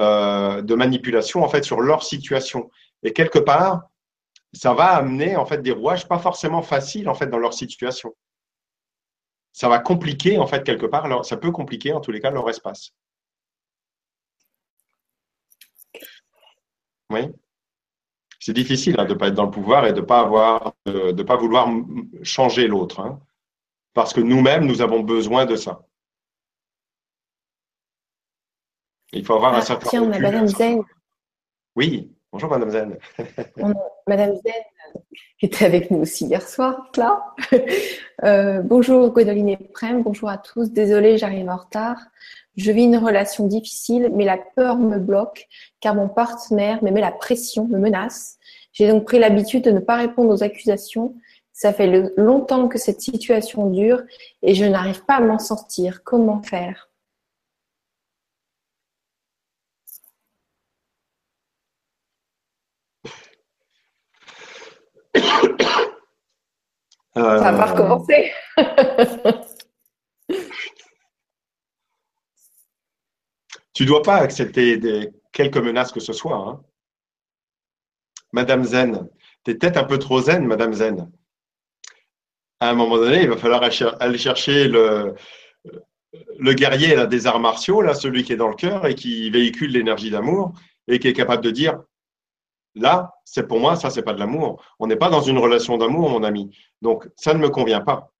[0.00, 2.70] euh, de manipulation en fait sur leur situation.
[3.02, 3.82] Et quelque part,
[4.52, 8.14] ça va amener en fait des rouages pas forcément faciles en fait dans leur situation.
[9.52, 12.48] Ça va compliquer en fait quelque part, ça peut compliquer en tous les cas leur
[12.48, 12.92] espace.
[17.10, 17.22] Oui.
[18.40, 20.74] C'est difficile hein, de ne pas être dans le pouvoir et de ne pas, avoir,
[20.86, 21.68] de, pas vouloir
[22.22, 23.00] changer l'autre.
[23.00, 23.20] Hein.
[23.92, 25.82] parce que nous-mêmes, nous avons besoin de ça.
[29.12, 29.90] Il faut avoir un ah, certain.
[29.90, 30.82] Tiens, Madame Zen.
[31.76, 32.98] Oui, bonjour Madame Zen.
[34.06, 35.02] Madame Zen
[35.42, 37.22] était avec nous aussi hier soir, là.
[38.22, 40.72] Euh, bonjour Gwendoline et Prem, bonjour à tous.
[40.72, 41.96] Désolée, j'arrive en retard.
[42.56, 45.46] Je vis une relation difficile, mais la peur me bloque
[45.80, 48.38] car mon partenaire me met la pression, me menace.
[48.72, 51.14] J'ai donc pris l'habitude de ne pas répondre aux accusations.
[51.52, 54.02] Ça fait longtemps que cette situation dure
[54.42, 56.02] et je n'arrive pas à m'en sortir.
[56.04, 56.90] Comment faire?
[67.14, 68.32] Ça va recommencer.
[73.80, 76.36] Tu ne dois pas accepter des, quelques menaces que ce soit.
[76.36, 76.60] Hein.
[78.30, 79.08] Madame Zen,
[79.42, 81.10] tu es peut-être un peu trop zen, Madame Zen.
[82.60, 85.14] À un moment donné, il va falloir aller chercher le,
[86.12, 89.30] le guerrier là, des arts martiaux, là, celui qui est dans le cœur et qui
[89.30, 90.52] véhicule l'énergie d'amour
[90.86, 91.80] et qui est capable de dire
[92.74, 94.62] là, c'est pour moi, ça, c'est pas de l'amour.
[94.78, 96.54] On n'est pas dans une relation d'amour, mon ami.
[96.82, 98.12] Donc, ça ne me convient pas.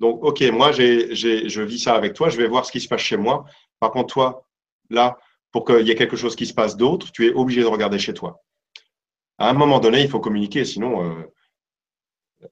[0.00, 3.02] Donc, OK, moi, je vis ça avec toi, je vais voir ce qui se passe
[3.02, 3.44] chez moi.
[3.80, 4.46] Par contre, toi,
[4.90, 5.18] là,
[5.50, 7.98] pour qu'il y ait quelque chose qui se passe d'autre, tu es obligé de regarder
[7.98, 8.42] chez toi.
[9.38, 11.24] À un moment donné, il faut communiquer, sinon, euh,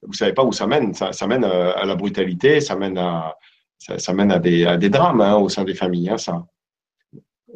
[0.01, 0.93] vous ne savez pas où ça mène.
[0.93, 3.37] Ça, mène euh, à, la brutalité, ça mène à,
[3.77, 6.09] ça, mène à, des, drames hein, au sein des familles.
[6.09, 6.45] Hein, ça.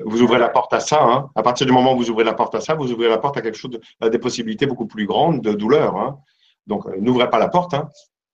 [0.05, 1.03] Vous ouvrez la porte à ça.
[1.03, 1.29] Hein.
[1.35, 3.37] À partir du moment où vous ouvrez la porte à ça, vous ouvrez la porte
[3.37, 6.17] à quelque chose, à des possibilités beaucoup plus grandes de douleur.
[6.65, 7.75] Donc, euh, n'ouvrez pas la porte.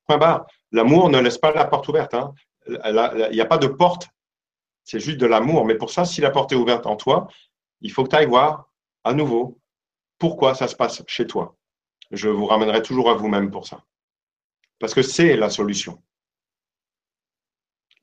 [0.05, 0.45] Point barre.
[0.71, 2.15] L'amour ne laisse pas la porte ouverte.
[2.67, 4.09] Il n'y a pas de porte
[4.89, 5.65] c'est juste de l'amour.
[5.65, 7.27] Mais pour ça, si la porte est ouverte en toi,
[7.81, 8.71] il faut que tu ailles voir
[9.03, 9.59] à nouveau
[10.17, 11.55] pourquoi ça se passe chez toi.
[12.09, 13.83] Je vous ramènerai toujours à vous-même pour ça.
[14.79, 16.01] Parce que c'est la solution.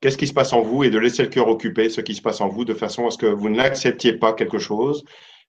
[0.00, 2.22] Qu'est-ce qui se passe en vous et de laisser le cœur occuper ce qui se
[2.22, 5.04] passe en vous de façon à ce que vous n'acceptiez pas quelque chose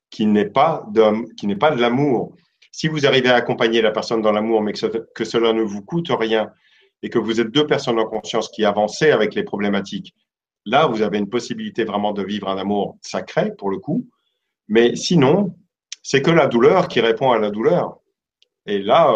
[0.09, 2.35] qui n'est pas de, qui n'est pas de l'amour.
[2.71, 6.07] Si vous arrivez à accompagner la personne dans l'amour, mais que, cela ne vous coûte
[6.09, 6.51] rien
[7.03, 10.15] et que vous êtes deux personnes en conscience qui avancez avec les problématiques,
[10.67, 14.05] Là, vous avez une possibilité vraiment de vivre un amour sacré, pour le coup.
[14.67, 15.55] Mais sinon,
[16.03, 17.99] c'est que la douleur qui répond à la douleur.
[18.65, 19.13] Et là,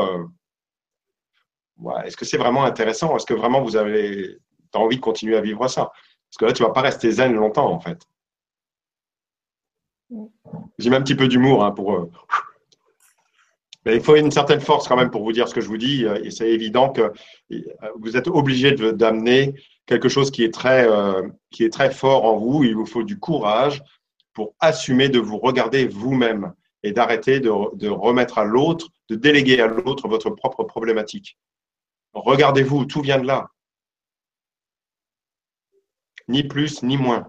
[2.06, 3.18] est-ce que c'est vraiment intéressant?
[3.18, 4.38] Est-ce que vraiment vous avez
[4.74, 5.92] envie de continuer à vivre ça?
[6.30, 8.00] Parce que là, tu ne vas pas rester zen longtemps, en fait.
[10.80, 11.94] J'ai même un petit peu d'humour hein, pour.
[11.94, 12.10] Euh,
[13.86, 15.78] mais il faut une certaine force quand même pour vous dire ce que je vous
[15.78, 16.06] dis.
[16.24, 17.02] Et c'est évident que
[17.52, 17.62] euh,
[18.00, 22.38] vous êtes obligé d'amener quelque chose qui est, très, euh, qui est très fort en
[22.38, 22.64] vous.
[22.64, 23.82] Il vous faut du courage
[24.34, 26.54] pour assumer de vous regarder vous-même
[26.84, 31.38] et d'arrêter de, de remettre à l'autre, de déléguer à l'autre votre propre problématique.
[32.14, 33.48] Regardez-vous, tout vient de là.
[36.28, 37.28] Ni plus, ni moins.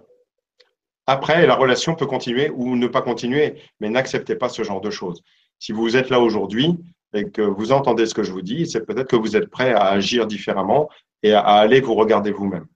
[1.06, 4.90] Après, la relation peut continuer ou ne pas continuer, mais n'acceptez pas ce genre de
[4.90, 5.22] choses.
[5.58, 6.78] Si vous êtes là aujourd'hui
[7.12, 9.72] et que vous entendez ce que je vous dis, c'est peut-être que vous êtes prêt
[9.72, 10.88] à agir différemment
[11.22, 12.66] et à aller vous regarder vous-même.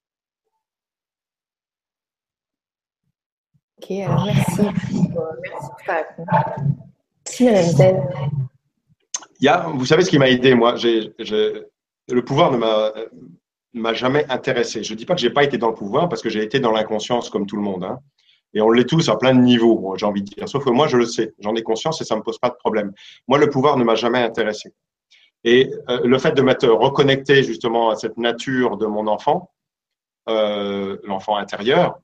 [3.79, 4.63] Ok, alors merci.
[7.27, 8.09] Merci, Madame
[9.41, 10.75] Il y a, vous savez ce qui m'a aidé, moi?
[10.77, 12.93] Le pouvoir ne m'a
[13.77, 14.83] m'a jamais intéressé.
[14.83, 16.43] Je ne dis pas que je n'ai pas été dans le pouvoir parce que j'ai
[16.43, 17.85] été dans l'inconscience comme tout le monde.
[17.85, 18.01] Hein.
[18.55, 20.49] Et on l'est tous à plein de niveaux, j'ai envie de dire.
[20.49, 22.49] Sauf que moi, je le sais, j'en ai conscience et ça ne me pose pas
[22.49, 22.93] de problème.
[23.29, 24.73] Moi, le pouvoir ne m'a jamais intéressé.
[25.47, 29.53] Et euh, le fait de m'être reconnecté justement à cette nature de mon enfant,
[30.29, 32.01] euh, l'enfant intérieur,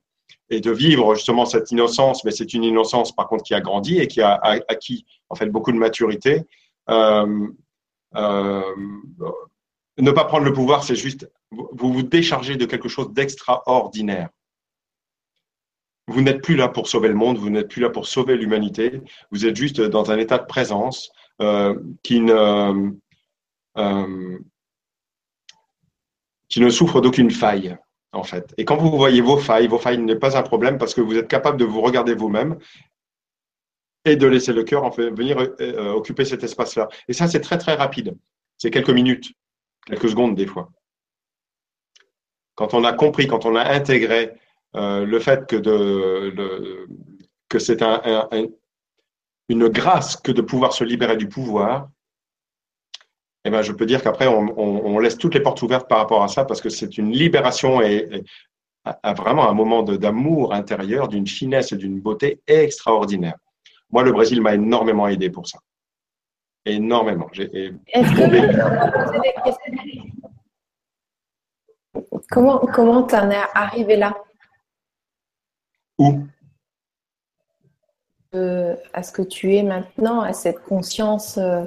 [0.49, 3.99] et de vivre justement cette innocence, mais c'est une innocence par contre qui a grandi
[3.99, 4.35] et qui a
[4.69, 6.43] acquis en fait beaucoup de maturité.
[6.89, 7.47] Euh,
[9.97, 14.29] ne pas prendre le pouvoir, c'est juste vous vous déchargez de quelque chose d'extraordinaire.
[16.07, 19.01] Vous n'êtes plus là pour sauver le monde, vous n'êtes plus là pour sauver l'humanité,
[19.31, 21.11] vous êtes juste dans un état de présence
[22.03, 22.93] qui, ne,
[23.77, 24.39] euh,
[26.49, 27.77] qui ne souffre d'aucune faille,
[28.11, 28.53] en fait.
[28.57, 31.17] Et quand vous voyez vos failles, vos failles n'est pas un problème parce que vous
[31.17, 32.57] êtes capable de vous regarder vous-même
[34.05, 36.89] et de laisser le cœur venir euh, occuper cet espace-là.
[37.07, 38.15] Et ça, c'est très, très rapide.
[38.57, 39.31] C'est quelques minutes,
[39.85, 40.69] quelques secondes des fois.
[42.55, 44.33] Quand on a compris, quand on a intégré
[44.75, 46.87] euh, le fait que, de,
[47.49, 48.29] que c'est un,
[49.49, 51.89] une grâce que de pouvoir se libérer du pouvoir,
[53.45, 56.29] eh ben, je peux dire qu'après, on, laisse toutes les portes ouvertes par rapport à
[56.29, 58.23] ça parce que c'est une libération et,
[59.17, 63.35] vraiment un moment d'amour intérieur, d'une finesse et d'une beauté extraordinaire.
[63.91, 65.59] Moi, le Brésil m'a énormément aidé pour ça.
[66.65, 67.29] Énormément.
[67.33, 68.13] Est-ce
[72.29, 74.15] Comment comment t'en es arrivé là?
[75.99, 76.25] Où?
[78.33, 81.65] Euh, À ce que tu es maintenant, à cette conscience euh,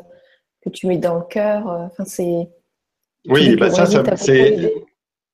[0.71, 1.69] que tu mets dans le cœur.
[1.69, 2.49] Euh, enfin, c'est.
[3.29, 3.87] Oui, bah ça,
[4.17, 4.75] c'est.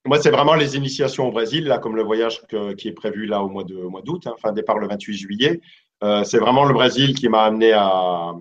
[0.05, 2.43] Moi, c'est vraiment les initiations au Brésil, là, comme le voyage
[2.77, 5.61] qui est prévu là au mois de mois d'août, hein, départ le 28 juillet.
[6.25, 8.35] c'est vraiment le Brésil qui m'a amené à,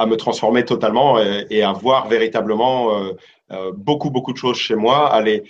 [0.00, 3.12] à me transformer totalement et, à voir véritablement euh,
[3.52, 5.44] euh, beaucoup, beaucoup de choses chez moi, aller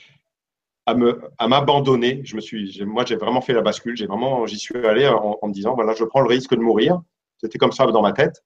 [0.87, 2.21] à me à m'abandonner.
[2.25, 3.97] Je me suis, moi, j'ai vraiment fait la bascule.
[3.97, 7.01] J'ai vraiment, j'y suis allé en, me disant, voilà, je prends le risque de mourir.
[7.41, 8.43] C'était comme ça dans ma tête.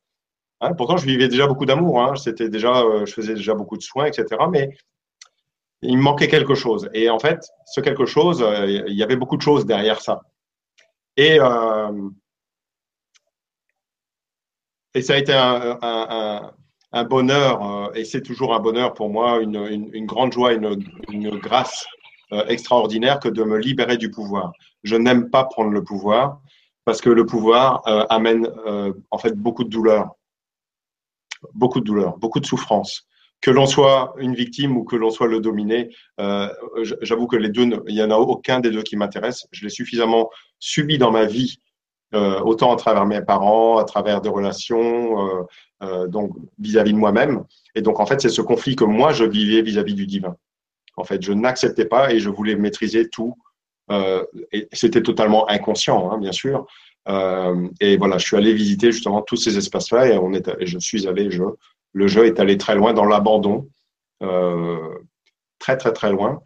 [0.61, 2.03] Hein, pourtant, je vivais déjà beaucoup d'amour.
[2.03, 2.16] Hein.
[2.16, 4.26] C'était déjà, euh, je faisais déjà beaucoup de soins, etc.
[4.51, 4.70] Mais
[5.82, 6.88] il me manquait quelque chose.
[6.95, 10.22] Et en fait, ce quelque chose, il y avait beaucoup de choses derrière ça.
[11.16, 11.38] Et
[14.95, 20.07] et ça a été un, bonheur, euh, et c'est toujours un bonheur pour moi, une,
[20.07, 21.84] grande joie, une, grâce
[22.32, 24.53] euh, extraordinaire que de me libérer du pouvoir.
[24.84, 26.40] Je n'aime pas prendre le pouvoir
[26.85, 28.49] parce que le pouvoir euh, amène
[29.11, 30.11] en fait beaucoup de douleur,
[31.55, 33.07] beaucoup de douleur, beaucoup de souffrance.
[33.41, 35.91] Que l'on soit une victime ou que l'on soit le dominé,
[37.03, 39.47] j'avoue que les deux, il n'y en a aucun des deux qui m'intéresse.
[39.51, 41.59] Je l'ai suffisamment subi dans ma vie
[42.14, 45.43] euh, autant à travers mes parents, à travers des relations, euh,
[45.82, 46.30] euh, donc
[46.61, 47.45] vis-à-vis de moi-même.
[47.74, 50.37] Et donc, en fait, c'est ce conflit que moi, je vivais vis-à-vis du divin.
[50.97, 53.35] En fait, je n'acceptais pas et je voulais maîtriser tout.
[53.91, 56.66] Et c'était totalement inconscient, hein, bien sûr.
[57.09, 60.78] et voilà, je suis allé visiter justement tous ces espaces-là et, on est, et je
[60.78, 61.28] suis allé,
[61.93, 63.68] le jeu est allé très loin dans l'abandon,
[65.59, 66.41] très, très, très loin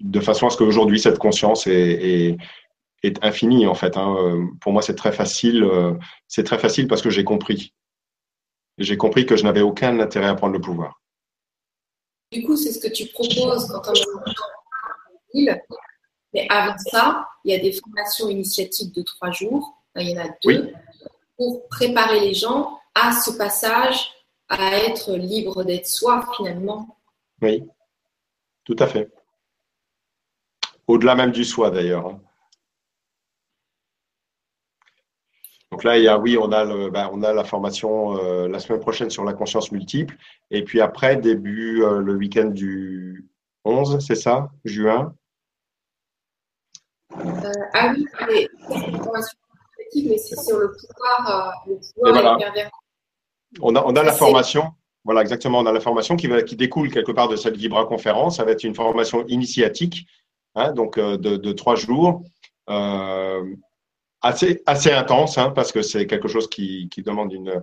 [0.00, 2.36] de façon à ce qu'aujourd'hui, cette conscience est,
[3.02, 3.96] est infini en fait.
[3.96, 4.48] Hein.
[4.60, 5.62] Pour moi, c'est très facile.
[5.64, 5.94] Euh,
[6.28, 7.74] c'est très facile parce que j'ai compris.
[8.78, 11.00] J'ai compris que je n'avais aucun intérêt à prendre le pouvoir.
[12.32, 14.04] Du coup, c'est ce que tu proposes quand est
[15.34, 15.60] ville.
[16.32, 19.82] Mais avant ça, il y a des formations initiatives de trois jours.
[19.96, 20.72] Il y en a deux
[21.36, 24.10] pour préparer les gens à ce passage,
[24.48, 26.98] à être libre d'être soi finalement.
[27.40, 27.64] Oui,
[28.64, 29.10] tout à fait.
[30.86, 32.06] Au-delà même du soi d'ailleurs.
[32.06, 32.20] Hein.
[35.70, 38.48] Donc là, il y a, oui, on a, le, ben, on a la formation euh,
[38.48, 40.16] la semaine prochaine sur la conscience multiple.
[40.50, 43.28] Et puis après, début euh, le week-end du
[43.64, 45.14] 11, c'est ça, juin?
[47.18, 48.06] Euh, Ah oui,
[50.06, 52.38] mais c'est sur le pouvoir, le pouvoir
[53.60, 54.64] On a, on a la formation.
[55.04, 55.58] Voilà, exactement.
[55.58, 58.36] On a la formation qui, va, qui découle quelque part de cette Vibra conférence.
[58.36, 60.06] Ça va être une formation initiatique,
[60.54, 62.22] hein, donc de, de, trois jours.
[62.68, 63.42] Euh,
[64.22, 67.62] assez, assez intense, hein, parce que c'est quelque chose qui, qui demande une,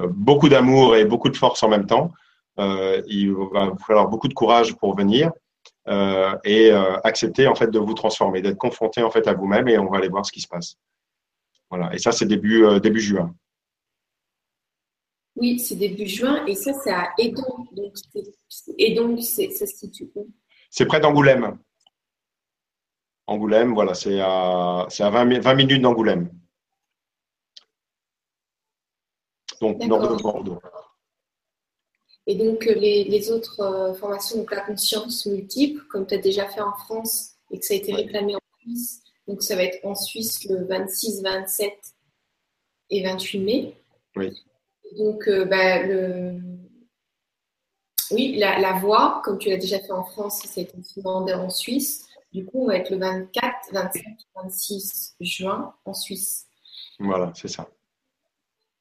[0.00, 2.10] euh, beaucoup d'amour et beaucoup de force en même temps.
[2.58, 5.30] Euh, il va falloir beaucoup de courage pour venir
[5.88, 9.66] euh, et euh, accepter en fait de vous transformer, d'être confronté en fait à vous-même
[9.68, 10.76] et on va aller voir ce qui se passe.
[11.70, 11.94] Voilà.
[11.94, 13.34] Et ça, c'est début, euh, début juin.
[15.36, 17.66] Oui, c'est début juin et ça, c'est à Edon.
[17.72, 17.94] Donc,
[18.76, 20.28] et donc, ça se situe où?
[20.68, 21.58] C'est près d'Angoulême.
[23.26, 26.30] Angoulême, voilà, c'est à, à 20, minutes d'Angoulême.
[29.60, 30.60] Donc, nord de Bordeaux.
[32.30, 36.48] Et donc, euh, les, autres euh, formations, donc la conscience multiple, comme tu as déjà
[36.48, 39.84] fait en France et que ça a été réclamé en Suisse, donc ça va être
[39.84, 41.72] en Suisse le 26, 27
[42.90, 43.74] et 28 mai.
[44.14, 44.40] Oui.
[44.96, 46.38] Donc, euh, bah, le...
[48.12, 51.34] oui, la, la, voix, comme tu l'as déjà fait en France, ça a été demandé
[51.34, 52.06] en Suisse.
[52.32, 54.04] Du coup, on va être le 24, 25,
[54.36, 56.46] 26 juin en Suisse.
[57.00, 57.68] Voilà, c'est ça.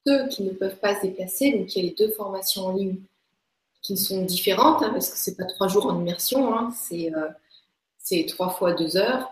[0.06, 2.74] Ceux qui ne peuvent pas se déplacer, donc il y a les deux formations en
[2.74, 3.02] ligne
[3.82, 7.30] qui sont différentes, hein, parce que ce n'est pas trois jours en immersion, hein, euh,
[7.98, 9.30] c'est trois fois deux heures.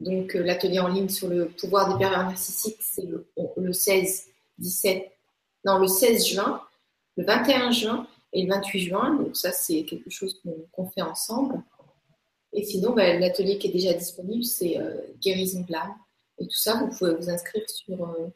[0.00, 4.26] Donc euh, l'atelier en ligne sur le pouvoir des pervers narcissiques, c'est le, 16,
[4.58, 5.10] 17,
[5.64, 6.62] non, le 16 juin,
[7.16, 9.14] le 21 juin et le 28 juin.
[9.16, 10.40] Donc ça, c'est quelque chose
[10.72, 11.62] qu'on fait ensemble.
[12.52, 15.94] Et sinon, bah, l'atelier qui est déjà disponible, c'est euh, guérison de l'âme.
[16.38, 18.28] Et tout ça, vous pouvez vous inscrire sur, euh,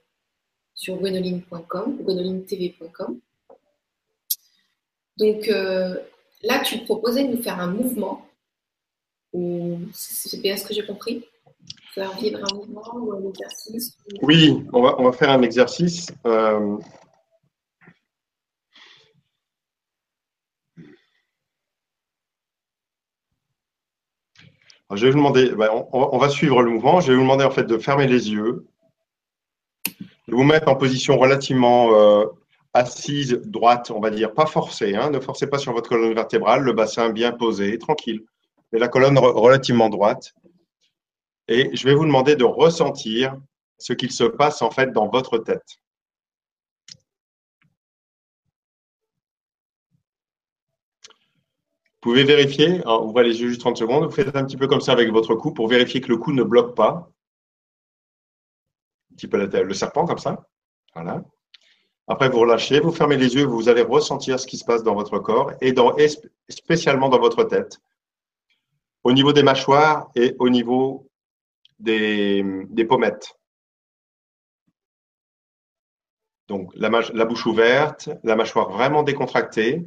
[0.75, 3.21] sur gwenoline.com, gwenoline.tv.com.
[5.23, 5.95] Donc euh,
[6.43, 8.27] là, tu proposais de nous faire un mouvement.
[9.95, 11.25] C'est bien ce que j'ai compris
[11.95, 16.09] Faire vivre un mouvement ou un exercice Oui, on va, faire un exercice.
[24.95, 27.01] je vais vous demander, ben, on, va suivre le mouvement.
[27.01, 28.67] Je vais vous demander en fait de fermer les yeux,
[30.29, 32.27] de vous mettre en position relativement euh,
[32.75, 34.95] assise, droite, on va dire, pas forcée.
[34.95, 35.11] Hein.
[35.11, 38.25] ne forcez pas sur votre colonne vertébrale, le bassin bien posé, tranquille,
[38.73, 40.35] mais la colonne relativement droite.
[41.49, 43.37] Et je vais vous demander de ressentir
[43.79, 45.79] ce qu'il se passe en fait dans votre tête.
[52.03, 54.67] Vous pouvez vérifier, hein, ouvrez les yeux juste 30 secondes, vous faites un petit peu
[54.67, 57.09] comme ça avec votre cou pour vérifier que le cou ne bloque pas.
[59.13, 60.45] Un petit peu le serpent comme ça.
[60.95, 61.23] Voilà.
[62.09, 64.95] Après, vous relâchez, vous fermez les yeux, vous allez ressentir ce qui se passe dans
[64.95, 65.95] votre corps et, dans,
[66.49, 67.81] spécialement dans votre tête.
[69.05, 71.09] Au niveau des mâchoires et au niveau
[71.79, 72.45] des,
[72.89, 73.39] pommettes.
[76.49, 79.87] Donc, la, la bouche ouverte, la mâchoire vraiment décontractée,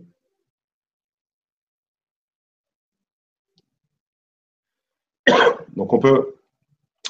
[5.76, 6.38] Donc on peut,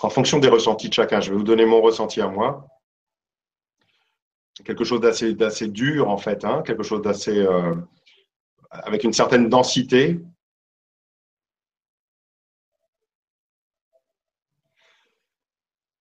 [0.02, 2.68] en fonction des ressentis de chacun, je vais vous donner mon ressenti à moi.
[4.64, 7.76] Quelque chose d'assez dur en fait, hein, quelque chose d'assez euh,
[8.72, 10.20] avec une certaine densité.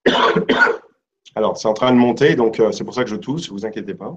[1.35, 3.67] Alors, c'est en train de monter, donc euh, c'est pour ça que je tousse, vous
[3.67, 4.17] inquiétez pas.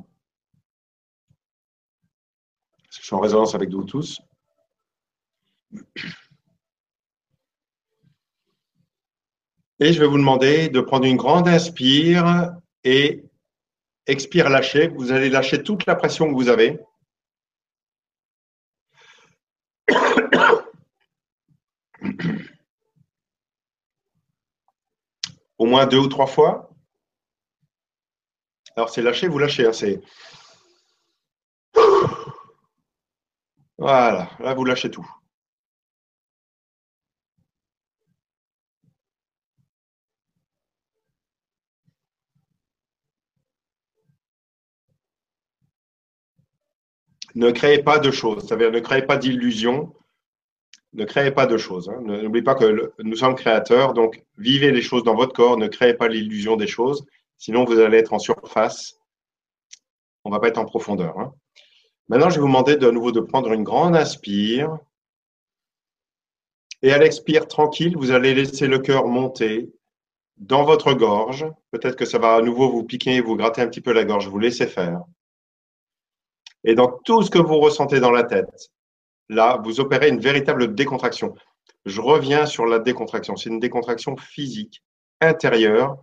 [2.92, 4.20] je suis en résonance avec vous tous.
[9.80, 13.27] Et je vais vous demander de prendre une grande inspire et
[14.08, 14.88] expire, lâcher.
[14.88, 16.80] Vous allez lâcher toute la pression que vous avez.
[25.58, 26.70] Au moins deux ou trois fois.
[28.76, 29.66] Alors c'est lâcher, vous lâchez.
[29.66, 29.72] Hein,
[33.78, 35.08] voilà, là vous lâchez tout.
[47.38, 49.94] Ne créez pas de choses, c'est-à-dire ne créez pas d'illusions,
[50.94, 51.88] ne créez pas de choses.
[51.88, 52.02] Hein.
[52.02, 55.94] N'oubliez pas que nous sommes créateurs, donc vivez les choses dans votre corps, ne créez
[55.94, 57.06] pas l'illusion des choses,
[57.38, 59.00] sinon vous allez être en surface,
[60.24, 61.20] on ne va pas être en profondeur.
[61.20, 61.32] Hein.
[62.10, 64.80] Maintenant, je vais vous demander de nouveau de prendre une grande inspire.
[66.82, 69.70] Et à l'expire tranquille, vous allez laisser le cœur monter
[70.38, 71.46] dans votre gorge.
[71.72, 74.28] Peut-être que ça va à nouveau vous piquer, vous gratter un petit peu la gorge,
[74.28, 75.04] vous laissez faire.
[76.64, 78.72] Et dans tout ce que vous ressentez dans la tête,
[79.30, 81.36] là, vous opérez une véritable décontraction.
[81.86, 83.36] Je reviens sur la décontraction.
[83.36, 84.84] C'est une décontraction physique,
[85.22, 85.97] intérieure,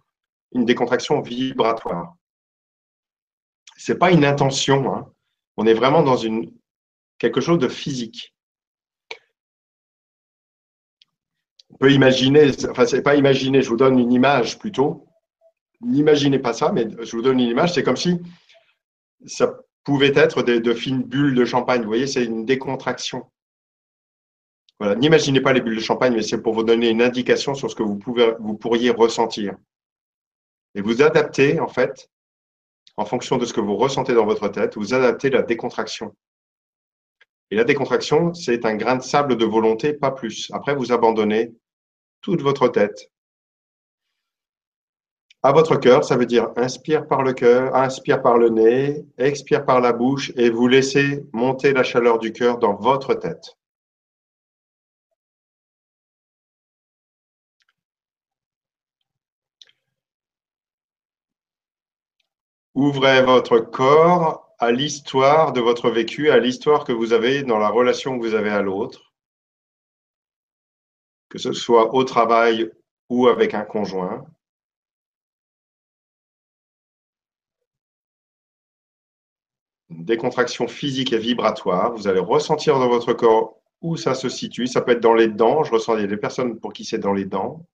[0.53, 2.15] une décontraction vibratoire.
[3.77, 4.95] Ce n'est pas une intention.
[4.95, 5.13] Hein.
[5.57, 6.53] On est vraiment dans une,
[7.19, 8.35] quelque chose de physique.
[11.71, 15.07] On peut imaginer, enfin, c'est pas imaginer, je vous donne une image plutôt.
[15.81, 17.75] N'imaginez pas ça, mais je vous donne une image.
[17.75, 18.21] C'est comme si
[19.27, 19.53] ça
[19.85, 21.83] pouvait être de fines bulles de champagne.
[21.83, 23.27] Vous voyez, c'est une décontraction.
[24.81, 24.97] Voilà.
[24.97, 27.77] N'imaginez pas les bulles de champagne, mais c'est pour vous donner une indication sur ce
[27.77, 29.57] que vous, pouvez, vous pourriez ressentir.
[30.75, 32.11] Et vous adaptez, en fait,
[32.97, 36.15] en fonction de ce que vous ressentez dans votre tête, vous adaptez la décontraction.
[37.51, 40.51] Et la décontraction, c'est un grain de sable de volonté, pas plus.
[40.53, 41.55] Après, vous abandonnez
[42.21, 43.13] toute votre tête.
[45.45, 49.65] À votre cœur, ça veut dire inspire par le cœur, inspire par le nez, expire
[49.65, 53.57] par la bouche et vous laissez monter la chaleur du cœur dans votre tête.
[62.75, 67.69] Ouvrez votre corps à l'histoire de votre vécu, à l'histoire que vous avez dans la
[67.69, 69.13] relation que vous avez à l'autre
[71.29, 72.71] que ce soit au travail
[73.11, 74.25] ou avec un conjoint.
[79.97, 81.95] Une décontraction physique et vibratoire.
[81.95, 84.67] Vous allez ressentir dans votre corps où ça se situe.
[84.67, 85.63] Ça peut être dans les dents.
[85.63, 87.67] Je ressens des personnes pour qui c'est dans les dents.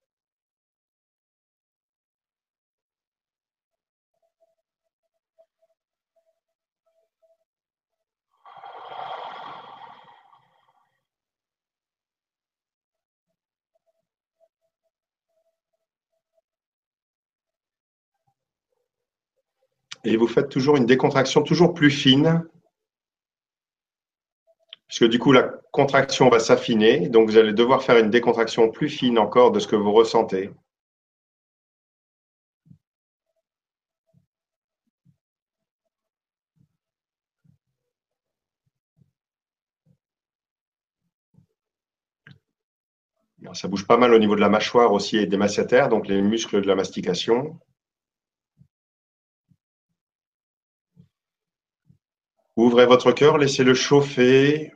[20.04, 22.42] Et vous faites toujours une décontraction toujours plus fine,
[24.88, 28.88] puisque du coup la contraction va s'affiner, donc vous allez devoir faire une décontraction plus
[28.88, 30.50] fine encore de ce que vous ressentez.
[43.54, 46.22] ça bouge pas mal au niveau de la mâchoire aussi et des massétaires, donc les
[46.22, 47.58] muscles de la mastication.
[52.60, 54.70] Ouvrez votre cœur, laissez-le chauffer.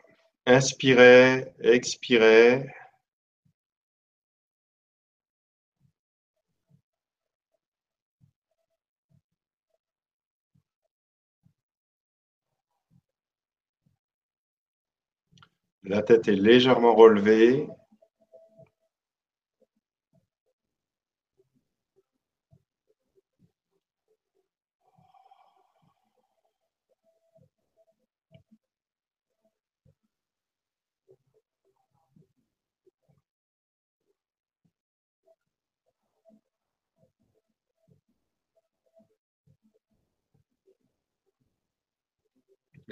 [0.47, 2.64] Inspirez, expirez.
[15.82, 17.68] La tête est légèrement relevée.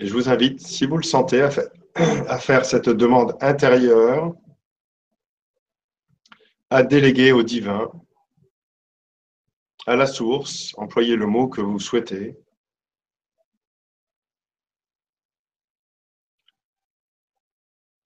[0.03, 4.35] Et je vous invite, si vous le sentez, à faire, cette demande intérieure,
[6.71, 7.89] à déléguer au divin,
[9.87, 12.37] à la source, employez le mot que vous souhaitez.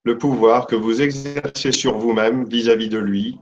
[0.05, 3.41] Le pouvoir que vous exercez sur vous-même vis-à-vis de lui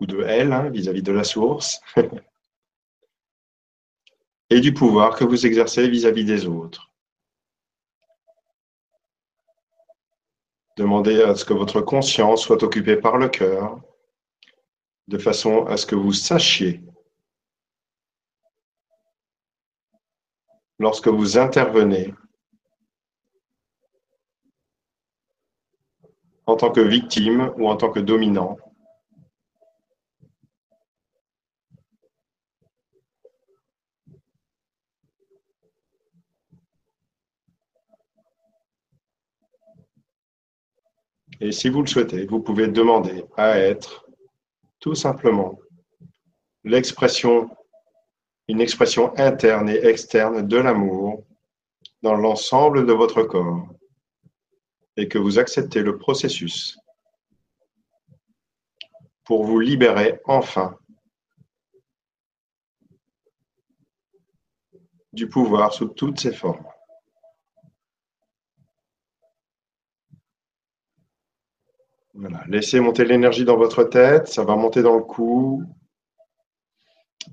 [0.00, 1.80] ou de elle, hein, vis-à-vis -vis de la source,
[4.50, 6.91] et du pouvoir que vous exercez vis à -vis des autres.
[10.76, 13.80] Demandez à ce que votre conscience soit occupée par le cœur,
[15.08, 16.80] de façon à ce que vous sachiez,
[20.78, 22.14] lorsque vous intervenez,
[26.46, 28.56] en tant que victime ou en tant que dominant,
[41.42, 44.06] Et si vous le souhaitez, vous pouvez demander à être
[44.78, 45.58] tout simplement
[46.62, 47.50] l'expression,
[48.46, 51.26] une expression interne et externe de l'amour
[52.00, 53.66] dans l'ensemble de votre corps
[54.96, 56.78] et que vous acceptez le processus
[59.24, 60.78] pour vous libérer enfin
[65.12, 66.71] du pouvoir sous toutes ses formes.
[72.46, 75.64] Laissez monter l'énergie dans votre tête, ça va monter dans le cou,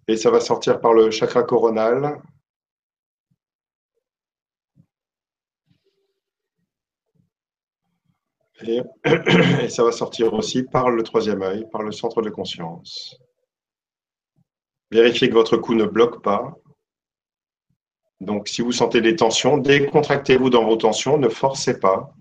[0.08, 2.20] Et ça va sortir par le chakra coronal.
[8.68, 13.16] Et, ça va sortir aussi par le troisième œil, par le centre de conscience.
[14.92, 16.56] Vérifiez que votre cou ne bloque pas.
[18.20, 22.14] Donc, si vous sentez des tensions, décontractez-vous dans vos tensions, ne forcez pas.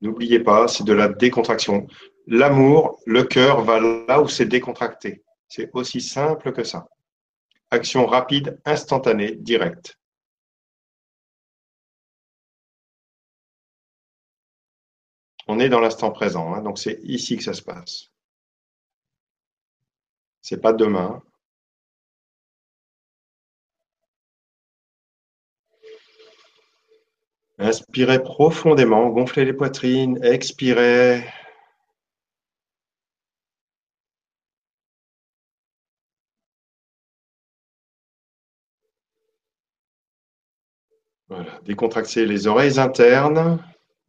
[0.00, 1.86] N'oubliez pas, c'est de la décontraction.
[2.26, 5.22] L'amour, le cœur va là où c'est décontracté.
[5.48, 6.86] C'est aussi simple que ça.
[7.70, 9.98] Action rapide, instantanée, directe.
[15.48, 18.10] On est dans l'instant présent, hein, donc c'est ici que ça se passe.
[20.42, 21.22] C'est pas demain.
[27.58, 31.24] Inspirez profondément, gonflez les poitrines, expirez.
[41.28, 43.58] Voilà, décontractez les oreilles internes.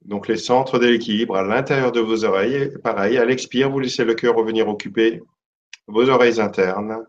[0.05, 2.71] Donc les centres de l'équilibre à l'intérieur de vos oreilles.
[2.83, 5.21] Pareil, à l'expire, vous laissez le cœur revenir occuper
[5.87, 7.05] vos oreilles internes.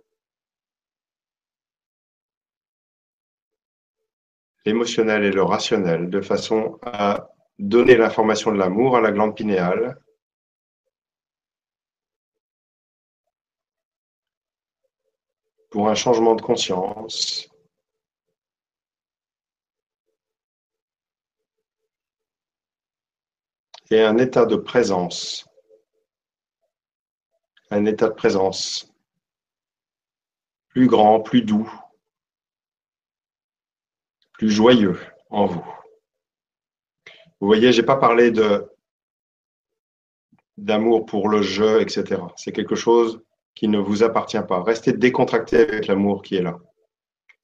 [4.69, 9.99] L'émotionnel et le rationnel, de façon à donner l'information de l'amour à la glande pinéale.
[15.71, 17.49] Pour un changement de conscience,
[23.91, 25.49] et un état de présence.
[27.71, 28.93] Un état de présence
[30.69, 31.73] plus grand, plus doux,
[34.39, 34.99] plus joyeux
[35.29, 35.65] en vous.
[37.41, 38.67] Vous voyez, je n'ai pas parlé de
[40.57, 42.21] d'amour pour le jeu, etc.
[42.37, 43.21] C'est quelque chose
[43.55, 44.63] qui ne vous appartient pas.
[44.63, 46.59] Restez décontracté avec l'amour qui est là.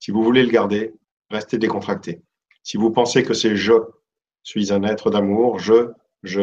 [0.01, 0.95] Si vous voulez le garder,
[1.31, 2.23] restez décontracté.
[2.63, 3.75] Si vous pensez que c'est je
[4.43, 5.93] suis un être d'amour, je
[6.23, 6.41] je,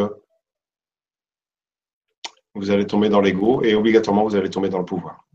[2.54, 5.28] vous allez tomber dans l'ego et obligatoirement vous allez tomber dans le pouvoir.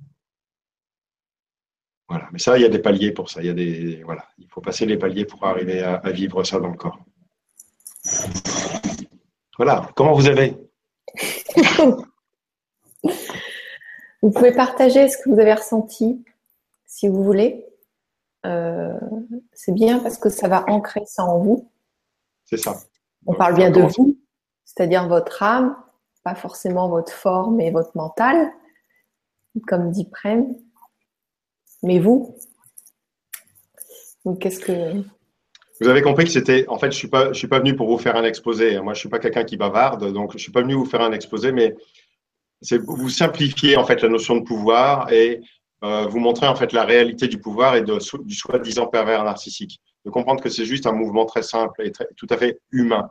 [2.09, 2.29] Voilà.
[2.33, 3.41] Mais ça, il y a des paliers pour ça.
[3.41, 4.25] Il y a des, voilà.
[4.39, 6.99] Il faut passer les paliers pour arriver à, vivre ça dans le corps.
[9.57, 9.91] Voilà.
[9.97, 10.57] Comment vous avez?
[14.23, 16.25] Vous pouvez partager ce que vous avez ressenti,
[16.85, 17.65] si vous voulez.
[18.45, 18.99] Euh,
[19.53, 21.71] c'est bien parce que ça va ancrer ça en vous.
[22.45, 22.77] C'est ça.
[23.27, 24.17] On parle bien de vous,
[24.65, 25.77] c'est-à-dire votre âme,
[26.25, 28.51] pas forcément votre forme et votre mental,
[29.67, 30.57] comme dit Prem,
[31.87, 32.37] mais vous.
[34.41, 35.03] qu'est-ce que.
[35.81, 36.67] Vous avez compris que c'était.
[36.69, 38.81] En fait, je ne suis, pas, suis pas venu pour vous faire un exposé.
[38.81, 40.85] Moi, je ne suis pas quelqu'un qui bavarde, donc je ne suis pas venu vous
[40.85, 41.77] faire un exposé, mais
[42.61, 45.43] c'est vous simplifier en fait la notion de pouvoir et
[45.85, 49.81] euh, vous montrer en fait la réalité du pouvoir et de, du soi-disant pervers narcissique.
[50.05, 53.11] De comprendre que c'est juste un mouvement très simple et tout à fait humain.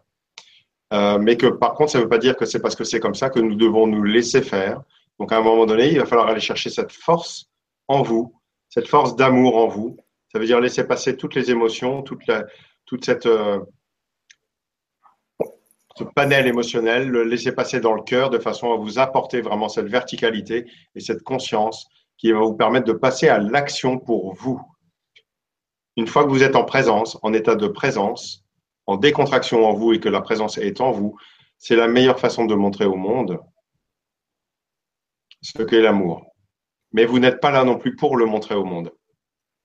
[0.94, 3.00] Euh, mais que par contre, ça ne veut pas dire que c'est parce que c'est
[3.00, 4.82] comme ça que nous devons nous laisser faire.
[5.20, 7.46] Donc à un moment donné, il va falloir aller chercher cette force
[7.88, 8.35] en vous,
[8.76, 9.98] cette force d'amour en vous.
[10.34, 12.30] Ça veut dire laisser passer toutes les émotions, toute,
[13.26, 13.60] euh,
[15.96, 19.70] ce panel émotionnel, le laisser passer dans le cœur de façon à vous apporter vraiment
[19.70, 21.88] cette verticalité et cette conscience
[22.18, 24.62] qui va vous permettre de passer à l'action pour vous.
[25.96, 28.44] Une fois que vous êtes en présence, en état de présence,
[28.88, 31.16] en décontraction en vous et que la présence est en vous,
[31.58, 33.40] c'est la meilleure façon de montrer au monde
[35.42, 36.35] ce qu'est l'amour.
[36.96, 38.90] Mais vous n'êtes pas là non plus pour le montrer au monde.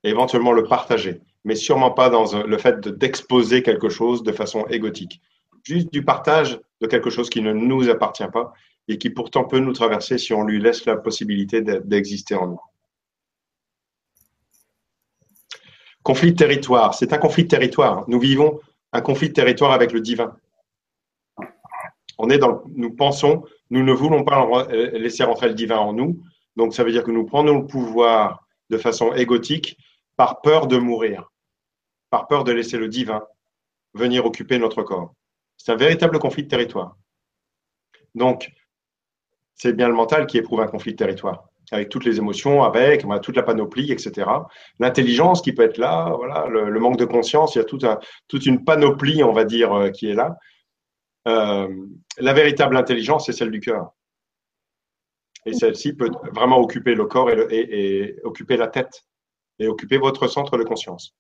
[0.03, 5.21] éventuellement le partager, mais sûrement pas dans le fait d'exposer quelque chose de façon égotique.
[5.63, 8.53] Juste du partage de quelque chose qui ne nous appartient pas
[8.89, 12.61] et qui pourtant peut nous traverser si on lui laisse la possibilité d'exister en nous.
[16.03, 18.05] Conflit de territoire, c'est un conflit de territoire.
[18.09, 18.59] Nous vivons
[18.93, 20.35] un conflit de territoire avec le divin.
[22.19, 26.21] On est dans, nous pensons, nous ne voulons pas laisser rentrer le divin en nous.
[26.57, 29.79] Donc, ça veut dire que nous prenons le pouvoir de façon égotique
[30.17, 31.31] par peur de mourir,
[32.11, 33.23] par peur de laisser le divin
[33.95, 35.15] venir occuper notre corps.
[35.57, 36.97] C'est un véritable conflit de territoire.
[38.15, 38.53] Donc,
[39.55, 43.05] c'est bien le mental qui éprouve un conflit de territoire avec toutes les émotions, avec
[43.23, 44.29] toute la panoplie, etc.
[44.79, 48.65] L'intelligence qui peut être là, voilà, le, manque de conscience, il y a toute, une
[48.65, 50.37] panoplie, on va dire, euh, qui est là.
[51.29, 51.69] Euh,
[52.19, 53.93] la véritable intelligence, c'est celle du cœur.
[55.47, 59.05] Et celle-ci peut vraiment occuper le corps et, occuper la tête
[59.59, 61.15] et occuper votre centre de conscience.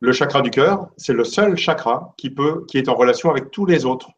[0.00, 3.50] Le chakra du cœur, c'est le seul chakra qui, peut, qui est en relation avec
[3.50, 4.10] tous les autres.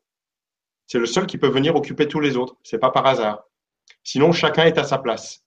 [0.86, 2.57] C'est le seul qui peut venir occuper tous les autres.
[2.62, 3.44] C'est pas par hasard.
[4.03, 5.44] Sinon, chacun est à sa place.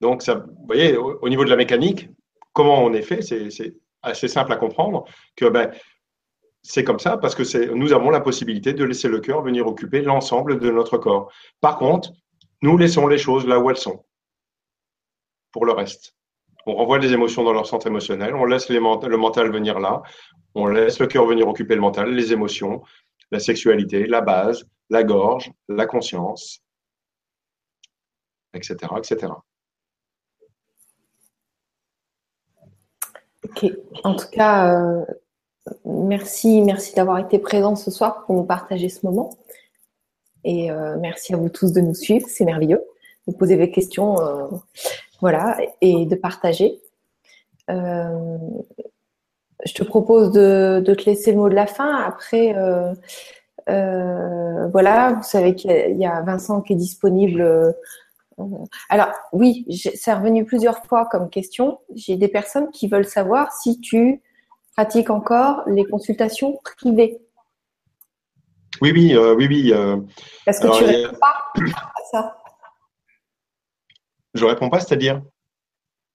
[0.00, 2.08] Donc, vous voyez, au, niveau de la mécanique,
[2.52, 5.04] comment on est fait, c'est assez simple à comprendre
[5.36, 5.72] que ben,
[6.62, 10.02] c'est comme ça parce que nous avons la possibilité de laisser le cœur venir occuper
[10.02, 11.32] l'ensemble de notre corps.
[11.60, 12.12] Par contre,
[12.62, 14.04] nous laissons les choses là où elles sont
[15.52, 16.14] pour le reste.
[16.66, 18.80] On renvoie les émotions dans leur centre émotionnel, on laisse le
[19.16, 20.02] mental venir là,
[20.54, 22.82] on laisse le cœur venir occuper le mental, les émotions,
[23.30, 26.60] la sexualité, la base, la gorge, la conscience,
[28.52, 28.76] etc.
[28.98, 29.32] etc.
[33.44, 33.64] Ok,
[34.04, 35.04] en tout cas, euh,
[35.84, 39.30] merci, merci d'avoir été présent ce soir pour nous partager ce moment.
[40.44, 42.82] Et euh, merci à vous tous de nous suivre, c'est merveilleux.
[43.26, 44.46] De poser des questions, euh,
[45.20, 46.80] voilà, et de partager.
[47.68, 48.38] je
[49.74, 51.94] te propose de, te laisser le mot de la fin.
[51.96, 52.54] Après,
[53.66, 57.74] voilà, vous savez qu'il y, a Vincent qui est disponible
[58.88, 61.80] alors oui, c'est revenu plusieurs fois comme question.
[61.94, 64.22] J'ai des personnes qui veulent savoir si tu
[64.78, 67.18] pratiques encore les consultations privées.
[68.80, 69.72] Oui, oui, euh, oui, oui.
[69.72, 69.96] Euh,
[70.46, 72.36] Est-ce que tu ne réponds pas à ça
[74.34, 75.20] Je réponds pas, c'est-à-dire?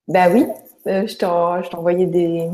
[0.07, 0.45] Ben oui,
[0.87, 2.49] euh, je envoyé des,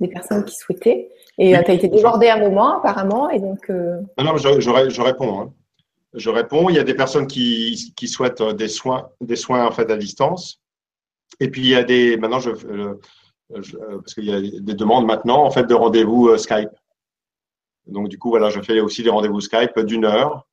[0.00, 1.10] des personnes qui souhaitaient.
[1.38, 3.30] Et tu as été débordé à un moment, apparemment.
[3.30, 5.40] Et donc, Non, non, je, je réponds.
[5.40, 5.52] Hein
[6.16, 6.68] je réponds.
[6.68, 9.96] Il y a des personnes qui, souhaitent euh, des soins, des soins en fait à
[9.96, 10.60] distance.
[11.40, 12.50] Et puis il y a des maintenant je,
[13.54, 16.70] euh, euh, parce qu'il y a des demandes maintenant en fait de rendez-vous Skype.
[17.86, 20.46] Donc du coup voilà, je fais aussi des rendez-vous Skype d'une heure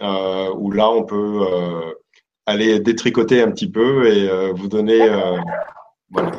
[0.00, 1.46] où là on peut
[2.46, 5.08] aller détricoter un petit peu et vous donner
[6.10, 6.32] voilà.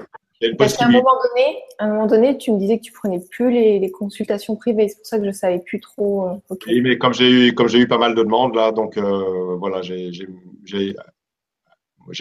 [0.57, 3.19] Parce qu'à un moment donné, à un moment donné, tu me disais que tu prenais
[3.19, 4.89] plus les, consultations privées.
[4.89, 6.27] C'est pour ça que je savais plus trop.
[6.27, 8.97] Euh, oui, mais comme j'ai eu, comme j'ai eu pas mal de demandes là, donc
[8.97, 10.11] euh, voilà, j'ai,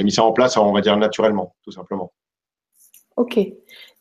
[0.05, 2.13] mis ça en place, on va dire naturellement, tout simplement.
[3.17, 3.39] Ok.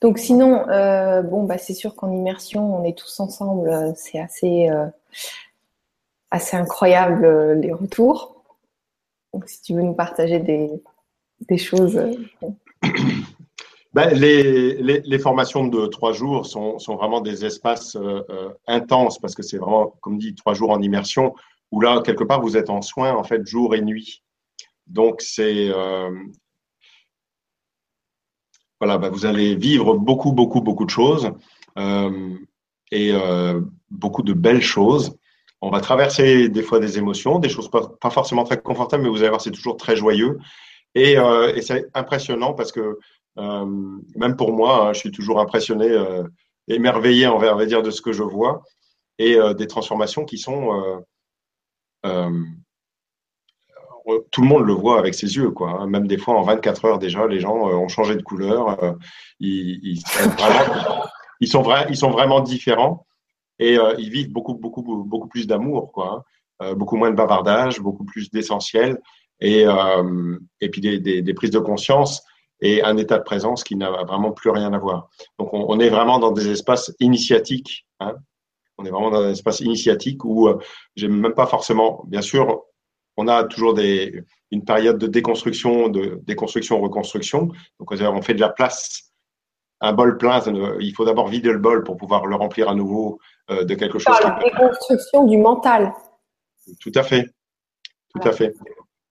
[0.02, 3.94] Donc sinon, euh, bon, bah c'est sûr qu'en immersion, on est tous ensemble.
[3.96, 4.70] C'est assez,
[6.32, 8.44] assez incroyable les retours.
[9.34, 10.70] Donc si tu veux nous partager des,
[11.48, 12.02] des choses.
[13.94, 19.20] Ben, les, les, formations de trois jours sont, sont vraiment des espaces euh, euh, intenses
[19.20, 21.36] parce que c'est vraiment, comme dit, trois jours en immersion
[21.74, 24.24] où là, quelque part, vous êtes en soins en fait jour et nuit.
[24.88, 26.10] Donc, c'est euh,
[28.82, 31.32] voilà, ben, vous allez vivre beaucoup, beaucoup, beaucoup de choses
[31.78, 32.34] euh,
[32.92, 35.16] et euh, beaucoup de belles choses.
[35.62, 39.20] On va traverser des fois des émotions, des choses pas, forcément très confortables, mais vous
[39.20, 40.40] allez voir, c'est toujours très joyeux.
[40.96, 42.98] Et, et c'est impressionnant parce que
[43.38, 43.66] euh,
[44.16, 46.24] même pour moi, hein, je suis toujours impressionné, euh,
[46.68, 48.64] émerveillé, on va dire, de ce que je vois
[49.18, 51.04] et euh, des transformations qui sont
[54.32, 55.72] tout le monde le voit avec ses yeux, quoi.
[55.80, 55.88] Hein.
[55.88, 58.96] Même des fois, en 24 heures déjà, les gens ont changé de couleur.
[59.40, 61.04] ils, ils, sont vraiment,
[61.40, 63.06] ils, sont ils sont vraiment différents
[63.60, 66.24] et ils vivent beaucoup, beaucoup, beaucoup plus d'amour, quoi.
[66.60, 66.74] Hein.
[66.74, 69.00] beaucoup moins de bavardage, beaucoup plus d'essentiel
[69.40, 69.66] et,
[70.62, 72.24] et puis des, des, des, prises de conscience
[72.62, 75.10] et un état de présence qui n'a vraiment plus rien à voir.
[75.40, 77.88] Donc, on, est vraiment dans des espaces initiatiques.
[78.00, 78.16] Hein.
[78.78, 80.60] On est vraiment dans un espace initiatique où euh,
[80.96, 82.64] j'aime même pas forcément, bien sûr,
[83.18, 87.50] on a toujours des, une période de déconstruction, de déconstruction, reconstruction.
[87.80, 89.12] Donc, on fait de la place.
[89.80, 90.40] Un bol plein,
[90.80, 93.20] il faut d'abord vider le bol pour pouvoir le remplir à nouveau
[93.50, 94.16] euh, de quelque chose.
[94.24, 95.92] La déconstruction du mental.
[96.80, 97.26] Tout à fait.
[98.14, 98.54] Tout à fait.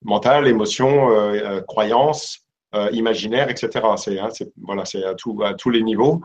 [0.02, 3.86] Mental, émotion, euh, euh croyance, euh, imaginaire, etc.
[3.97, 4.28] C'est hein,
[4.62, 6.20] voilà, c'est à, tout, à tous les niveaux,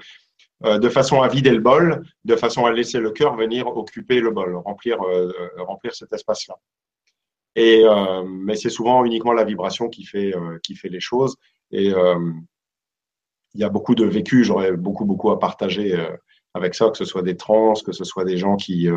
[0.63, 4.19] euh, de façon à vider le bol, de façon à laisser le cœur venir occuper
[4.19, 4.99] le bol, remplir,
[5.57, 6.55] remplir cet espace-là.
[7.55, 7.85] Et
[8.27, 10.33] mais c'est souvent uniquement la vibration qui fait
[10.63, 11.37] qui fait les choses.
[11.71, 14.43] Et il y a beaucoup de vécu.
[14.43, 15.97] J'aurais beaucoup beaucoup à partager
[16.53, 18.89] avec ça, que ce soit des trans, que ce soit des gens qui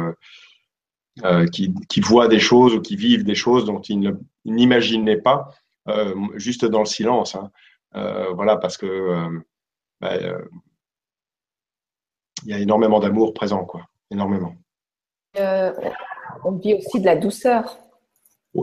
[1.52, 5.55] qui, voient des choses ou qui vivent des choses dont ils n'imaginaient pas
[5.89, 7.35] euh, juste dans le silence.
[7.35, 7.51] Hein.
[7.94, 9.40] Euh, voilà, parce que euh,
[10.01, 10.16] bah,
[12.44, 13.86] il y a énormément d'amour présent, quoi.
[14.10, 14.55] Énormément.
[16.44, 17.78] on vit aussi de la douceur.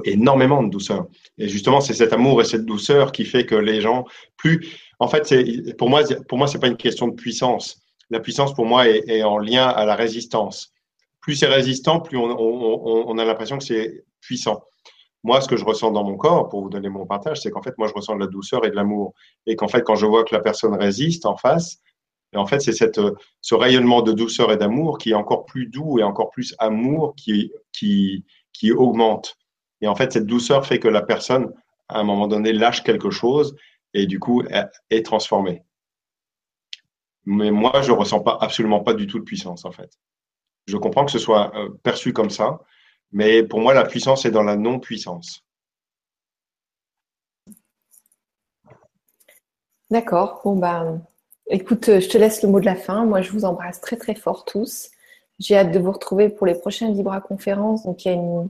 [0.03, 1.07] Énormément de douceur.
[1.37, 4.05] Et justement, c'est cet amour et cette douceur qui fait que les gens,
[4.37, 5.33] plus, en fait,
[5.77, 7.81] pour moi, pour moi, c'est pas une question de puissance.
[8.09, 10.73] La puissance, pour moi, est, en lien à la résistance.
[11.21, 14.61] Plus c'est résistant, plus on, on a l'impression que c'est puissant
[15.25, 17.63] moi, ce que je ressens dans mon corps, pour vous donner mon partage, c'est qu'en
[17.63, 19.15] fait, moi, je ressens de la douceur et de l'amour.
[19.47, 21.79] Et qu'en fait, quand je vois que la personne résiste en face,
[22.31, 25.97] et en fait, c'est ce rayonnement de douceur et d'amour qui est encore plus doux
[25.97, 28.23] et encore plus amour qui, qui,
[28.53, 29.35] qui augmente.
[29.81, 31.51] Et en fait, cette douceur fait que la personne
[31.89, 33.55] à un moment donné, lâche quelque chose
[33.93, 34.43] et du coup
[34.89, 35.63] est transformé.
[37.25, 39.91] Mais moi, je ne ressens pas, absolument pas du tout de puissance, en fait.
[40.67, 42.59] Je comprends que ce soit euh, perçu comme ça,
[43.11, 45.43] mais pour moi, la puissance est dans la non-puissance.
[49.89, 50.41] D'accord.
[50.43, 51.03] Bon, ben,
[51.47, 53.05] écoute, je te laisse le mot de la fin.
[53.05, 54.89] Moi, je vous embrasse très, très fort tous.
[55.39, 57.83] J'ai hâte de vous retrouver pour les prochaines Vibra conférences.
[57.83, 58.49] Donc, il y a une,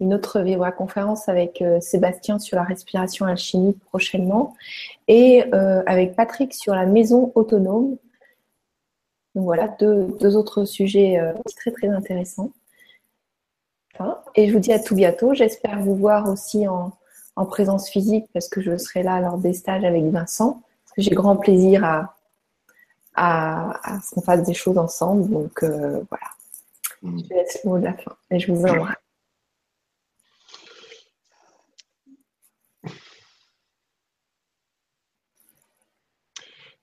[0.00, 4.54] une autre conférence avec euh, Sébastien sur la respiration alchimique prochainement
[5.08, 7.96] et euh, avec Patrick sur la maison autonome.
[9.34, 12.52] Donc voilà, deux, autres sujets euh, très très intéressants.
[14.36, 15.34] et je vous dis à tout bientôt.
[15.34, 16.92] J'espère vous voir aussi en,
[17.46, 20.60] présence physique parce que je serai là lors des stages avec Vincent.
[20.84, 22.16] Parce que j'ai grand plaisir à,
[23.14, 25.28] à, ce qu'on fasse des choses ensemble.
[25.28, 26.26] Donc voilà.
[27.02, 28.96] Je laisse le mot de la fin et je vous embrasse.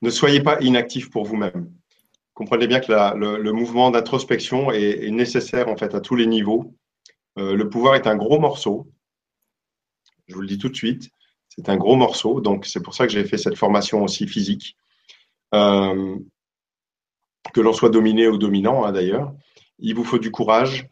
[0.01, 1.71] Ne soyez pas inactif pour vous-même.
[2.33, 6.75] Comprenez bien que le, mouvement d'introspection est, nécessaire en fait à tous les niveaux.
[7.37, 8.91] Euh, le pouvoir est un gros morceau.
[10.27, 11.09] Je vous le dis tout de suite,
[11.47, 12.41] c'est un gros morceau.
[12.41, 14.75] Donc c'est pour ça que j'ai fait cette formation aussi physique.
[15.53, 16.17] Euh,
[17.53, 19.33] que l'on soit dominé ou dominant hein, d'ailleurs,
[19.79, 20.89] il vous faut du courage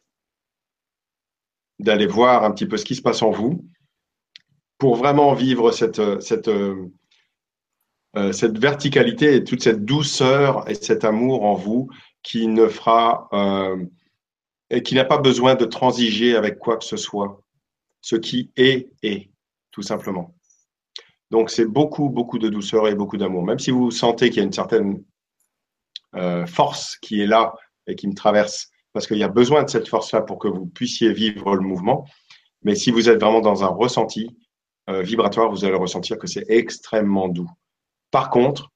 [1.79, 3.65] d'aller voir un petit peu ce qui se passe en vous
[4.77, 5.99] pour vraiment vivre cette,
[8.31, 11.89] cette verticalité et toute cette douceur et cet amour en vous
[12.23, 13.85] qui ne fera euh,
[14.69, 17.41] et qui n'a pas besoin de transiger avec quoi que ce soit.
[18.01, 19.29] Ce qui est est,
[19.71, 20.33] tout simplement.
[21.29, 23.43] Donc c'est beaucoup, beaucoup de douceur et beaucoup d'amour.
[23.43, 25.03] Même si vous sentez qu'il y a une certaine
[26.15, 27.53] euh, force qui est là
[27.87, 30.65] et qui me traverse, parce qu'il y a besoin de cette force-là pour que vous
[30.65, 32.07] puissiez vivre le mouvement.
[32.63, 34.29] Mais si vous êtes vraiment dans un ressenti
[34.87, 37.49] vibratoire, vous allez ressentir que c'est extrêmement doux.
[38.13, 38.71] Par contre,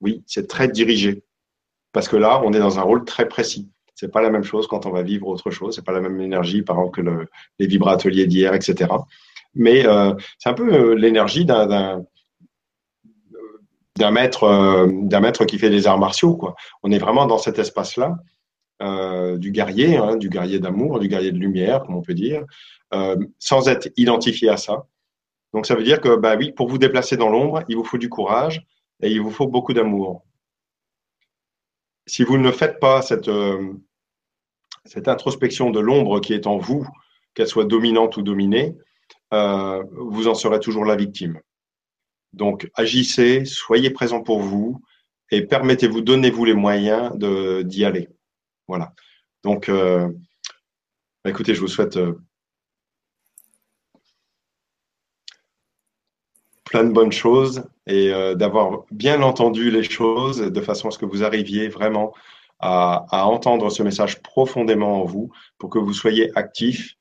[0.00, 1.22] oui, c'est très dirigé.
[1.92, 3.70] Parce que là, on est dans un rôle très précis.
[3.94, 5.76] C'est pas la même chose quand on va vivre autre chose.
[5.76, 7.28] C'est pas la même énergie, par exemple, que
[7.60, 8.90] les vibrateliers d'hier, etc.
[9.54, 12.02] Mais euh, c'est un peu euh, l'énergie d'un
[13.96, 16.34] d'un maître, euh, d'un maître qui fait des arts martiaux.
[16.34, 16.56] Quoi.
[16.82, 18.16] On est vraiment dans cet espace-là,
[19.36, 22.42] du guerrier, hein, du guerrier d'amour, du guerrier de lumière, comme on peut dire,
[23.38, 24.86] sans être identifié à ça.
[25.54, 27.98] Donc ça veut dire que, bah oui, pour vous déplacer dans l'ombre, il vous faut
[27.98, 28.64] du courage
[29.02, 30.24] et il vous faut beaucoup d'amour.
[32.06, 33.74] Si vous ne faites pas cette, euh,
[34.84, 36.86] cette introspection de l'ombre qui est en vous,
[37.34, 38.76] qu'elle soit dominante ou dominée,
[39.32, 41.40] euh, vous en serez toujours la victime.
[42.32, 44.82] Donc agissez, soyez présent pour vous
[45.30, 48.08] et permettez-vous, donnez-vous les moyens d'y aller.
[48.68, 48.92] Voilà.
[49.42, 50.08] Donc, euh,
[51.24, 51.98] bah, écoutez, je vous souhaite
[56.72, 60.98] plein de bonnes choses et euh, d'avoir bien entendu les choses de façon à ce
[60.98, 62.14] que vous arriviez vraiment
[62.60, 66.94] à, entendre ce message profondément en vous pour que vous soyez actifs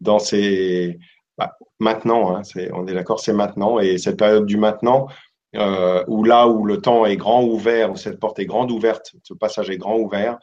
[0.00, 0.98] dans ces
[1.36, 2.36] bah, maintenant.
[2.36, 2.42] Hein,
[2.74, 5.08] on est d'accord, c'est maintenant et cette période du maintenant
[5.56, 9.16] euh, où là où le temps est grand ouvert, où cette porte est grande ouverte,
[9.24, 10.38] ce passage est grand ouvert,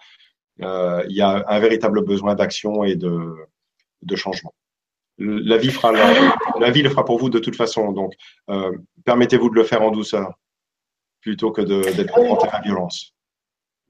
[0.64, 4.54] euh, il y a un véritable besoin d'action et de changement
[5.18, 7.92] la vie fera la, vie le fera pour vous de toute façon.
[7.92, 8.14] Donc,
[8.50, 8.72] euh,
[9.06, 10.38] permettez-vous de le faire en douceur
[11.22, 13.14] plutôt que d'être confronté à la violence.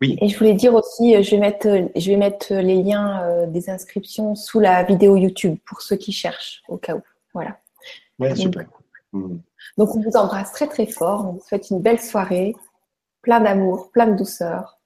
[0.02, 0.18] Oui.
[0.22, 3.48] Et je voulais dire aussi, euh, je vais mettre, je vais mettre les liens euh,
[3.48, 7.02] des inscriptions sous la vidéo YouTube pour ceux qui cherchent au cas où.
[7.34, 7.60] Voilà.
[8.20, 8.66] Ouais, super.
[9.14, 9.38] Hmm.
[9.78, 11.26] Donc, on vous embrasse très très fort.
[11.28, 12.56] On vous souhaite une belle soirée,
[13.22, 14.80] plein d'amour, plein de douceur.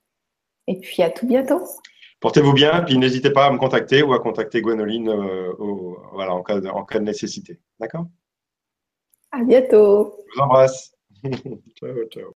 [0.67, 1.63] Et puis à tout bientôt.
[2.19, 5.53] Portez-vous bien, puis n'hésitez pas à me contacter ou à contacter Gwenoline euh,
[6.11, 7.59] voilà, en, cas de, en cas de nécessité.
[7.79, 8.07] D'accord?
[9.31, 10.15] À bientôt.
[10.27, 10.93] Je vous embrasse.
[11.23, 12.33] ciao, ciao.